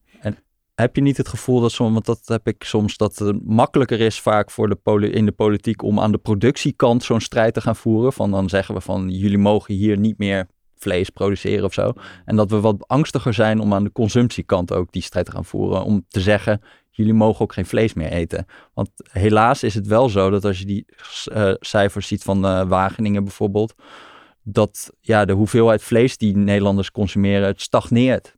[0.74, 4.01] Heb je niet het gevoel dat soms, want dat heb ik soms, dat het makkelijker
[4.01, 7.61] is vaak voor de poli- in de politiek om aan de productiekant zo'n strijd te
[7.61, 8.12] gaan voeren?
[8.12, 11.93] Van dan zeggen we van jullie mogen hier niet meer vlees produceren of zo.
[12.24, 15.45] En dat we wat angstiger zijn om aan de consumptiekant ook die strijd te gaan
[15.45, 15.85] voeren.
[15.85, 16.61] Om te zeggen,
[16.91, 18.47] jullie mogen ook geen vlees meer eten.
[18.74, 20.87] Want helaas is het wel zo dat als je die
[21.24, 23.74] eh, cijfers ziet van eh, Wageningen bijvoorbeeld,
[24.43, 28.36] dat ja, de hoeveelheid vlees die Nederlanders consumeren, het stagneert.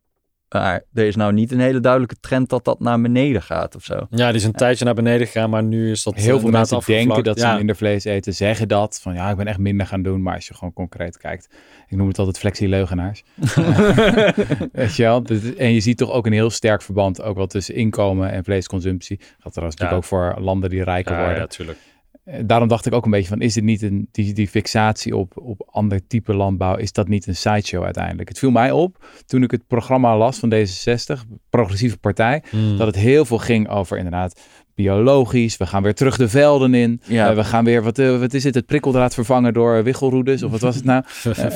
[0.49, 3.83] Maar er is nou niet een hele duidelijke trend dat dat naar beneden gaat of
[3.83, 4.07] zo.
[4.09, 6.45] Ja, die is een tijdje naar beneden gegaan, maar nu is dat eh, Heel veel
[6.45, 8.99] inderdaad mensen denken dat ze minder vlees eten, zeggen dat.
[9.01, 10.21] Van ja, ik ben echt minder gaan doen.
[10.21, 11.49] Maar als je gewoon concreet kijkt.
[11.87, 13.23] Ik noem het altijd flexie-leugenaars.
[14.71, 15.23] Weet je wel?
[15.23, 18.43] Dus- En je ziet toch ook een heel sterk verband ook wel tussen inkomen en
[18.43, 19.19] vleesconsumptie.
[19.43, 19.61] Dat Ja.
[19.61, 21.37] natuurlijk ook voor landen die rijker Ja, worden.
[21.37, 21.77] ja, tuurlijk.
[22.25, 25.15] Eh, Daarom dacht ik ook een beetje van, is dit niet een, die, die fixatie
[25.17, 28.29] op, op ander type landbouw, is dat niet een sideshow uiteindelijk?
[28.29, 32.77] Het viel mij op toen ik het programma las van D66, Progressieve Partij, Hmm.
[32.77, 34.39] dat het heel veel ging over inderdaad
[34.75, 35.57] biologisch.
[35.57, 37.01] We gaan weer terug de velden in.
[37.05, 37.29] Ja.
[37.29, 40.43] Eh, we gaan weer, wat, eh, wat is het, het prikkeldraad vervangen door wichelroedes?
[40.43, 41.03] Of wat was het nou?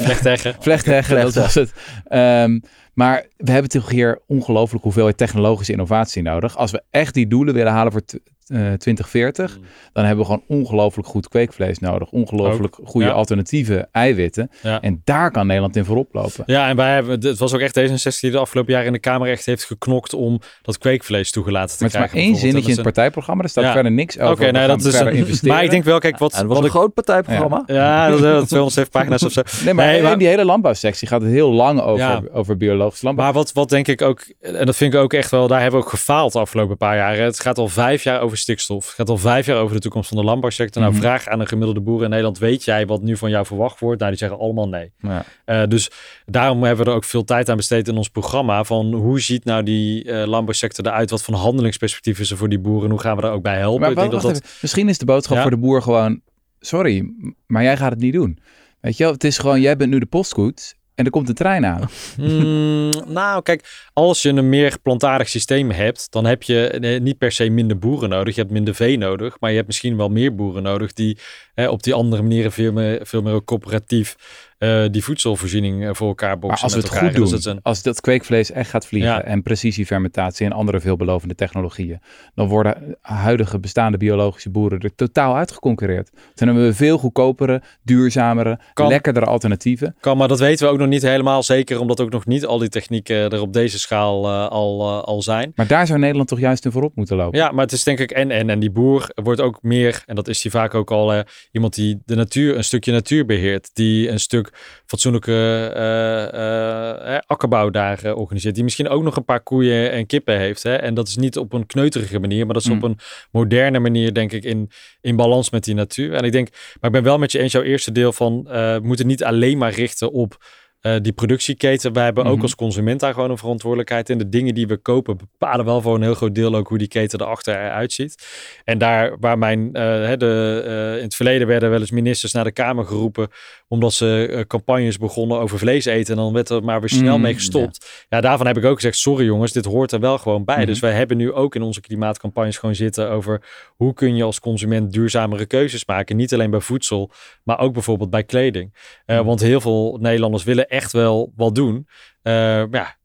[0.03, 0.55] Vlechtheggen.
[0.59, 1.73] Vlechtheggen, dat was het.
[2.07, 2.59] Ehm,
[2.93, 6.57] maar we hebben toch hier ongelooflijk hoeveelheid technologische innovatie nodig.
[6.57, 8.01] Als we echt die doelen willen halen voor
[8.49, 9.63] t- eh, 2040, Mm.
[9.93, 12.09] dan hebben we gewoon ongelooflijk goed kweekvlees nodig.
[12.11, 13.13] Ongelooflijk goede ja.
[13.13, 14.49] alternatieve eiwitten.
[14.63, 14.81] Ja.
[14.81, 16.43] En daar kan Nederland in voorop lopen.
[16.45, 18.99] Ja, en wij hebben, het was ook echt D66 die de afgelopen jaren in de
[18.99, 22.17] Kamer echt heeft geknokt om dat kweekvlees toegelaten te Maar het is krijgen.
[22.17, 23.43] maar één zinnetje in het partijprogramma.
[23.43, 23.71] Er staat Ja.
[23.73, 24.31] verder niks over.
[24.31, 25.53] is Oké, nee, gaan dat is een, investeren.
[25.55, 27.63] Maar ik denk wel, kijk, wat, Ja, dat was wat een ik, groot partijprogramma.
[27.67, 29.41] ja, dat, dat 207 pagina's of zo.
[29.65, 32.21] Nee, maar Nee, in die hele landbouwsectie gaat het heel lang over, Ja.
[32.31, 33.25] over biologische landbouw.
[33.25, 35.79] Maar wat, wat denk ik ook, en dat vind ik ook echt wel, daar hebben
[35.79, 37.23] we ook gefaald de afgelopen paar jaren.
[37.23, 38.85] Het gaat al vijf jaar over stikstof.
[38.85, 40.81] Het gaat al vijf jaar over de toekomst van de landbouwsector.
[40.81, 41.01] Nou, Mhm.
[41.03, 43.99] vraag aan een gemiddelde boer in Nederland, weet jij wat nu van jou verwacht wordt?
[43.99, 44.91] Nou, die zeggen allemaal nee.
[44.99, 45.25] Ja.
[45.45, 45.89] Eh, dus
[46.25, 48.63] daarom hebben we er ook veel tijd aan besteed in ons programma.
[48.63, 51.09] Van hoe ziet nou die eh, landbouwsector eruit?
[51.09, 52.89] Wat voor handelingsperspectief is er voor die boeren?
[52.89, 53.81] Hoe gaan we daar ook bij helpen?
[53.81, 55.41] Maar ik denk dat dat, misschien is de boodschap Ja?
[55.41, 56.21] voor de boer gewoon...
[56.59, 57.11] Sorry,
[57.47, 58.39] maar jij gaat het niet doen.
[58.81, 59.61] Weet je wel, het is gewoon...
[59.61, 61.89] Jij bent nu de postkoets en er komt een trein aan.
[62.15, 67.17] Hmm, nou, kijk, als je een meer plantaardig systeem hebt, dan heb je eh, niet
[67.17, 68.35] per se minder boeren nodig.
[68.35, 71.17] Je hebt minder vee nodig, maar je hebt misschien wel meer boeren nodig die
[71.53, 74.15] eh, op die andere manieren veel meer, veel meer ook coöperatief
[74.59, 76.63] eh, die voedselvoorziening eh, voor elkaar Maar boksen.
[76.63, 79.11] als we het goed Dus doen, dat een- als dat kweekvlees echt gaat vliegen...
[79.11, 79.23] Ja.
[79.23, 81.99] en precisiefermentatie en andere veelbelovende technologieën...
[82.35, 86.09] dan worden huidige bestaande biologische boeren er totaal uitgeconcurreerd.
[86.35, 88.87] Dan hebben we veel goedkopere, duurzamere, Kan.
[88.87, 89.95] lekkerdere alternatieven.
[89.99, 92.57] Kan, maar dat weten we ook nog niet helemaal zeker, omdat ook nog niet al
[92.57, 95.51] die technieken er op deze schaal eh, al, al zijn.
[95.55, 97.39] Maar daar zou Nederland toch juist in voorop moeten lopen?
[97.39, 98.49] Ja, maar het is denk ik en en.
[98.49, 102.01] En die boer wordt ook meer, en dat is die vaak ook al, iemand die
[102.05, 103.69] de natuur, een stukje natuur beheert.
[103.73, 104.48] Die een stuk
[104.85, 105.31] fatsoenlijke
[105.75, 108.55] eh, eh, eh, akkerbouw daar organiseert.
[108.55, 110.63] Die misschien ook nog een paar koeien en kippen heeft.
[110.63, 110.75] Hè?
[110.75, 112.75] En dat is niet op een kneuterige manier, maar dat is Mm.
[112.75, 112.97] op een
[113.31, 114.69] moderne manier, denk ik, in,
[115.01, 116.13] in balans met die natuur.
[116.13, 118.79] En ik denk, maar ik ben wel met je eens, jouw eerste deel van, we
[118.83, 120.37] moeten niet alleen maar richten op
[120.81, 121.93] eh, die productieketen.
[121.93, 122.41] Wij hebben ook Mhm.
[122.41, 124.17] als consument daar gewoon een verantwoordelijkheid in.
[124.17, 126.87] De dingen die we kopen bepalen wel voor een heel groot deel ook hoe die
[126.87, 128.27] keten erachter eruit ziet.
[128.63, 132.33] En daar waar mijn, eh, hè, de, eh, in het verleden werden wel eens ministers
[132.33, 133.27] naar de Kamer geroepen
[133.67, 136.15] omdat ze campagnes begonnen over vlees eten.
[136.15, 138.05] En dan werd er maar weer snel Mm, mee gestopt.
[138.09, 138.21] Ja.
[138.21, 140.57] daarvan heb ik ook gezegd, sorry jongens, dit hoort er wel gewoon bij.
[140.57, 140.65] Mhm.
[140.65, 143.41] Dus wij hebben nu ook in onze klimaatcampagnes gewoon zitten over
[143.75, 146.15] hoe kun je als consument duurzamere keuzes maken.
[146.15, 147.11] Niet alleen bij voedsel,
[147.43, 148.73] maar ook bijvoorbeeld bij kleding.
[149.05, 149.23] Mhm.
[149.23, 151.87] Want heel veel Nederlanders willen echt wel wat doen.
[152.21, 152.95] Eh, maar ja,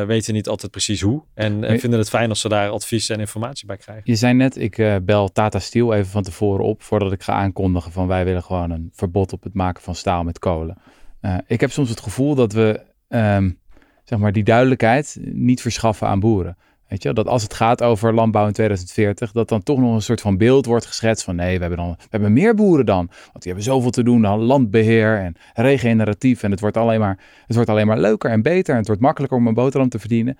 [0.00, 1.22] eh, weten niet altijd precies hoe.
[1.34, 4.02] En, en vinden het fijn als ze daar advies en informatie bij krijgen.
[4.04, 7.32] Je zei net, ik eh, bel Tata Steel even van tevoren op voordat ik ga
[7.32, 10.78] aankondigen van wij willen gewoon een verbod op het maken van staal met kolen.
[11.46, 13.50] Ik heb soms het gevoel dat we ehm,
[14.04, 16.56] zeg maar die duidelijkheid niet verschaffen aan boeren.
[16.88, 20.02] Weet je, dat als het gaat over landbouw in 2040, dat dan toch nog een
[20.02, 23.06] soort van beeld wordt geschetst van nee, we hebben, dan, we hebben meer boeren dan.
[23.06, 26.42] Want die hebben zoveel te doen aan landbeheer en regeneratief.
[26.42, 29.02] En het wordt alleen maar, het wordt alleen maar leuker en beter en het wordt
[29.02, 30.38] makkelijker om een boterham te verdienen.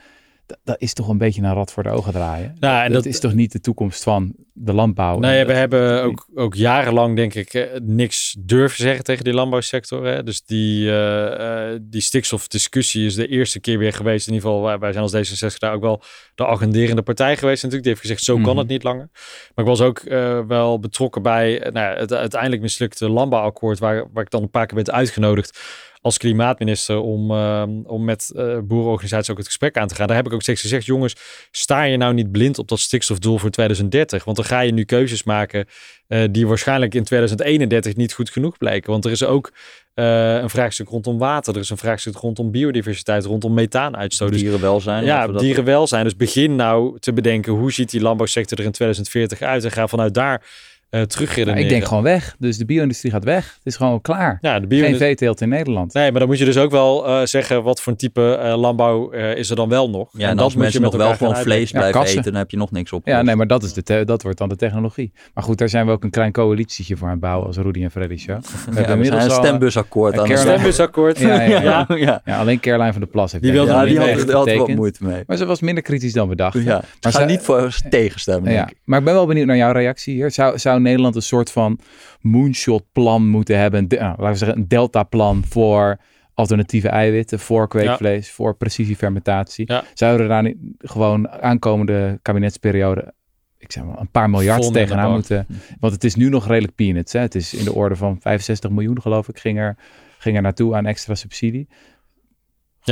[0.64, 2.56] Dat, is toch een beetje een rad voor de ogen draaien.
[2.60, 5.18] Nou, en dat, dat- is toch niet de toekomst van de landbouw?
[5.18, 10.04] Nee, we hebben ook, ook jarenlang, denk ik, eh, niks durven zeggen tegen die landbouwsector.
[10.06, 10.22] Hè?
[10.22, 14.26] Dus die, eh, die stikstofdiscussie is de eerste keer weer geweest.
[14.28, 16.02] In ieder geval, wij, zijn als D66 daar ook wel
[16.34, 17.82] de agenderende partij geweest natuurlijk.
[17.82, 18.58] Die heeft gezegd, zo kan Mhm.
[18.58, 19.08] het niet langer.
[19.54, 20.00] Maar ik was ook
[20.48, 23.78] wel betrokken bij nou, het uiteindelijk mislukte landbouwakkoord...
[23.78, 25.58] Waar, waar ik dan een paar keer werd uitgenodigd
[26.00, 30.06] als klimaatminister om, eh, om met eh boerenorganisaties ook het gesprek aan te gaan.
[30.06, 31.14] Daar heb ik ook steeds gezegd, jongens,
[31.50, 34.24] sta je nou niet blind op dat stikstofdoel voor 2030?
[34.24, 35.66] Want dan ga je nu keuzes maken
[36.06, 38.90] eh, die waarschijnlijk in 2031 niet goed genoeg blijken.
[38.90, 39.52] Want er is ook
[39.94, 44.32] eh, een vraagstuk rondom water, er is een vraagstuk rondom biodiversiteit, rondom methaanuitstoot.
[44.32, 45.04] Dus Dierenwelzijn.
[45.04, 46.04] ja, dierenwelzijn.
[46.04, 49.86] Dus begin nou te bedenken hoe ziet die landbouwsector er in 2040 uit en ga
[49.86, 50.42] vanuit daar
[50.90, 51.62] eh terugredeneren.
[51.64, 52.36] ik denk gewoon weg.
[52.38, 53.44] Dus de bio-industrie gaat weg.
[53.54, 54.38] Het is gewoon klaar.
[54.40, 55.92] ja, de Geen bio veeteelt in Nederland.
[55.94, 58.56] Nee, maar dan moet je dus ook wel eh, zeggen wat voor een type eh,
[58.56, 60.08] landbouw eh, is er dan wel nog.
[60.12, 61.70] Ja, en, dat als moet mensen je nog wel gewoon vlees.
[61.70, 62.18] Ja, blijven kassen.
[62.18, 63.06] eten, dan heb je nog niks op.
[63.06, 65.12] Ja, nee, maar dat, is de dat wordt dan de technologie.
[65.34, 67.82] Maar goed, daar zijn we ook een klein coalitietje voor aan het bouwen als Rudy
[67.82, 68.38] en Freddy Show.
[68.70, 71.18] We Ja, inmiddels een stembusakkoord een aan Caroline- Stembusakkoord.
[71.18, 71.60] Ja, ja, ja.
[71.88, 72.20] ja, ja.
[72.24, 74.68] Ja, alleen Caroline van der Plas heeft Die wilde Ja, die had er altijd wat
[74.68, 75.22] moeite mee.
[75.26, 76.64] Maar ze was minder kritisch dan we dachten.
[76.64, 78.76] Ja, Maar zij- niet voor tegenstemmen, Ja, denk ik.
[78.84, 80.30] maar ik ben wel benieuwd naar jouw reactie hier.
[80.30, 81.78] Zou, zou Nederland een soort van
[82.20, 83.80] moonshot-plan moeten hebben?
[83.80, 85.98] Een, de- nou, laten we zeggen, een delta-plan voor
[86.34, 89.64] alternatieve eiwitten, voor kweekvlees, voor precisiefermentatie.
[89.68, 89.84] Ja.
[89.94, 93.12] Zouden er daar niet gewoon aankomende kabinetsperiode,
[93.58, 95.46] ik zeg maar, een paar miljard Vol tegenaan moeten?
[95.80, 97.12] Want het is nu nog redelijk peanuts.
[97.12, 97.20] Hè?
[97.20, 99.76] Het is in de orde van 65 miljoen, geloof ik, ging er,
[100.18, 101.68] ging er naartoe aan extra subsidie.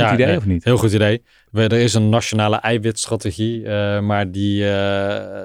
[0.05, 0.63] Goed idee nee, of niet?
[0.63, 1.23] Heel goed idee.
[1.51, 4.69] We, er is een nationale eiwitstrategie, eh, maar die, eh,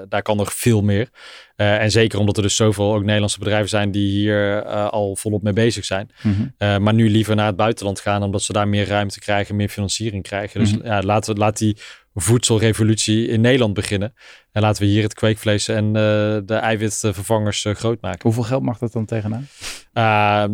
[0.09, 1.09] daar kan nog veel meer.
[1.55, 5.43] Eh, en zeker omdat er dus zoveel ook Nederlandse bedrijven zijn die hier al volop
[5.43, 6.09] mee bezig zijn.
[6.21, 6.83] Mhm.
[6.83, 10.23] Maar nu liever naar het buitenland gaan, omdat ze daar meer ruimte krijgen, meer financiering
[10.23, 10.59] krijgen.
[10.59, 10.85] Dus Mhm.
[10.85, 11.77] ja, laten we laat die
[12.13, 14.13] voedselrevolutie in Nederland beginnen.
[14.51, 15.93] En laten we hier het kweekvlees en eh,
[16.45, 18.19] de eiwitvervangers eh, groot maken.
[18.21, 19.47] Hoeveel geld mag dat dan tegenaan?
[19.93, 20.03] Uh,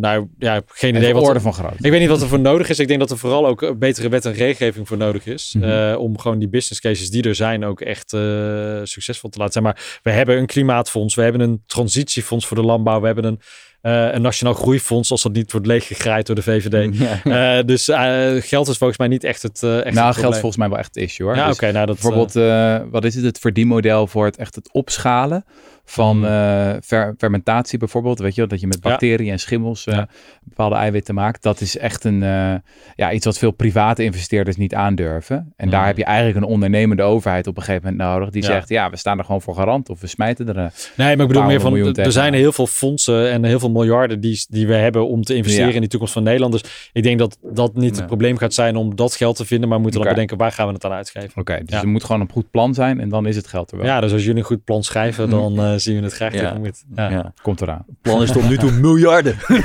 [0.00, 1.84] nou ja, geen idee wat orde van groot.
[1.84, 2.78] ik weet niet wat er voor nodig is.
[2.78, 5.54] Ik denk dat er vooral ook een betere wet en regelgeving voor nodig is.
[5.56, 5.64] Mhm.
[5.70, 9.52] eh, om gewoon die business cases die er zijn ook echt eh, succesvol te laten
[9.52, 9.64] zijn.
[9.64, 11.14] Maar we hebben een klimaatfonds.
[11.14, 13.00] We hebben een transitiefonds voor de landbouw.
[13.00, 13.40] We hebben een,
[13.80, 16.98] eh, een nationaal groeifonds als dat niet wordt leeggegraaid door de VVD.
[16.98, 17.58] Ja.
[17.58, 17.96] Eh, dus eh,
[18.38, 20.12] geld is volgens mij niet echt het, echt het nou, probleem.
[20.12, 21.36] geld is volgens mij wel echt het issue hoor.
[21.36, 21.72] Ja, Dus oké.
[21.72, 23.24] nou, dat, Bijvoorbeeld, wat is het?
[23.24, 25.44] Het verdienmodel voor het echt het opschalen
[25.90, 26.24] van Hmm.
[26.24, 28.18] eh, fer- fermentatie bijvoorbeeld.
[28.18, 28.88] Weet je dat je met Ja.
[28.90, 30.08] bacteriën en schimmels eh, Ja.
[30.44, 31.42] bepaalde eiwitten maakt.
[31.42, 32.54] Dat is echt een, eh,
[32.94, 35.52] ja, iets wat veel private investeerders niet aandurven.
[35.56, 35.88] En daar Hmm.
[35.88, 38.30] heb je eigenlijk een ondernemende overheid op een gegeven moment nodig.
[38.30, 38.48] Die Ja.
[38.48, 39.88] zegt, ja, we staan er gewoon voor garant.
[39.88, 40.56] Of we smijten er.
[40.56, 40.62] eh,
[40.96, 44.20] Nee, maar ik bedoel meer van, er zijn heel veel fondsen en heel veel miljarden
[44.20, 46.52] die, die we hebben om te investeren in die toekomst van Nederland.
[46.52, 49.68] Dus ik denk dat dat niet het probleem gaat zijn om dat geld te vinden,
[49.68, 50.08] maar we moeten Oké.
[50.10, 51.40] dan bedenken waar gaan we het aan uitgeven.
[51.40, 53.76] Oké, dus er moet gewoon een goed plan zijn en dan is het geld er
[53.76, 53.86] wel.
[53.86, 55.38] Ja, dus als jullie een goed plan schrijven, Mhm.
[55.84, 56.84] Dan zien we het graag tegemoet.
[56.94, 57.32] Ja.
[57.42, 57.84] Komt eraan.
[57.86, 59.36] Het plan is tot nu toe miljarden.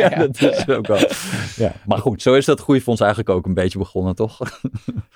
[0.00, 0.98] ja, dat is ook wel.
[1.56, 1.72] Ja.
[1.86, 4.38] Maar goed, zo is dat groeifonds eigenlijk ook een beetje begonnen, toch?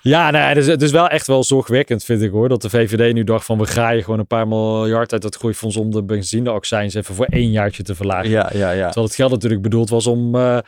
[0.02, 2.48] Ja, nee, het is, het is wel echt wel zorgwekkend, vind ik hoor.
[2.48, 5.76] Dat de VVD nu dacht van we graaien gewoon een paar miljard uit dat groeifonds
[5.76, 8.30] om de benzineaccijns even voor één jaartje te verlagen.
[8.30, 8.84] Ja, ja, ja.
[8.84, 10.58] Terwijl het geld natuurlijk bedoeld was om eh,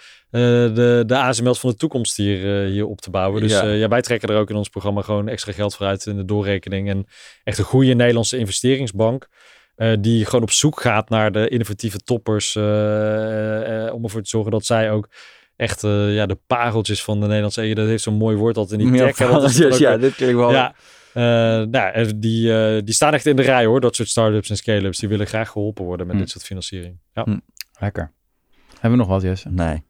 [0.41, 3.41] de, de ASML's van de toekomst hier, eh, hier op te bouwen.
[3.41, 3.65] Dus Ja.
[3.65, 3.73] ja.
[3.73, 6.25] ja, wij trekken er ook in ons programma gewoon extra geld voor uit in de
[6.25, 6.89] doorrekening.
[6.89, 7.07] En
[7.45, 9.29] echt een goede Nederlandse investeringsbank.
[9.75, 12.57] eh, die gewoon op zoek gaat naar de innovatieve toppers.
[12.57, 15.09] eh, eh, om ervoor te zorgen dat zij ook
[15.57, 17.75] echt eh, ja, de pareltjes van de Nederlandse EU.
[17.75, 19.19] Dat heeft zo'n mooi woord altijd in die Ja, tech.
[19.19, 19.29] hè,
[19.69, 20.51] dat ja, dit klinkt wel.
[20.53, 20.75] ja,
[21.13, 23.81] eh, nou, ja, die, eh, die staan echt in de rij hoor.
[23.81, 24.99] Dat soort start-ups en scale-ups.
[24.99, 26.21] Die willen graag geholpen worden met Hm.
[26.23, 26.99] dit soort financiering.
[27.13, 27.23] Ja.
[27.25, 27.39] Hm.
[27.79, 28.13] Lekker.
[28.73, 29.49] Hebben we nog wat, Jesse?
[29.51, 29.83] Nee.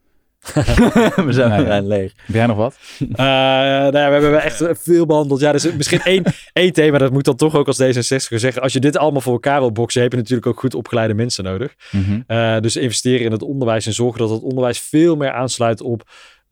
[1.27, 1.83] we zijn Nee.
[1.83, 2.13] leeg.
[2.17, 2.77] Heb jij nog wat?
[2.99, 5.41] Eh, nou ja, we hebben echt veel behandeld.
[5.41, 6.23] Ja, is misschien één,
[6.53, 8.63] één thema, dat moet dan toch ook als D66 zeggen.
[8.63, 11.45] Als je dit allemaal voor elkaar wil boksen, heb je natuurlijk ook goed opgeleide mensen
[11.45, 11.75] nodig.
[11.91, 12.21] Mhm.
[12.27, 16.03] Eh, dus investeren in het onderwijs en zorgen dat het onderwijs veel meer aansluit op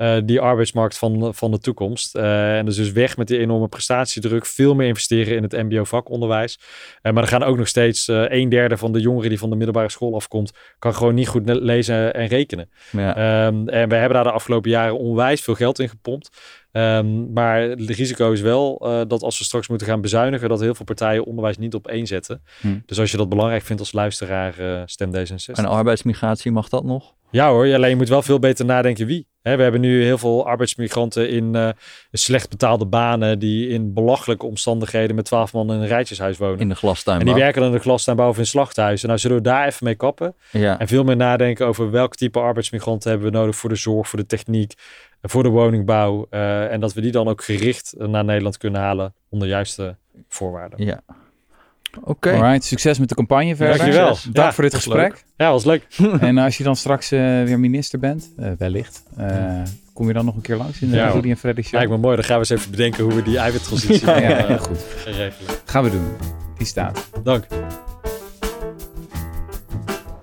[0.03, 2.15] eh, die arbeidsmarkt van, van de toekomst.
[2.15, 4.47] Eh, en dus, dus weg met die enorme prestatiedruk.
[4.47, 6.59] Veel meer investeren in het mbo-vakonderwijs.
[7.03, 9.57] Eh, maar er gaan ook nog steeds een derde van de jongeren die van de
[9.57, 12.71] middelbare school afkomt, kan gewoon niet goed lezen en rekenen.
[12.91, 13.17] Ja.
[13.17, 16.31] Ehm, en we hebben daar de afgelopen jaren onwijs veel geld in gepompt.
[16.73, 20.61] Ehm, maar het risico is wel eh, dat als we straks moeten gaan bezuinigen, dat
[20.61, 22.43] heel veel partijen onderwijs niet op één zetten.
[22.61, 22.79] Hm.
[22.87, 25.55] Dus als je dat belangrijk vindt als luisteraar, eh, stem D66.
[25.55, 27.15] En arbeidsmigratie, mag dat nog?
[27.31, 29.27] Ja hoor, alleen je moet wel veel beter nadenken wie.
[29.43, 31.69] We hebben nu heel veel arbeidsmigranten in eh,
[32.13, 36.59] slecht betaalde banen die in belachelijke omstandigheden met twaalf man in een rijtjeshuis wonen.
[36.59, 37.19] In de glastuin.
[37.19, 39.09] en die werken dan in de glastuinbouw of in slachthuizen.
[39.09, 40.35] Nou zullen we daar even mee kappen.
[40.51, 40.79] Ja.
[40.79, 44.19] En veel meer nadenken over welk type arbeidsmigranten hebben we nodig voor de zorg, voor
[44.19, 44.75] de techniek,
[45.23, 46.27] voor de woningbouw.
[46.31, 49.97] eh, en dat we die dan ook gericht naar Nederland kunnen halen onder juiste
[50.29, 50.85] voorwaarden.
[50.85, 51.01] ja.
[52.05, 52.31] Oké.
[52.33, 53.77] Alright, succes met de campagne verder.
[53.77, 54.07] Dankjewel.
[54.25, 55.25] Dank Ja, voor dit gesprek.
[55.37, 55.87] Ja, was leuk.
[56.21, 59.61] En als je dan straks eh, weer minister bent, eh, wellicht, eh,
[59.93, 61.09] kom je dan nog een keer langs in de Ja.
[61.11, 61.73] Rudy en Freddy show?
[61.75, 62.17] Lijkt me mooi.
[62.17, 64.59] Dan gaan we eens even bedenken hoe we die eiwittransitie Ja, gaan, ja, eh, heel
[64.59, 64.79] goed.
[64.97, 65.55] gaan regelen.
[65.65, 66.07] Gaan we doen.
[66.59, 67.09] Die staat.
[67.23, 67.47] Dank.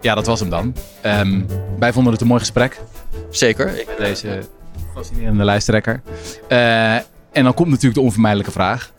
[0.02, 0.74] Ja, dat was hem dan.
[1.02, 1.42] Ehm,
[1.80, 2.82] wij vonden het een mooi gesprek.
[3.30, 3.86] Zeker.
[3.98, 4.40] Deze
[5.00, 6.02] fascinerende lijsttrekker.
[6.48, 6.96] Eh,
[7.32, 8.92] en dan komt natuurlijk de onvermijdelijke vraag.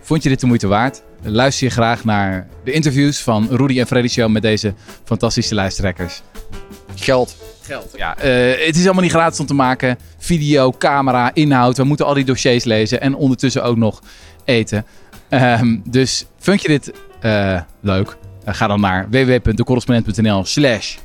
[0.00, 1.02] Vond je dit de moeite waard?
[1.22, 4.74] Luister je graag naar de interviews van Rudy en Freddy Show met deze
[5.04, 6.22] fantastische lijsttrekkers.
[6.94, 7.36] Geld.
[7.62, 7.92] Geld.
[7.96, 9.98] Ja, eh, het is allemaal niet gratis om te maken.
[10.18, 11.76] Video, camera, inhoud.
[11.76, 14.02] We moeten al die dossiers lezen en ondertussen ook nog
[14.44, 14.84] eten.
[15.28, 18.16] Ehm, dus vind je dit eh, leuk?
[18.44, 20.96] Ga dan naar www.decorrespondent.nl slash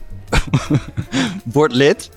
[1.54, 2.10] Word lid.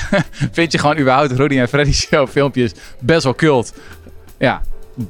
[0.52, 3.72] Vind je gewoon überhaupt Rudy en Freddy Show filmpjes best wel cult?
[4.38, 4.62] Ja,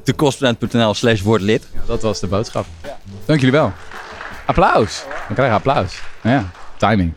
[0.03, 1.67] Decorrespondent.nl slash word lid.
[1.85, 2.65] dat was de boodschap.
[3.25, 3.73] Dank jullie wel.
[4.45, 5.03] Applaus.
[5.27, 6.01] We krijgen applaus.
[6.21, 7.13] Ja, timing.